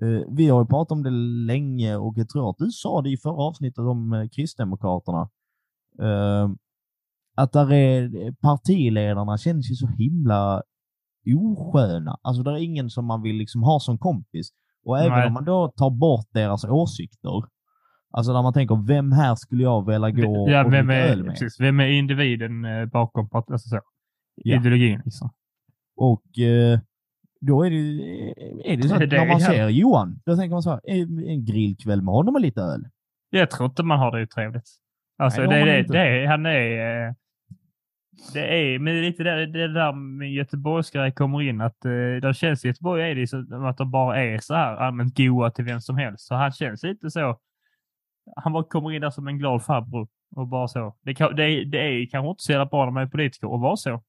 eh, 0.03 0.21
vi 0.37 0.49
har 0.49 0.61
ju 0.61 0.67
pratat 0.67 0.93
om 0.93 1.03
det 1.03 1.11
länge 1.47 1.97
och 1.97 2.15
jag 2.17 2.29
tror 2.29 2.51
att 2.51 2.59
du 2.59 2.71
sa 2.71 3.03
det 3.03 3.11
i 3.11 3.17
förra 3.17 3.43
avsnittet 3.43 3.79
om 3.79 4.13
eh, 4.13 4.29
Kristdemokraterna. 4.29 5.29
Eh, 6.03 6.51
att 7.37 7.53
där 7.53 7.73
är, 7.73 8.33
partiledarna 8.33 9.39
känns 9.39 9.71
ju 9.71 9.75
så 9.75 9.87
himla 9.87 10.63
osköna. 11.27 12.19
Alltså 12.23 12.43
det 12.43 12.51
är 12.51 12.57
ingen 12.57 12.91
som 12.91 13.05
man 13.07 13.23
vill 13.23 13.37
liksom 13.37 13.63
ha 13.63 13.81
som 13.81 13.99
kompis. 13.99 14.51
Och 14.85 14.99
även 14.99 15.19
Nej. 15.19 15.27
om 15.27 15.33
man 15.33 15.45
då 15.45 15.73
tar 15.77 15.91
bort 15.91 16.27
deras 16.33 16.65
åsikter, 16.65 17.45
alltså 18.13 18.33
när 18.33 18.43
man 18.43 18.53
tänker 18.53 18.87
vem 18.87 19.13
här 19.13 19.35
skulle 19.35 19.63
jag 19.63 19.87
vilja 19.87 20.11
gå 20.11 20.51
ja, 20.51 20.65
och 20.65 20.73
vem, 20.73 20.91
är, 20.91 21.09
öl 21.09 21.23
med? 21.23 21.31
precis, 21.31 21.61
vem 21.61 21.81
är 21.81 21.87
individen 21.87 22.65
eh, 22.65 22.85
bakom 22.87 23.29
alltså 23.33 23.69
så, 23.69 23.81
Ja. 24.43 24.57
ideologin? 24.57 25.03
Liksom. 25.05 25.31
Och 25.97 26.39
eh, 26.39 26.79
då 27.41 27.63
är 27.67 27.71
det, 27.71 27.77
ju- 27.77 28.33
är 28.65 28.77
det 28.77 28.89
så 28.89 28.95
att 28.95 29.01
Det- 29.11 29.19
när 29.19 29.27
man 29.27 29.41
ser 29.41 29.69
Johan, 29.69 30.21
då 30.27 30.37
tänker 30.37 30.53
man 30.55 30.63
så 30.63 30.71
här, 30.71 30.81
en 31.31 31.45
grillkväll 31.45 32.03
med 32.03 32.15
honom 32.15 32.35
och 32.35 32.41
lite 32.41 32.61
öl. 32.61 32.89
Jag 33.31 33.51
tror 33.51 33.67
inte 33.69 33.83
man 33.83 33.99
har 33.99 34.19
det 34.19 34.27
trevligt. 34.27 34.69
Alltså, 35.19 35.43
Nej, 35.43 35.65
det 35.65 35.83
det, 35.83 35.99
det, 36.21 36.27
han 36.27 36.47
är... 36.47 37.07
eh, 37.09 37.13
Det 38.33 38.41
är, 38.75 38.79
men 38.79 38.95
det 38.95 39.01
är 39.01 39.03
lite 39.03 39.23
där, 39.23 39.47
det 39.47 39.73
där 39.73 39.93
med 39.93 40.33
göteborgska 40.33 41.11
kommer 41.11 41.43
in, 41.43 41.61
att 41.61 41.85
eh, 41.85 41.91
där 41.91 42.33
känns 42.33 42.65
i 42.65 42.69
Göteborg 42.69 43.11
är 43.11 43.15
det 43.15 43.27
så 43.27 43.67
att 43.67 43.79
de 43.79 43.91
bara 43.91 44.23
är 44.23 44.39
så 44.39 44.55
här 44.55 44.77
allmänt 44.77 45.17
goa 45.17 45.51
till 45.51 45.65
vem 45.65 45.81
som 45.81 45.97
helst. 45.97 46.27
Så 46.27 46.35
han 46.35 46.53
känns 46.53 46.83
lite 46.83 47.11
så. 47.11 47.39
Han 48.37 48.53
bara 48.53 48.65
kommer 48.65 48.93
in 48.93 49.01
där 49.01 49.11
som 49.11 49.29
en 49.29 49.39
glad 49.39 49.65
farbror 49.65 50.09
och 50.37 50.49
bara 50.49 50.69
så. 50.69 50.97
Det, 51.03 51.15
kan, 51.15 51.37
det, 51.37 51.43
är- 51.45 51.65
det 51.65 51.79
är 51.79 52.07
kanske 52.07 52.31
inte 52.31 52.43
så 52.43 52.53
jävla 52.53 52.67
bra 52.67 52.85
när 52.85 52.93
man 52.93 53.03
är 53.03 53.07
politiker 53.07 53.55
att 53.55 53.61
vara 53.61 53.77
så. 53.77 54.03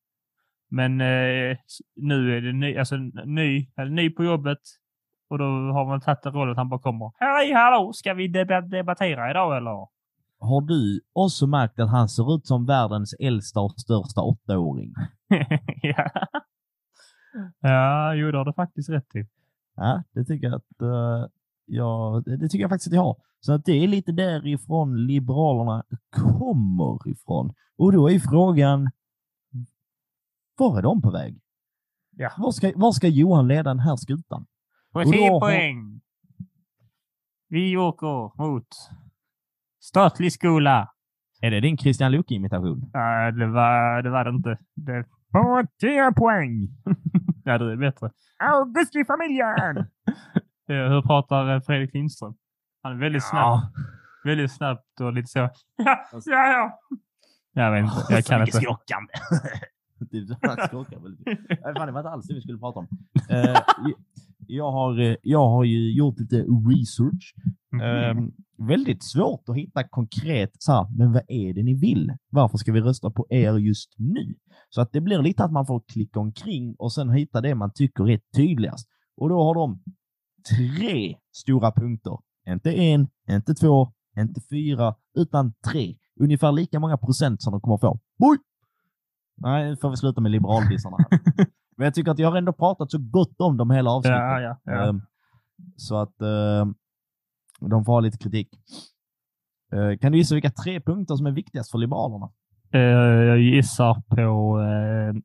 Men 0.69 1.01
eh, 1.01 1.57
nu 1.95 2.37
är 2.37 2.41
det 2.41 2.53
ny, 2.53 2.77
alltså, 2.77 2.95
ny, 3.25 3.67
eller 3.77 3.91
ny 3.91 4.09
på 4.09 4.23
jobbet 4.23 4.59
och 5.29 5.37
då 5.37 5.43
har 5.45 5.85
man 5.85 6.01
tagit 6.01 6.21
den 6.23 6.33
rollen 6.33 6.51
att 6.51 6.57
han 6.57 6.69
bara 6.69 6.79
kommer. 6.79 7.11
Hej, 7.19 7.53
hallå, 7.53 7.93
ska 7.93 8.13
vi 8.13 8.27
deb- 8.27 8.69
debattera 8.69 9.29
idag 9.31 9.57
eller? 9.57 9.87
Har 10.39 10.61
du 10.61 11.01
också 11.13 11.47
märkt 11.47 11.79
att 11.79 11.89
han 11.91 12.09
ser 12.09 12.35
ut 12.35 12.47
som 12.47 12.65
världens 12.65 13.13
äldsta 13.19 13.59
och 13.59 13.73
största 13.79 14.21
åttaåring? 14.21 14.93
ja. 15.81 16.09
ja, 17.59 18.13
jo, 18.15 18.31
det 18.31 18.37
har 18.37 18.45
du 18.45 18.53
faktiskt 18.53 18.89
rätt 18.89 19.15
i. 19.15 19.27
Ja, 19.75 20.03
det 20.13 20.23
tycker 20.25 20.47
jag 20.47 20.55
att 20.55 20.81
eh, 20.81 21.29
ja, 21.67 22.21
det, 22.25 22.37
det 22.37 22.49
tycker 22.49 22.61
jag 22.61 22.69
faktiskt 22.69 22.87
att 22.87 22.95
jag 22.95 23.03
har. 23.03 23.17
Så 23.39 23.53
att 23.53 23.65
det 23.65 23.71
är 23.83 23.87
lite 23.87 24.11
därifrån 24.11 25.05
Liberalerna 25.07 25.83
kommer 26.15 27.07
ifrån. 27.09 27.53
Och 27.77 27.91
då 27.91 28.09
är 28.11 28.19
frågan, 28.19 28.91
var 30.57 30.77
är 30.77 30.81
de 30.81 31.01
på 31.01 31.11
väg? 31.11 31.39
Ja. 32.11 32.31
Var 32.37 32.51
ska, 32.51 32.71
var 32.75 32.91
ska 32.91 33.07
Johan 33.07 33.47
leda 33.47 33.63
den 33.69 33.79
här 33.79 33.95
skutan? 33.95 34.45
På 34.93 35.03
då 35.03 35.11
10 35.11 35.31
har- 35.31 35.39
poäng. 35.39 36.01
Vi 37.49 37.77
åker 37.77 38.43
mot 38.43 38.67
statlig 39.79 40.33
skola. 40.33 40.91
Är 41.41 41.51
det 41.51 41.59
din 41.59 41.77
Christian 41.77 42.11
Luuk-imitation? 42.11 42.89
Nej, 42.93 43.31
det 43.31 43.47
var 43.47 44.01
det, 44.01 44.09
var 44.09 44.23
det 44.25 44.29
inte. 44.29 44.57
Det... 44.75 45.05
På 45.31 45.63
10 45.79 46.11
poäng. 46.11 46.67
ja, 47.43 47.57
det 47.57 47.71
är 47.71 47.75
bättre. 47.77 48.11
August 48.37 48.95
i 48.95 49.05
familjen! 49.05 49.85
Eh, 50.69 50.75
Hur 50.75 51.01
pratar 51.01 51.55
eh, 51.55 51.61
Fredrik 51.61 51.93
Lindström? 51.93 52.35
Han 52.83 52.91
är 52.91 52.99
väldigt 52.99 53.23
snabb. 53.23 53.59
Väldigt 54.23 54.51
snabbt 54.51 55.01
och 55.01 55.13
lite 55.13 55.27
så. 55.27 55.39
Ja, 55.39 55.51
ja, 56.11 56.21
ja. 56.25 56.79
Jag 57.53 57.71
vet 57.71 57.83
inte. 57.83 58.13
Jag 58.13 58.25
kan 58.25 58.41
inte. 58.41 58.57
skrockande. 58.57 59.13
han 60.41 60.67
skrockar 60.67 60.99
väl. 60.99 61.17
Nej, 61.25 61.73
fan, 61.77 61.87
det 61.87 61.91
var 61.91 61.99
inte 61.99 62.09
alls 62.09 62.27
det 62.27 62.33
vi 62.33 62.41
skulle 62.41 62.57
prata 62.57 62.79
om. 62.79 62.87
Eh, 63.29 63.61
jag, 64.47 64.71
har, 64.71 65.17
jag 65.21 65.49
har 65.49 65.63
ju 65.63 65.93
gjort 65.93 66.19
lite 66.19 66.35
research. 66.35 67.33
Ehm, 67.83 68.31
väldigt 68.57 69.03
svårt 69.03 69.49
att 69.49 69.55
hitta 69.55 69.83
konkret 69.83 70.51
så 70.59 70.71
här, 70.71 70.87
men 70.97 71.11
vad 71.13 71.23
är 71.27 71.53
det 71.53 71.63
ni 71.63 71.73
vill? 71.73 72.13
Varför 72.29 72.57
ska 72.57 72.71
vi 72.71 72.81
rösta 72.81 73.11
på 73.11 73.27
er 73.29 73.57
just 73.57 73.95
nu? 73.97 74.35
Så 74.69 74.81
att 74.81 74.91
det 74.91 75.01
blir 75.01 75.21
lite 75.21 75.43
att 75.43 75.51
man 75.51 75.65
får 75.65 75.83
klicka 75.93 76.19
omkring 76.19 76.75
och 76.77 76.93
sen 76.93 77.09
hitta 77.09 77.41
det 77.41 77.55
man 77.55 77.71
tycker 77.73 78.09
är 78.09 78.19
tydligast. 78.35 78.89
Och 79.17 79.29
då 79.29 79.43
har 79.43 79.55
de 79.55 79.83
tre 80.55 81.15
stora 81.31 81.71
punkter. 81.71 82.17
Inte 82.47 82.71
en, 82.71 83.07
inte 83.29 83.53
två, 83.53 83.91
inte 84.17 84.41
fyra, 84.49 84.95
utan 85.17 85.53
tre. 85.71 85.95
Ungefär 86.19 86.51
lika 86.51 86.79
många 86.79 86.97
procent 86.97 87.41
som 87.41 87.51
de 87.51 87.61
kommer 87.61 87.77
få. 87.77 87.99
Oj! 88.19 88.37
Nej, 89.37 89.69
nu 89.69 89.77
får 89.77 89.89
vi 89.89 89.97
sluta 89.97 90.21
med 90.21 90.31
liberaldissarna. 90.31 90.97
Men 91.77 91.85
jag 91.85 91.93
tycker 91.93 92.11
att 92.11 92.19
jag 92.19 92.31
har 92.31 92.37
ändå 92.37 92.53
pratat 92.53 92.91
så 92.91 92.97
gott 92.97 93.41
om 93.41 93.57
dem 93.57 93.71
hela 93.71 93.91
avsnittet. 93.91 94.17
Ja, 94.17 94.41
ja, 94.41 94.57
ja. 94.63 94.89
Ehm, 94.89 95.01
Så 95.75 95.95
att 95.97 96.21
ehm, 96.21 96.75
de 97.59 97.85
får 97.85 97.93
ha 97.93 97.99
lite 97.99 98.17
kritik. 98.17 98.49
Eh, 99.73 99.97
Kan 99.97 100.11
du 100.11 100.17
gissa 100.17 100.35
vilka 100.35 100.51
tre 100.51 100.81
punkter 100.81 101.15
som 101.15 101.25
är 101.25 101.31
viktigast 101.31 101.71
för 101.71 101.77
Liberalerna? 101.77 102.29
Eh, 102.73 102.81
Jag 103.27 103.39
gissar 103.39 104.01
på 104.07 104.59
eh, 104.61 105.21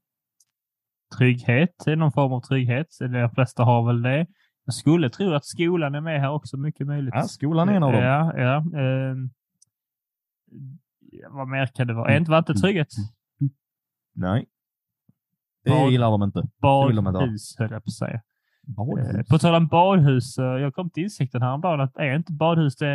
trygghet, 1.18 1.74
någon 1.86 2.12
form 2.12 2.32
av 2.32 2.40
trygghet. 2.40 2.86
De 3.00 3.30
flesta 3.34 3.64
har 3.64 3.86
väl 3.86 4.02
det. 4.02 4.26
Jag 4.64 4.74
skulle 4.74 5.10
tro 5.10 5.34
att 5.34 5.44
skolan 5.44 5.94
är 5.94 6.00
med 6.00 6.20
här 6.20 6.30
också, 6.30 6.56
mycket 6.56 6.86
möjligt. 6.86 7.14
Ja, 7.14 7.22
skolan 7.22 7.68
är 7.68 7.72
en 7.72 7.82
av 7.82 7.92
dem. 7.92 8.02
Ja, 8.02 8.38
ja. 8.38 8.56
Eh, 8.56 9.14
vad 11.30 11.48
mer 11.48 11.66
kan 11.66 11.86
det 11.86 11.94
vara? 11.94 12.12
Är 12.12 12.16
inte 12.16 12.30
var 12.30 12.38
inte 12.38 12.54
trygghet? 12.54 12.88
Nej. 14.14 14.46
Det 15.64 15.70
Bad- 15.70 15.90
gillar 15.90 16.10
de 16.10 16.22
inte. 16.22 16.48
Badhus, 16.60 17.56
höll 17.58 17.70
jag 17.70 17.84
på 17.84 17.88
att 17.88 17.92
säga. 17.92 18.14
Eh, 18.14 18.20
Badhus. 18.62 19.28
På 19.28 19.38
tal 19.38 19.54
om 19.54 19.66
badhus, 19.66 20.38
eh, 20.38 20.44
jag 20.44 20.74
kom 20.74 20.90
till 20.90 21.02
insikten 21.02 21.42
häromdagen 21.42 21.80
att 21.80 21.96
är 21.96 22.16
inte 22.16 22.32
badhus 22.32 22.76
det 22.76 22.88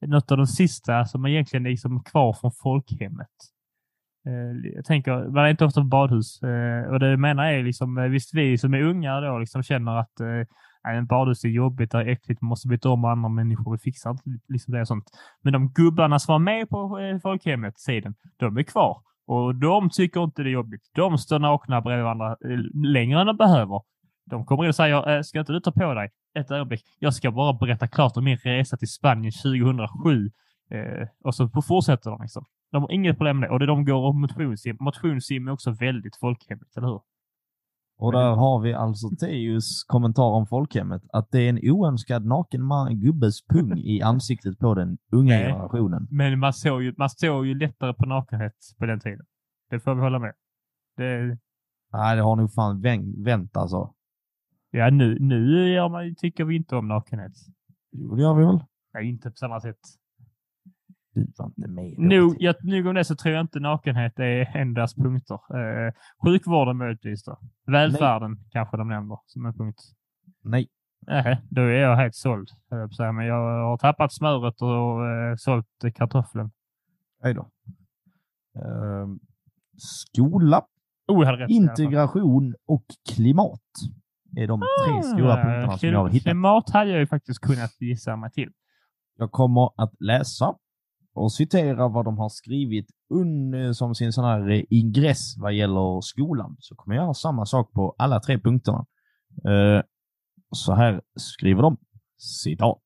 är 0.00 0.06
något 0.06 0.30
av 0.30 0.36
de 0.36 0.46
sista 0.46 1.04
som 1.04 1.26
egentligen 1.26 1.66
är 1.66 1.70
liksom 1.70 2.02
kvar 2.02 2.32
från 2.32 2.52
folkhemmet. 2.52 3.28
Eh, 4.28 4.72
jag 4.74 4.84
tänker, 4.84 5.28
man 5.28 5.44
är 5.44 5.48
inte 5.50 5.64
ofta 5.64 5.80
på 5.80 5.86
badhus 5.86 6.42
eh, 6.42 6.90
och 6.90 7.00
det 7.00 7.10
jag 7.10 7.20
menar 7.20 7.44
är 7.44 7.62
liksom, 7.62 7.98
eh, 7.98 8.04
visst 8.04 8.34
vi 8.34 8.58
som 8.58 8.74
är 8.74 8.82
unga 8.82 9.20
då 9.20 9.38
liksom 9.38 9.62
känner 9.62 9.96
att 9.96 10.20
en 10.88 11.06
badhus 11.06 11.44
är 11.44 11.48
jobbigt, 11.48 11.90
det 11.90 11.98
är 11.98 12.08
äckligt, 12.08 12.40
man 12.40 12.48
måste 12.48 12.68
byta 12.68 12.88
om 12.88 13.04
och 13.04 13.10
andra 13.10 13.28
människor, 13.28 13.72
vi 13.72 13.78
fixar 13.78 14.10
inte 14.10 14.22
liksom 14.48 14.74
det 14.74 14.80
och 14.80 14.88
sånt. 14.88 15.04
Men 15.42 15.52
de 15.52 15.72
gubbarna 15.72 16.18
som 16.18 16.32
var 16.32 16.38
med 16.38 16.68
på 16.68 16.98
folkhemmet 17.22 17.78
sidan, 17.78 18.14
de 18.36 18.56
är 18.56 18.62
kvar. 18.62 19.02
Och 19.26 19.54
de 19.54 19.90
tycker 19.90 20.24
inte 20.24 20.42
det 20.42 20.48
är 20.48 20.52
jobbigt. 20.52 20.82
De 20.94 21.18
står 21.18 21.38
nakna 21.38 21.80
bredvid 21.80 22.04
varandra 22.04 22.36
längre 22.74 23.20
än 23.20 23.26
de 23.26 23.36
behöver. 23.36 23.82
De 24.30 24.44
kommer 24.46 24.64
in 24.64 24.68
och 24.68 24.74
säger, 24.74 25.22
ska 25.22 25.40
inte 25.40 25.52
du 25.52 25.60
ta 25.60 25.72
på 25.72 25.94
dig 25.94 26.10
ett 26.38 26.50
ögonblick? 26.50 26.82
Jag 26.98 27.14
ska 27.14 27.30
bara 27.30 27.52
berätta 27.52 27.88
klart 27.88 28.16
om 28.16 28.24
min 28.24 28.36
resa 28.36 28.76
till 28.76 28.88
Spanien 28.88 29.32
2007. 29.32 30.30
Och 31.24 31.34
så 31.34 31.48
fortsätter 31.48 32.10
de 32.10 32.22
liksom. 32.22 32.44
De 32.72 32.82
har 32.82 32.92
inget 32.92 33.16
problem 33.16 33.38
med 33.38 33.48
det. 33.48 33.52
Och 33.52 33.58
det 33.58 33.66
de 33.66 33.84
går 33.84 34.08
och 34.08 34.14
motionssim. 34.14 34.76
Motionssim 34.80 35.48
är 35.48 35.52
också 35.52 35.70
väldigt 35.70 36.16
folkhemligt, 36.16 36.76
eller 36.76 36.86
hur? 36.88 37.00
Och 37.98 38.12
där 38.12 38.34
har 38.34 38.60
vi 38.60 38.74
alltså 38.74 39.08
Teus 39.20 39.84
kommentar 39.84 40.30
om 40.30 40.46
folkhemmet. 40.46 41.02
Att 41.12 41.30
det 41.30 41.40
är 41.40 41.48
en 41.48 41.60
oönskad 41.62 42.26
naken 42.26 42.62
man, 42.62 43.00
gubbes 43.00 43.46
pung 43.46 43.78
i 43.78 44.02
ansiktet 44.02 44.58
på 44.58 44.74
den 44.74 44.98
unga 45.12 45.34
Nej. 45.34 45.44
generationen. 45.44 46.06
Men 46.10 46.38
man 46.38 46.52
såg 46.52 46.82
ju, 46.82 46.94
man 46.98 47.10
såg 47.10 47.46
ju 47.46 47.54
lättare 47.54 47.94
på 47.94 48.06
nakenhet 48.06 48.54
på 48.78 48.86
den 48.86 49.00
tiden. 49.00 49.26
Det 49.70 49.80
får 49.80 49.94
vi 49.94 50.00
hålla 50.00 50.18
med. 50.18 50.32
Det, 50.96 51.38
Nej, 51.92 52.16
det 52.16 52.22
har 52.22 52.36
nog 52.36 52.52
fan 52.52 52.80
vänt, 52.80 53.26
vänt 53.26 53.56
alltså. 53.56 53.94
ja, 54.70 54.90
nu, 54.90 55.18
nu 55.20 55.68
gör 55.68 55.88
man, 55.88 56.14
tycker 56.14 56.44
vi 56.44 56.56
inte 56.56 56.76
om 56.76 56.88
nakenhet. 56.88 57.32
Jo, 57.92 58.14
det 58.14 58.22
gör 58.22 58.34
vi 58.34 58.44
väl? 58.44 58.60
Nej, 58.94 59.08
inte 59.08 59.30
på 59.30 59.36
samma 59.36 59.60
sätt. 59.60 59.78
Då. 61.14 61.52
Nog, 61.96 62.36
jag, 62.38 62.64
nog 62.64 62.86
om 62.86 62.94
det 62.94 63.04
så 63.04 63.16
tror 63.16 63.34
jag 63.34 63.40
inte 63.40 63.60
nakenhet 63.60 64.18
är 64.18 64.56
en 64.56 64.74
deras 64.74 64.94
punkter. 64.94 65.34
Eh, 65.34 65.92
sjukvården 66.24 66.76
möjligtvis 66.76 67.24
då. 67.24 67.38
Välfärden 67.66 68.36
kanske 68.50 68.76
de 68.76 68.88
nämner 68.88 69.18
som 69.26 69.46
en 69.46 69.54
punkt. 69.54 69.78
Nej. 70.44 70.68
Nej, 71.06 71.42
då 71.50 71.60
är 71.60 71.80
jag 71.80 71.96
helt 71.96 72.14
såld. 72.14 72.48
jag. 72.98 73.14
Men 73.14 73.26
jag 73.26 73.64
har 73.64 73.76
tappat 73.76 74.12
smöret 74.12 74.62
och 74.62 75.06
eh, 75.06 75.36
sålt 75.36 75.66
kartoffeln. 75.94 76.50
Hej 77.22 77.34
då. 77.34 77.48
Ehm, 78.54 79.18
skola. 79.76 80.62
Oh, 81.08 81.26
rätt. 81.26 81.50
Integration 81.50 82.54
och 82.66 82.84
klimat 83.14 83.60
är 84.36 84.46
de 84.46 84.60
tre 84.60 85.02
stora 85.02 85.32
Ah, 85.32 85.36
punkterna 85.36 85.78
som 85.78 85.88
jag 85.88 85.98
har 85.98 86.08
hittat. 86.08 86.24
Klimat 86.24 86.70
hade 86.70 86.90
jag 86.90 87.00
ju 87.00 87.06
faktiskt 87.06 87.40
kunnat 87.40 87.80
gissa 87.80 88.16
mig 88.16 88.30
till. 88.30 88.50
Jag 89.16 89.30
kommer 89.32 89.82
att 89.82 89.92
läsa 90.00 90.54
och 91.18 91.32
citera 91.32 91.88
vad 91.88 92.04
de 92.04 92.18
har 92.18 92.28
skrivit 92.28 92.86
un, 93.14 93.74
som 93.74 93.94
sin 93.94 94.12
sån 94.12 94.24
här 94.24 94.50
eh, 94.50 94.62
ingress 94.70 95.36
vad 95.38 95.52
gäller 95.52 96.00
skolan. 96.00 96.56
Så 96.58 96.74
kommer 96.74 96.96
jag 96.96 97.06
ha 97.06 97.14
samma 97.14 97.46
sak 97.46 97.72
på 97.72 97.94
alla 97.98 98.20
tre 98.20 98.38
punkterna. 98.38 98.86
Eh, 99.44 99.82
så 100.50 100.72
här 100.72 101.00
skriver 101.14 101.62
de, 101.62 101.76
citat. 102.18 102.82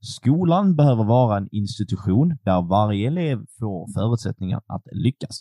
Skolan 0.00 0.76
behöver 0.76 1.04
vara 1.04 1.36
en 1.36 1.48
institution 1.52 2.38
där 2.42 2.62
varje 2.62 3.06
elev 3.06 3.46
får 3.58 3.92
förutsättningar 3.92 4.62
att 4.66 4.82
lyckas. 4.92 5.40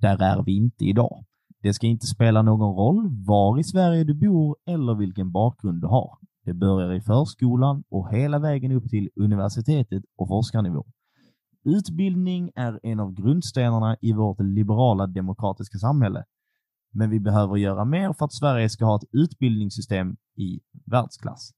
Där 0.00 0.22
är 0.22 0.42
vi 0.42 0.56
inte 0.56 0.84
idag. 0.84 1.24
Det 1.62 1.74
ska 1.74 1.86
inte 1.86 2.06
spela 2.06 2.42
någon 2.42 2.76
roll 2.76 3.24
var 3.26 3.58
i 3.58 3.64
Sverige 3.64 4.04
du 4.04 4.14
bor 4.14 4.56
eller 4.66 4.94
vilken 4.94 5.32
bakgrund 5.32 5.80
du 5.80 5.86
har. 5.86 6.18
Det 6.44 6.54
börjar 6.54 6.92
i 6.92 7.00
förskolan 7.00 7.84
och 7.88 8.12
hela 8.12 8.38
vägen 8.38 8.72
upp 8.72 8.90
till 8.90 9.10
universitetet 9.16 10.02
och 10.16 10.28
forskarnivå. 10.28 10.86
Utbildning 11.66 12.50
är 12.54 12.80
en 12.82 13.00
av 13.00 13.14
grundstenarna 13.14 13.96
i 14.00 14.12
vårt 14.12 14.40
liberala 14.40 15.06
demokratiska 15.06 15.78
samhälle. 15.78 16.24
Men 16.92 17.10
vi 17.10 17.20
behöver 17.20 17.56
göra 17.56 17.84
mer 17.84 18.12
för 18.12 18.24
att 18.24 18.32
Sverige 18.32 18.68
ska 18.68 18.84
ha 18.84 18.96
ett 18.96 19.08
utbildningssystem 19.12 20.16
i 20.36 20.60
världsklass. 20.84 21.50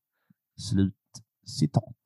Slut 0.56 0.94
citat. 1.46 1.96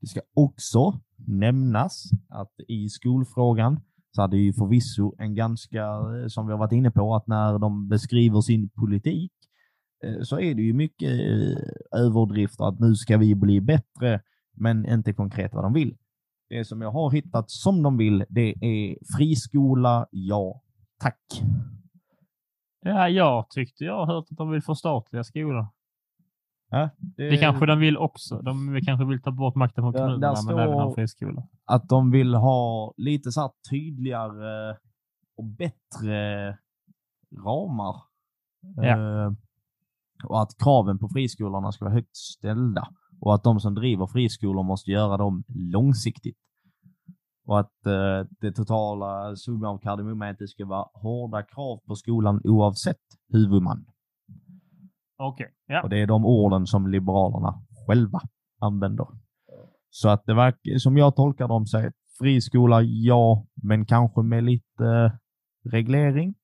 Det 0.00 0.06
ska 0.06 0.20
också 0.34 1.00
nämnas 1.26 2.04
att 2.28 2.52
i 2.68 2.88
skolfrågan 2.88 3.80
så 4.10 4.22
hade 4.22 4.36
ju 4.36 4.52
förvisso 4.52 5.14
en 5.18 5.34
ganska, 5.34 5.82
eh, 5.84 6.26
som 6.28 6.46
vi 6.46 6.52
har 6.52 6.58
varit 6.58 6.72
inne 6.72 6.90
på, 6.90 7.14
att 7.14 7.26
när 7.26 7.58
de 7.58 7.88
beskriver 7.88 8.40
sin 8.40 8.68
politik 8.68 9.32
eh, 10.04 10.22
så 10.22 10.40
är 10.40 10.54
det 10.54 10.62
ju 10.62 10.72
mycket 10.72 11.10
eh, 11.10 12.00
överdrifter 12.00 12.64
att 12.64 12.80
nu 12.80 12.94
ska 12.94 13.16
vi 13.16 13.34
bli 13.34 13.60
bättre, 13.60 14.22
men 14.56 14.86
inte 14.86 15.12
konkret 15.12 15.54
vad 15.54 15.64
de 15.64 15.72
vill. 15.72 15.96
Det 16.48 16.64
som 16.64 16.80
jag 16.80 16.90
har 16.90 17.10
hittat 17.10 17.50
som 17.50 17.82
de 17.82 17.96
vill, 17.96 18.24
det 18.28 18.54
är 18.60 18.96
friskola, 19.16 20.06
ja, 20.10 20.62
tack. 21.00 21.42
Ja, 22.80 23.08
jag 23.08 23.50
tyckte 23.50 23.84
jag 23.84 24.06
hört 24.06 24.26
att 24.30 24.36
de 24.36 24.50
vill 24.50 24.62
förstatliga 24.62 25.24
skolan. 25.24 25.66
Ja, 26.70 26.90
Det 27.16 27.36
kanske 27.36 27.66
de 27.66 27.78
vill 27.78 27.96
också. 27.96 28.42
De 28.42 28.80
kanske 28.86 29.06
vill 29.06 29.22
ta 29.22 29.30
bort 29.30 29.54
makten 29.54 29.82
från 29.84 29.92
kommunerna, 29.92 30.34
där 30.34 30.46
men 30.46 30.58
även 30.58 30.74
ha 30.74 30.94
friskolor. 30.94 31.42
att 31.64 31.88
de 31.88 32.10
vill 32.10 32.34
ha 32.34 32.94
lite 32.96 33.32
så 33.32 33.52
tydligare 33.70 34.76
och 35.36 35.44
bättre 35.44 36.48
ramar. 37.44 38.02
Ja. 38.76 38.84
Eh, 38.84 39.32
och 40.24 40.42
att 40.42 40.58
kraven 40.58 40.98
på 40.98 41.08
friskolorna 41.08 41.72
ska 41.72 41.84
vara 41.84 41.94
högt 41.94 42.16
ställda. 42.16 42.88
Och 43.20 43.34
att 43.34 43.42
de 43.42 43.60
som 43.60 43.74
driver 43.74 44.06
friskolor 44.06 44.62
måste 44.62 44.90
göra 44.90 45.16
dem 45.16 45.44
långsiktigt. 45.48 46.38
Och 47.46 47.60
att 47.60 47.86
eh, 47.86 48.26
det 48.40 48.52
totala 48.52 49.36
summan 49.36 49.70
av 49.70 49.78
kardemumma 49.78 50.26
är 50.26 50.30
att 50.30 50.38
det 50.38 50.48
ska 50.48 50.66
vara 50.66 50.88
hårda 50.94 51.42
krav 51.42 51.80
på 51.86 51.94
skolan 51.94 52.40
oavsett 52.44 53.02
huvudman. 53.32 53.84
Okej, 55.16 55.54
ja. 55.66 55.82
Och 55.82 55.88
det 55.88 56.02
är 56.02 56.06
de 56.06 56.26
orden 56.26 56.66
som 56.66 56.86
Liberalerna 56.86 57.54
själva 57.86 58.20
använder. 58.60 59.06
Så 59.90 60.08
att 60.08 60.26
det 60.26 60.34
verkar, 60.34 60.78
som 60.78 60.96
jag 60.96 61.16
tolkar 61.16 61.48
dem, 61.48 61.66
så 61.66 61.90
friskola 62.18 62.82
ja, 62.82 63.46
men 63.62 63.86
kanske 63.86 64.22
med 64.22 64.44
lite 64.44 65.18
reglering. 65.64 66.34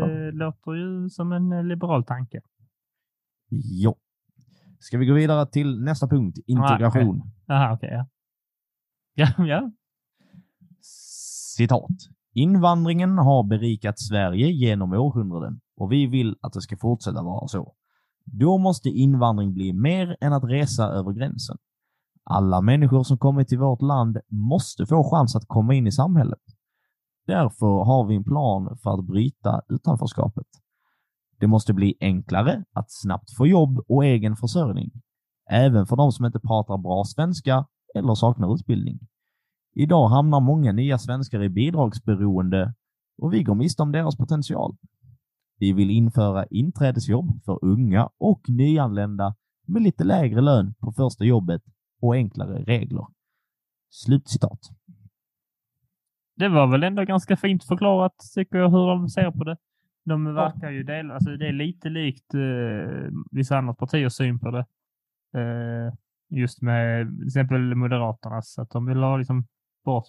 på. 0.00 0.06
Det 0.06 0.32
låter 0.32 0.72
ju 0.72 1.08
som 1.08 1.32
en 1.32 1.52
eh, 1.52 1.64
liberal 1.64 2.04
tanke. 2.04 2.40
Ja. 3.82 3.94
Ska 4.80 4.98
vi 4.98 5.06
gå 5.06 5.14
vidare 5.14 5.46
till 5.46 5.80
nästa 5.80 6.08
punkt, 6.08 6.38
integration. 6.46 7.22
Jaha, 7.46 7.72
okej. 7.72 7.90
ja. 7.92 8.06
Ja, 9.14 9.28
ja. 9.46 9.70
Citat. 11.56 11.90
Invandringen 12.34 13.18
har 13.18 13.42
berikat 13.42 13.98
Sverige 13.98 14.46
genom 14.46 14.92
århundraden 14.92 15.60
och 15.76 15.92
vi 15.92 16.06
vill 16.06 16.36
att 16.40 16.52
det 16.52 16.60
ska 16.60 16.76
fortsätta 16.76 17.22
vara 17.22 17.48
så. 17.48 17.74
Då 18.24 18.58
måste 18.58 18.88
invandring 18.88 19.54
bli 19.54 19.72
mer 19.72 20.16
än 20.20 20.32
att 20.32 20.44
resa 20.44 20.84
över 20.88 21.12
gränsen. 21.12 21.56
Alla 22.24 22.60
människor 22.60 23.02
som 23.02 23.18
kommit 23.18 23.48
till 23.48 23.58
vårt 23.58 23.82
land 23.82 24.18
måste 24.28 24.86
få 24.86 25.10
chans 25.10 25.36
att 25.36 25.44
komma 25.46 25.74
in 25.74 25.86
i 25.86 25.92
samhället. 25.92 26.42
Därför 27.26 27.84
har 27.84 28.06
vi 28.06 28.16
en 28.16 28.24
plan 28.24 28.78
för 28.82 28.94
att 28.94 29.04
bryta 29.04 29.62
utanförskapet. 29.68 30.46
Det 31.40 31.46
måste 31.46 31.74
bli 31.74 31.94
enklare 32.00 32.64
att 32.72 32.86
snabbt 32.88 33.36
få 33.36 33.46
jobb 33.46 33.78
och 33.88 34.04
egen 34.04 34.36
försörjning. 34.36 34.90
Även 35.50 35.86
för 35.86 35.96
de 35.96 36.12
som 36.12 36.26
inte 36.26 36.40
pratar 36.40 36.78
bra 36.78 37.04
svenska 37.04 37.66
eller 37.94 38.14
saknar 38.14 38.54
utbildning. 38.54 38.98
Idag 39.74 40.08
hamnar 40.08 40.40
många 40.40 40.72
nya 40.72 40.98
svenskar 40.98 41.42
i 41.42 41.48
bidragsberoende 41.48 42.74
och 43.22 43.32
vi 43.32 43.42
går 43.42 43.54
miste 43.54 43.82
om 43.82 43.92
deras 43.92 44.16
potential. 44.16 44.76
Vi 45.58 45.72
vill 45.72 45.90
införa 45.90 46.46
inträdesjobb 46.46 47.44
för 47.44 47.64
unga 47.64 48.08
och 48.18 48.40
nyanlända 48.48 49.34
med 49.66 49.82
lite 49.82 50.04
lägre 50.04 50.40
lön 50.40 50.74
på 50.80 50.92
första 50.92 51.24
jobbet 51.24 51.62
och 52.00 52.14
enklare 52.14 52.62
regler. 52.62 53.06
Slutcitat. 53.90 54.60
Det 56.36 56.48
var 56.48 56.66
väl 56.66 56.82
ändå 56.82 57.04
ganska 57.04 57.36
fint 57.36 57.64
förklarat, 57.64 58.14
tycker 58.34 58.58
jag, 58.58 58.70
hur 58.70 58.86
de 58.86 59.08
ser 59.08 59.30
på 59.30 59.44
det. 59.44 59.56
De 60.08 60.34
verkar 60.34 60.70
ju 60.70 60.82
dela, 60.82 61.14
alltså 61.14 61.36
det 61.36 61.48
är 61.48 61.52
lite 61.52 61.88
likt 61.88 62.34
eh, 62.34 63.10
vissa 63.30 63.58
andra 63.58 63.74
partiers 63.74 64.12
syn 64.12 64.38
på 64.38 64.50
det. 64.50 64.66
Eh, 65.40 65.94
just 66.30 66.62
med 66.62 67.18
till 67.18 67.26
exempel 67.26 67.74
Moderaternas, 67.74 68.58
att 68.58 68.70
de 68.70 68.86
vill 68.86 68.98
ha 68.98 69.16
liksom 69.16 69.46
bort 69.84 70.06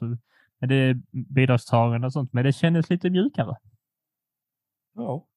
det 0.60 0.94
bidragstagande 1.12 2.08
och 2.08 2.14
sånt, 2.14 2.34
men 2.34 2.44
det 2.44 2.54
kändes 2.54 2.90
lite 2.90 3.10
mjukare. 3.10 3.56
Ja. 4.96 5.28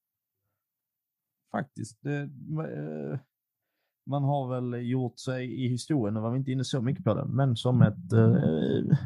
Faktiskt. 1.51 2.01
Det, 2.01 2.21
eh, 2.21 3.19
man 4.05 4.23
har 4.23 4.49
väl 4.49 4.89
gjort 4.89 5.19
sig 5.19 5.65
i 5.65 5.67
historien, 5.67 6.17
och 6.17 6.23
var 6.23 6.31
vi 6.31 6.37
inte 6.37 6.51
inne 6.51 6.63
så 6.63 6.81
mycket 6.81 7.03
på 7.03 7.13
det, 7.13 7.25
men 7.25 7.55
som 7.55 7.81
ett 7.81 8.13
eh, 8.13 8.97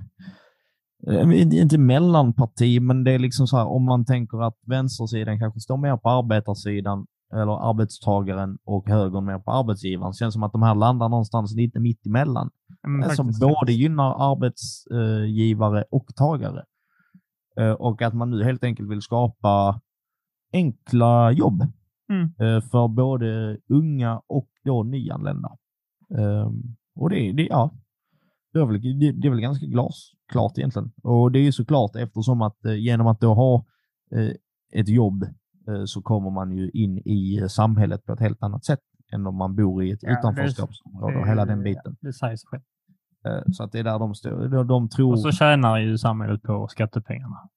inte 1.34 1.78
mellanparti, 1.78 2.80
men 2.82 3.04
det 3.04 3.12
är 3.12 3.20
liksom 3.20 3.48
så 3.48 3.58
här 3.58 3.66
om 3.68 3.84
man 3.86 4.06
tänker 4.06 4.48
att 4.48 4.58
vänstersidan 4.66 5.40
kanske 5.40 5.60
står 5.60 5.78
mer 5.78 5.98
på 5.98 6.10
arbetarsidan 6.10 7.06
eller 7.34 7.70
arbetstagaren 7.70 8.58
och 8.64 8.90
högern 8.90 9.26
mer 9.26 9.40
på 9.40 9.52
arbetsgivaren. 9.52 10.14
Känns 10.14 10.34
som 10.34 10.44
att 10.44 10.52
de 10.52 10.62
här 10.64 10.76
landar 10.76 11.10
någonstans 11.10 11.56
lite 11.56 11.80
mitt 11.80 12.06
emellan. 12.06 12.50
Mm, 12.88 13.10
som 13.10 13.26
faktiskt. 13.28 13.40
både 13.42 13.74
gynnar 13.74 14.32
arbetsgivare 14.32 15.84
och 15.92 16.08
tagare. 16.16 16.64
Eh, 17.60 17.72
Och 17.72 18.02
att 18.02 18.14
man 18.14 18.30
nu 18.30 18.44
helt 18.44 18.64
enkelt 18.64 18.90
vill 18.90 19.02
skapa 19.02 19.82
enkla 20.54 21.32
jobb 21.32 21.64
Mm. 22.10 22.24
eh, 22.26 22.62
för 22.62 22.88
både 22.88 23.58
unga 23.70 24.22
och 24.28 24.48
då 24.66 24.84
nyanlända. 24.84 25.50
Ehm, 26.18 26.76
Och 26.96 27.10
det, 27.10 27.32
det, 27.32 27.48
ja, 27.50 27.72
det, 28.54 28.60
är 28.60 28.66
väl, 28.66 28.82
det, 28.82 29.12
det 29.12 29.28
är 29.28 29.30
väl 29.30 29.40
ganska 29.42 29.66
glasklart 30.28 30.58
egentligen. 30.58 30.92
Och 31.04 31.32
det 31.32 31.40
är 31.40 31.44
ju 31.44 31.52
såklart 31.52 31.96
eftersom 31.96 32.42
att 32.42 32.66
eh, 32.66 32.76
genom 32.76 33.08
att 33.08 33.20
då 33.20 33.34
ha 33.34 33.66
eh, 34.12 34.32
ett 34.74 34.90
jobb 34.90 35.24
eh, 35.68 35.84
så 35.86 36.02
kommer 36.02 36.30
man 36.30 36.52
ju 36.52 36.70
in 36.70 36.98
i 36.98 37.48
samhället 37.50 38.06
på 38.06 38.14
ett 38.14 38.20
helt 38.20 38.44
annat 38.44 38.66
sätt 38.66 38.80
än 39.14 39.28
om 39.28 39.36
man 39.36 39.56
bor 39.56 39.84
i 39.84 39.92
ett 39.92 40.00
Ja, 40.02 40.20
utanförskapsområde 40.20 41.18
och 41.18 41.28
hela 41.28 41.46
den 41.46 41.64
biten. 41.64 41.98
Det 42.02 42.14
säger 42.14 42.36
sig 42.36 42.48
själv. 42.48 42.64
Så 43.54 43.64
att 43.64 43.72
det 43.72 43.80
är 43.80 43.84
där 43.84 44.00
de 44.00 44.16
står. 44.16 44.64
De, 44.64 44.90
tror... 44.90 45.12
Och 45.12 45.20
så 45.20 45.32
tjänar 45.32 45.78
ju 45.78 45.98
samhället 45.98 46.42
på 46.44 46.68
skattepengarna. 46.68 47.50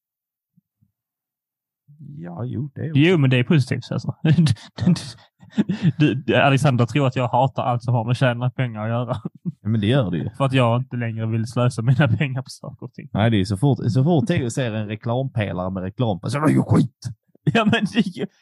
Ja, 1.99 2.45
jo, 2.45 2.71
det 2.75 2.81
är 2.81 2.93
Jo, 2.95 3.19
men 3.19 3.31
det 3.31 3.37
är 3.37 3.45
positivt 3.45 3.93
alltså. 3.93 4.15
du, 5.99 6.15
du, 6.15 6.35
Alexander 6.37 6.87
tror 6.87 7.07
att 7.07 7.17
jag 7.17 7.29
hatar 7.29 7.63
allt 7.63 7.83
som 7.83 7.95
har 7.95 8.05
med 8.05 8.17
tjäna 8.17 8.51
pengar 8.51 8.83
att 8.83 8.89
göra. 8.89 9.17
Ja, 9.63 9.69
men 9.69 9.81
det 9.81 9.87
gör 9.87 10.11
det 10.11 10.17
ju. 10.19 10.31
För 10.37 10.45
att 10.45 10.53
jag 10.53 10.81
inte 10.81 10.97
längre 10.97 11.27
vill 11.27 11.47
slösa 11.47 11.83
mina 11.83 12.09
pengar 12.19 12.43
på 12.43 12.51
saker 12.51 12.87
och 12.87 12.93
ting. 12.93 13.09
Nej, 13.13 13.31
det 13.31 13.41
är 13.41 13.45
så 13.45 13.57
fort, 13.57 13.79
så 13.93 14.05
fort 14.05 14.27
Theo 14.27 14.51
ser 14.51 14.75
en 14.75 14.87
reklampelare 14.87 15.71
med 15.71 15.83
reklam 15.83 16.21
så 16.23 16.39
är 16.39 16.47
det 16.47 16.53
ju 16.53 16.63
skit. 16.63 17.09
Ja, 17.43 17.65
men 17.65 17.87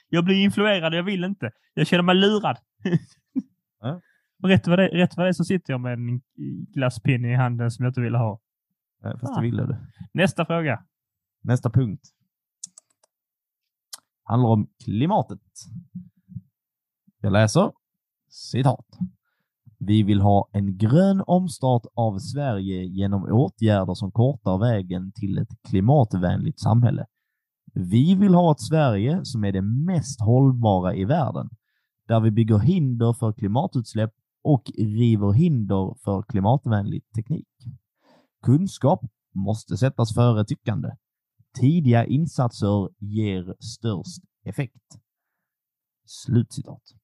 jag 0.08 0.24
blir 0.24 0.36
influerad, 0.36 0.94
jag 0.94 1.02
vill 1.02 1.24
inte. 1.24 1.50
Jag 1.74 1.86
känner 1.86 2.02
mig 2.02 2.14
lurad. 2.14 2.56
Ja. 3.80 4.00
Och 4.42 4.48
rätt 4.48 4.66
vad, 4.66 4.78
det, 4.78 4.86
rätt 4.88 5.16
vad 5.16 5.26
det 5.26 5.30
är 5.30 5.32
så 5.32 5.44
sitter 5.44 5.72
jag 5.72 5.80
med 5.80 5.92
en 5.92 6.20
glasspinne 6.74 7.32
i 7.32 7.34
handen 7.34 7.70
som 7.70 7.84
jag 7.84 7.90
inte 7.90 8.00
ville 8.00 8.18
ha. 8.18 8.40
Nej, 9.02 9.12
Fast 9.20 9.32
Ah. 9.32 9.36
det 9.36 9.42
ville 9.42 9.66
du. 9.66 9.76
Nästa 10.12 10.44
fråga. 10.44 10.82
Nästa 11.42 11.70
punkt. 11.70 12.02
Handlar 14.24 14.48
om 14.48 14.68
klimatet. 14.84 15.40
Jag 17.28 17.32
läser 17.32 17.72
citat. 18.30 18.86
Vi 19.78 20.02
vill 20.02 20.20
ha 20.20 20.48
en 20.52 20.78
grön 20.78 21.22
omstart 21.26 21.82
av 21.94 22.18
Sverige 22.18 22.84
genom 22.84 23.24
åtgärder 23.24 23.94
som 23.94 24.12
kortar 24.12 24.58
vägen 24.58 25.12
till 25.12 25.38
ett 25.38 25.62
klimatvänligt 25.62 26.60
samhälle. 26.60 27.06
Vi 27.74 28.14
vill 28.14 28.34
ha 28.34 28.52
ett 28.52 28.60
Sverige 28.60 29.24
som 29.24 29.44
är 29.44 29.52
det 29.52 29.62
mest 29.62 30.20
hållbara 30.20 30.94
i 30.94 31.04
världen, 31.04 31.50
där 32.06 32.20
vi 32.20 32.30
bygger 32.30 32.58
hinder 32.58 33.12
för 33.12 33.32
klimatutsläpp 33.32 34.12
och 34.42 34.70
river 34.78 35.32
hinder 35.32 35.94
för 36.04 36.22
klimatvänlig 36.22 37.02
teknik. 37.14 37.48
Kunskap 38.42 39.00
måste 39.34 39.76
sättas 39.76 40.14
före 40.14 40.44
tyckande. 40.44 40.88
Tidiga 41.60 42.04
insatser 42.04 42.88
ger 42.98 43.54
störst 43.60 44.22
effekt. 44.44 44.98
Slutcitat. 46.06 46.97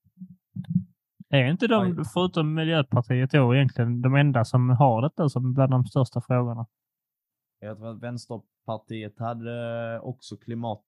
Är 1.35 1.45
inte 1.51 1.67
de, 1.67 2.05
förutom 2.15 2.55
Miljöpartiet 2.55 3.31
då, 3.31 3.55
egentligen 3.55 4.03
de 4.03 4.15
enda 4.15 4.45
som 4.45 4.71
har 4.71 5.03
detta 5.03 5.29
som 5.29 5.55
bland 5.55 5.71
de 5.73 5.85
största 5.85 6.21
frågorna? 6.21 6.67
Jag 7.61 7.77
tror 7.77 7.91
att 7.91 8.03
Vänsterpartiet 8.03 9.19
hade 9.19 10.01
också 10.01 10.37
klimat, 10.37 10.83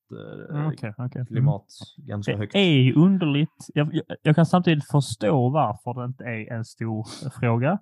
Mm, 0.51 0.67
Okej, 0.67 0.93
okej. 0.97 1.25
klimat 1.25 1.65
ganska 1.97 2.31
Det 2.31 2.37
högt. 2.37 2.55
är 2.55 2.79
ju 2.81 2.93
underligt. 2.93 3.65
Jag, 3.73 3.89
jag, 3.95 4.03
jag 4.21 4.35
kan 4.35 4.45
samtidigt 4.45 4.87
förstå 4.91 5.49
varför 5.49 5.93
det 6.01 6.05
inte 6.05 6.23
är 6.23 6.53
en 6.53 6.65
stor 6.65 7.29
fråga. 7.39 7.79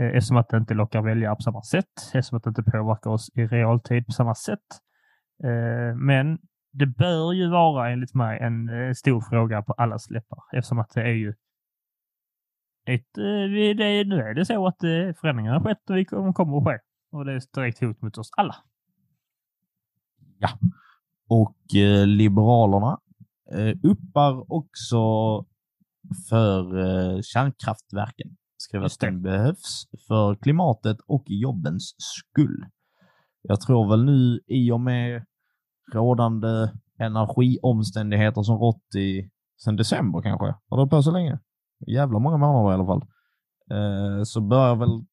Eh, 0.00 0.06
Eftersom 0.06 0.36
att 0.36 0.48
det 0.48 0.56
inte 0.56 0.74
lockar 0.74 1.02
väljare 1.02 1.34
på 1.36 1.42
samma 1.42 1.62
sätt. 1.62 1.86
Eftersom 2.14 2.36
att 2.36 2.44
det 2.44 2.48
inte 2.48 2.62
påverkar 2.62 3.10
oss 3.10 3.30
i 3.34 3.46
realtid 3.46 4.06
på 4.06 4.12
samma 4.12 4.34
sätt. 4.34 4.58
Eh, 5.44 5.96
Men 5.96 6.38
det 6.72 6.86
bör 6.86 7.32
ju 7.32 7.50
vara 7.50 7.90
enligt 7.90 8.14
mig 8.14 8.38
en 8.40 8.68
eh, 8.68 8.92
stor 8.92 9.20
fråga 9.20 9.62
på 9.62 9.72
allas 9.72 10.10
läppar. 10.10 10.38
Eftersom 10.52 10.78
att 10.78 10.90
det 10.94 11.02
är 11.02 11.14
ju 11.14 11.34
ett, 12.86 13.18
eh, 13.18 13.74
det 13.76 14.04
nu 14.04 14.16
är 14.16 14.34
det 14.34 14.44
så 14.44 14.66
att 14.66 14.82
eh, 14.82 15.14
förändringar 15.20 15.52
har 15.52 15.60
skett 15.60 15.90
och 15.90 15.96
vi 15.96 16.04
kommer 16.04 16.58
att 16.58 16.64
ske. 16.64 16.78
Och 17.12 17.24
det 17.24 17.32
är 17.32 17.36
ett 17.36 17.52
direkt 17.52 17.80
hot 17.80 18.02
mot 18.02 18.18
oss 18.18 18.30
alla. 18.36 18.56
Och 21.28 21.74
eh, 21.76 22.06
Liberalerna 22.06 22.98
eh, 23.52 23.76
uppar 23.82 24.52
också 24.52 24.98
för 26.28 26.78
eh, 26.78 27.20
kärnkraftverken. 27.22 28.36
Skriver 28.56 28.86
att 28.86 29.00
den 29.00 29.22
behövs 29.22 29.86
för 30.08 30.34
klimatet 30.34 30.96
och 31.06 31.24
jobbens 31.26 31.94
skull. 31.98 32.66
Jag 33.42 33.60
tror 33.60 33.88
väl 33.90 34.04
nu 34.04 34.40
i 34.46 34.70
och 34.72 34.80
med 34.80 35.24
rådande 35.92 36.70
energiomständigheter 36.98 38.42
som 38.42 38.58
rått 38.58 38.94
i 38.94 39.30
sen 39.64 39.76
december 39.76 40.22
kanske. 40.22 40.54
Har 40.68 40.84
det 40.84 40.90
på 40.90 41.02
så 41.02 41.10
länge? 41.10 41.38
Jävla 41.86 42.18
många 42.18 42.36
månader 42.36 42.70
i 42.70 42.74
alla 42.74 42.86
fall. 42.86 43.02
Eh, 43.70 44.22
så 44.24 44.40
börjar 44.40 44.76
väl 44.76 45.04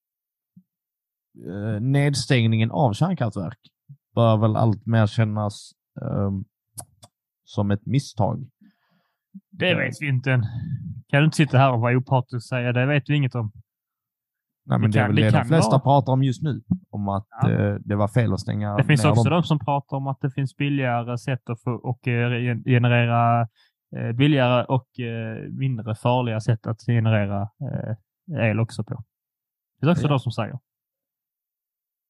eh, 1.47 1.81
nedstängningen 1.81 2.71
av 2.71 2.93
kärnkraftverk 2.93 3.59
bör 4.15 4.37
väl 4.37 4.55
allt 4.55 4.85
mer 4.85 5.07
kännas 5.07 5.71
ehm, 6.01 6.43
som 7.43 7.71
ett 7.71 7.85
misstag. 7.85 8.47
Det 9.51 9.69
Ja. 9.69 9.77
vet 9.77 9.93
vi 10.01 10.07
inte 10.07 10.31
än. 10.31 10.41
Kan 11.07 11.19
du 11.19 11.25
inte 11.25 11.37
sitta 11.37 11.57
här 11.57 11.71
och 11.73 11.79
vara 11.81 11.97
opartisk 11.97 12.33
och 12.35 12.43
säga 12.43 12.71
det 12.73 12.85
vet 12.85 13.03
vi 13.09 13.15
inget 13.15 13.35
om. 13.35 13.51
Nej, 14.65 14.79
men 14.79 14.91
Det 14.91 14.97
det 14.97 14.99
är 14.99 15.03
kan- 15.03 15.09
väl 15.09 15.15
det 15.15 15.31
det 15.31 15.37
de 15.37 15.45
flesta 15.45 15.71
vara. 15.71 15.79
pratar 15.79 16.13
om 16.13 16.23
just 16.23 16.41
nu. 16.43 16.61
Om 16.89 17.09
att 17.09 17.27
Ja. 17.41 17.49
eh, 17.51 17.75
det 17.85 17.95
var 17.95 18.07
fel 18.07 18.33
att 18.33 18.39
stänga 18.39 18.75
Det 18.77 18.83
finns 18.83 19.05
också 19.05 19.23
dem. 19.23 19.31
de 19.33 19.43
som 19.43 19.59
pratar 19.59 19.97
om 19.97 20.07
att 20.07 20.21
det 20.21 20.31
finns 20.31 20.55
billigare 20.57 21.17
sätt 21.17 21.49
att 21.49 21.61
få 21.63 21.71
och 21.71 22.07
eh, 22.07 22.57
generera 22.65 23.41
eh, 23.41 23.47
billigare 24.15 24.63
och 24.65 24.99
eh, 24.99 25.49
mindre 25.51 25.95
farliga 25.95 26.39
sätt 26.39 26.67
att 26.67 26.81
generera 26.85 27.41
eh, 27.41 28.49
el 28.49 28.59
också 28.59 28.83
på. 28.83 29.03
Det 29.79 29.85
finns 29.85 29.91
också 29.97 30.05
Ja. 30.07 30.09
de 30.09 30.19
som 30.19 30.31
säger. 30.31 30.59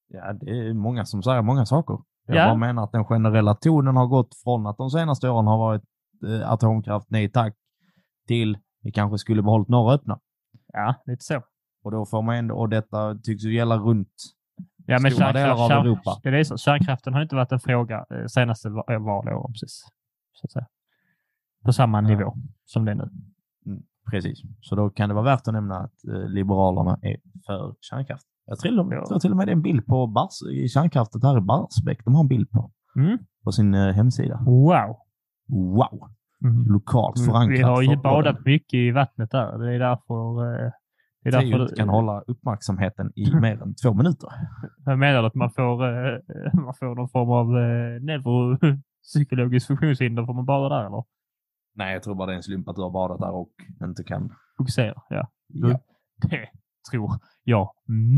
Ja, 0.07 0.33
det 0.33 0.49
är 0.69 0.73
många 0.73 1.05
som 1.05 1.23
säger 1.23 1.41
många 1.41 1.65
saker. 1.65 1.97
Jag 2.27 2.37
Ja. 2.37 2.45
bara 2.45 2.55
menar 2.57 2.83
att 2.83 2.91
den 2.91 3.05
generella 3.05 3.55
tonen 3.55 3.95
har 3.95 4.07
gått 4.07 4.35
från 4.43 4.67
att 4.67 4.77
de 4.77 4.89
senaste 4.89 5.29
åren 5.29 5.47
har 5.47 5.57
varit 5.57 5.83
eh, 6.27 6.51
atomkraft, 6.51 7.09
nej 7.09 7.31
tack, 7.31 7.55
till 8.27 8.57
vi 8.83 8.91
kanske 8.91 9.17
skulle 9.17 9.41
behållit 9.41 9.67
några 9.67 9.93
öppna. 9.93 10.19
Ja, 10.73 10.95
lite 11.05 11.23
så. 11.23 11.41
Och 11.83 11.91
då 11.91 12.05
får 12.05 12.21
man 12.21 12.35
ändå, 12.35 12.55
och 12.55 12.69
detta 12.69 13.15
tycks 13.15 13.43
ju 13.43 13.53
gälla 13.55 13.77
runt. 13.77 14.13
Ja, 14.85 14.99
men 14.99 15.11
Stora 15.11 15.33
delar 15.33 15.63
av 15.65 15.71
Europa. 15.71 16.19
det 16.23 16.29
är 16.39 16.43
så. 16.43 16.57
Kärnkraften 16.57 17.13
har 17.13 17.21
inte 17.21 17.35
varit 17.35 17.51
en 17.51 17.59
fråga 17.59 18.05
eh, 18.09 18.25
senaste 18.25 18.69
va- 18.69 18.83
eh, 18.89 18.99
valåren 18.99 19.53
precis. 19.53 19.83
Så 20.33 20.45
att 20.45 20.51
säga. 20.51 20.65
På 21.65 21.73
samma 21.73 22.01
Ja. 22.01 22.07
nivå 22.07 22.33
som 22.65 22.85
det 22.85 22.91
är 22.91 22.95
nu. 22.95 23.09
Precis. 24.11 24.39
Så 24.61 24.75
då 24.75 24.89
kan 24.89 25.09
det 25.09 25.15
vara 25.15 25.25
värt 25.25 25.47
att 25.47 25.53
nämna 25.53 25.77
att 25.79 26.05
eh, 26.07 26.29
Liberalerna 26.29 26.99
är 27.01 27.17
för 27.45 27.75
kärnkraft. 27.81 28.25
Jag 28.45 28.59
tror, 28.59 28.93
Ja. 28.93 29.19
till 29.19 29.31
och 29.31 29.37
med 29.37 29.47
det 29.47 29.51
är 29.51 29.55
en 29.55 29.61
bild 29.61 29.85
på 29.85 30.07
Bars, 30.07 30.41
i 30.51 30.67
här 31.23 31.37
i 31.37 31.41
Barsbäck. 31.41 32.05
De 32.05 32.13
har 32.15 32.21
en 32.21 32.27
bild 32.27 32.49
på, 32.51 32.71
Mm. 32.95 33.17
på 33.43 33.51
sin 33.51 33.73
eh, 33.73 33.93
hemsida. 33.93 34.39
Wow! 34.45 34.95
Wow! 35.47 36.09
Mm. 36.43 36.65
Lokalt 36.73 37.25
förankrat. 37.25 37.59
Vi 37.59 37.61
har 37.63 37.81
ju 37.81 37.97
badat 37.97 38.45
mycket 38.45 38.73
i 38.77 38.91
vattnet 38.91 39.31
där. 39.31 39.57
Det 39.57 39.73
är 39.75 39.79
därför... 39.79 40.43
eh, 40.65 40.71
Det 41.23 41.29
är 41.29 41.31
därför 41.31 41.61
inte 41.61 41.75
kan 41.75 41.89
hålla 41.89 42.21
uppmärksamheten 42.21 43.11
i 43.15 43.33
mer 43.41 43.61
än 43.63 43.75
två 43.75 43.93
minuter. 43.93 44.29
Jag 44.85 44.99
menar 44.99 45.23
att 45.23 45.35
man 45.35 45.51
får, 45.51 45.83
eh, 45.87 46.19
man 46.53 46.73
får 46.79 46.95
någon 46.95 47.09
form 47.09 47.29
av 47.29 47.47
neuropsykologiskt 48.05 49.67
funktionshinder 49.67 50.25
får 50.25 50.33
man 50.33 50.45
bara 50.45 50.69
där 50.69 50.85
eller? 50.87 51.03
Nej, 51.79 51.93
jag 51.93 52.03
tror 52.03 52.15
bara 52.15 52.27
det 52.27 52.33
är 52.33 52.37
en 52.37 52.43
slump 52.43 52.69
att 52.69 52.75
du 52.75 52.81
har 52.81 52.89
badat 52.91 53.19
där 53.19 53.31
och 53.31 53.51
inte 53.83 54.03
kan. 54.03 54.35
Fokusera, 54.57 55.01
ja. 55.09 55.27
Ja. 55.47 55.79
Det 56.29 56.49
tror 56.91 57.11
jag 57.43 57.69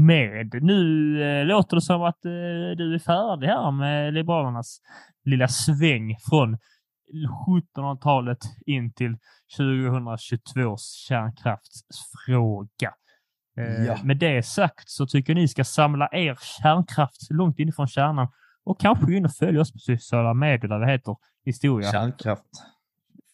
med. 0.07 0.63
Nu 0.63 0.79
eh, 1.23 1.45
låter 1.45 1.75
det 1.77 1.81
som 1.81 2.01
att 2.01 2.25
eh, 2.25 2.31
du 2.77 2.95
är 2.95 2.99
färdig 2.99 3.47
här 3.47 3.71
med 3.71 4.13
Liberalernas 4.13 4.81
lilla 5.25 5.47
sväng 5.47 6.15
från 6.29 6.57
1700-talet 7.75 8.37
in 8.65 8.93
till 8.93 9.17
2022 9.57 10.77
kärnkraftsfråga. 11.07 12.93
Eh, 13.57 13.85
Ja. 13.85 13.97
Med 14.03 14.17
det 14.17 14.43
sagt 14.45 14.89
så 14.89 15.07
tycker 15.07 15.33
jag 15.33 15.41
ni 15.41 15.47
ska 15.47 15.63
samla 15.63 16.09
er 16.11 16.37
kärnkraft 16.61 17.31
långt 17.31 17.59
inifrån 17.59 17.87
kärnan 17.87 18.27
och 18.63 18.79
kanske 18.79 19.05
gå 19.05 19.11
in 19.11 19.25
och 19.25 19.33
följa 19.33 19.61
oss 19.61 19.73
på 19.73 19.79
sociala 19.79 20.33
medier 20.33 20.67
där 20.67 20.79
vi 20.85 20.91
heter 20.91 21.15
Historia. 21.45 21.91
Kärnkraft. 21.91 22.45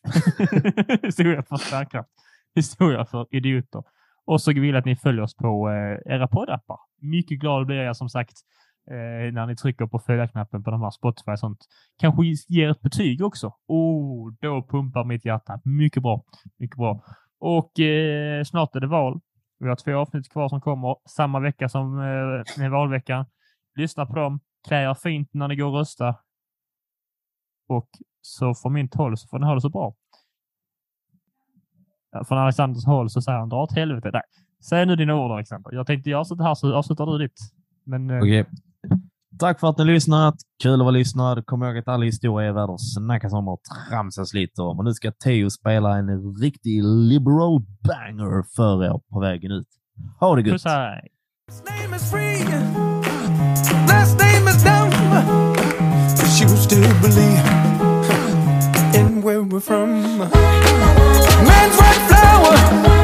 historia 1.03 1.43
för 1.43 1.57
kärnkraft. 1.57 2.09
Historia 2.55 3.05
för 3.05 3.27
idioter. 3.31 3.83
Och 4.25 4.41
så 4.41 4.53
vill 4.53 4.65
jag 4.69 4.75
att 4.75 4.85
ni 4.85 4.95
följer 4.95 5.21
oss 5.23 5.35
på 5.35 5.69
eh, 5.69 6.13
era 6.13 6.27
poddappar. 6.27 6.77
Mycket 7.01 7.39
glad 7.39 7.65
blir 7.65 7.77
jag 7.77 7.97
som 7.97 8.09
sagt 8.09 8.33
eh, 8.91 9.33
när 9.33 9.45
ni 9.45 9.55
trycker 9.55 9.85
på 9.85 9.99
följa-knappen 9.99 10.63
på 10.63 10.71
de 10.71 10.81
här 10.81 10.89
Spotify 10.89 11.31
och 11.31 11.39
sånt. 11.39 11.59
Kanske 11.99 12.21
ger 12.47 12.69
ett 12.69 12.81
betyg 12.81 13.21
också. 13.21 13.53
Oh, 13.67 14.33
då 14.41 14.67
pumpar 14.69 15.03
mitt 15.03 15.25
hjärta. 15.25 15.59
Mycket 15.63 16.03
bra. 16.03 16.23
Mycket 16.57 16.77
bra. 16.77 17.03
Och 17.39 17.79
eh, 17.79 18.43
snart 18.43 18.75
är 18.75 18.79
det 18.79 18.87
val. 18.87 19.19
Vi 19.59 19.67
har 19.67 19.75
två 19.75 19.95
avsnitt 19.95 20.29
kvar 20.29 20.49
som 20.49 20.61
kommer 20.61 20.95
samma 21.09 21.39
vecka 21.39 21.69
som 21.69 21.99
eh, 22.59 22.69
valveckan. 22.69 23.25
Lyssna 23.75 24.05
på 24.05 24.15
dem. 24.15 24.39
Klä 24.67 24.83
er 24.83 24.93
fint 24.93 25.29
när 25.33 25.47
ni 25.47 25.55
går 25.55 25.67
och 25.67 25.73
rösta. 25.73 26.15
Och 27.67 27.89
så 28.27 28.53
från 28.53 28.73
mitt 28.73 28.95
håll 28.95 29.17
så 29.17 29.27
får 29.27 29.39
ni 29.39 29.45
ha 29.45 29.55
det 29.55 29.61
så 29.61 29.69
bra. 29.69 29.95
Från 32.27 32.37
Alexanders 32.37 32.85
håll 32.85 33.09
så 33.09 33.21
säger 33.21 33.39
han 33.39 33.49
dra 33.49 33.63
åt 33.63 33.75
helvete. 33.75 34.09
Nej. 34.13 34.21
Säg 34.69 34.85
nu 34.85 34.95
dina 34.95 35.15
ord 35.15 35.31
Alexander. 35.31 35.73
Jag 35.73 35.87
tänkte 35.87 36.09
jag 36.09 36.19
avslutar 36.19 36.43
här 36.43 36.55
så 36.55 36.75
avslutar 36.75 37.05
du 37.05 37.17
ditt. 37.17 37.39
Men 37.85 38.09
eh, 38.09 38.17
Okej. 38.17 38.45
Tack 39.39 39.59
för 39.59 39.69
att 39.69 39.77
ni 39.77 39.85
lyssnat. 39.85 40.35
Kul 40.63 40.73
att 40.73 40.79
vara 40.79 40.91
lyssnad. 40.91 41.45
Kom 41.45 41.63
ihåg 41.63 41.77
att 41.77 41.87
all 41.87 42.01
historia 42.01 42.49
är 42.49 42.53
värd 42.53 42.69
att 42.69 42.93
snackas 42.93 43.33
om 43.33 43.47
och 43.47 43.61
tramsas 43.89 44.33
lite 44.33 44.61
om. 44.61 44.77
Och 44.79 44.85
nu 44.85 44.93
ska 44.93 45.11
Theo 45.11 45.49
spela 45.49 45.97
en 45.97 46.35
riktig 46.35 46.83
liberal 46.83 47.61
banger 47.87 48.43
för 48.55 48.83
er 48.83 48.99
på 49.11 49.19
vägen 49.19 49.51
ut. 49.51 49.67
Ha 50.19 50.35
det 50.35 50.41
gött! 50.41 50.51
puss 50.51 50.65
from. 59.59 60.17
Man's 60.17 61.75
flower. 62.07 62.96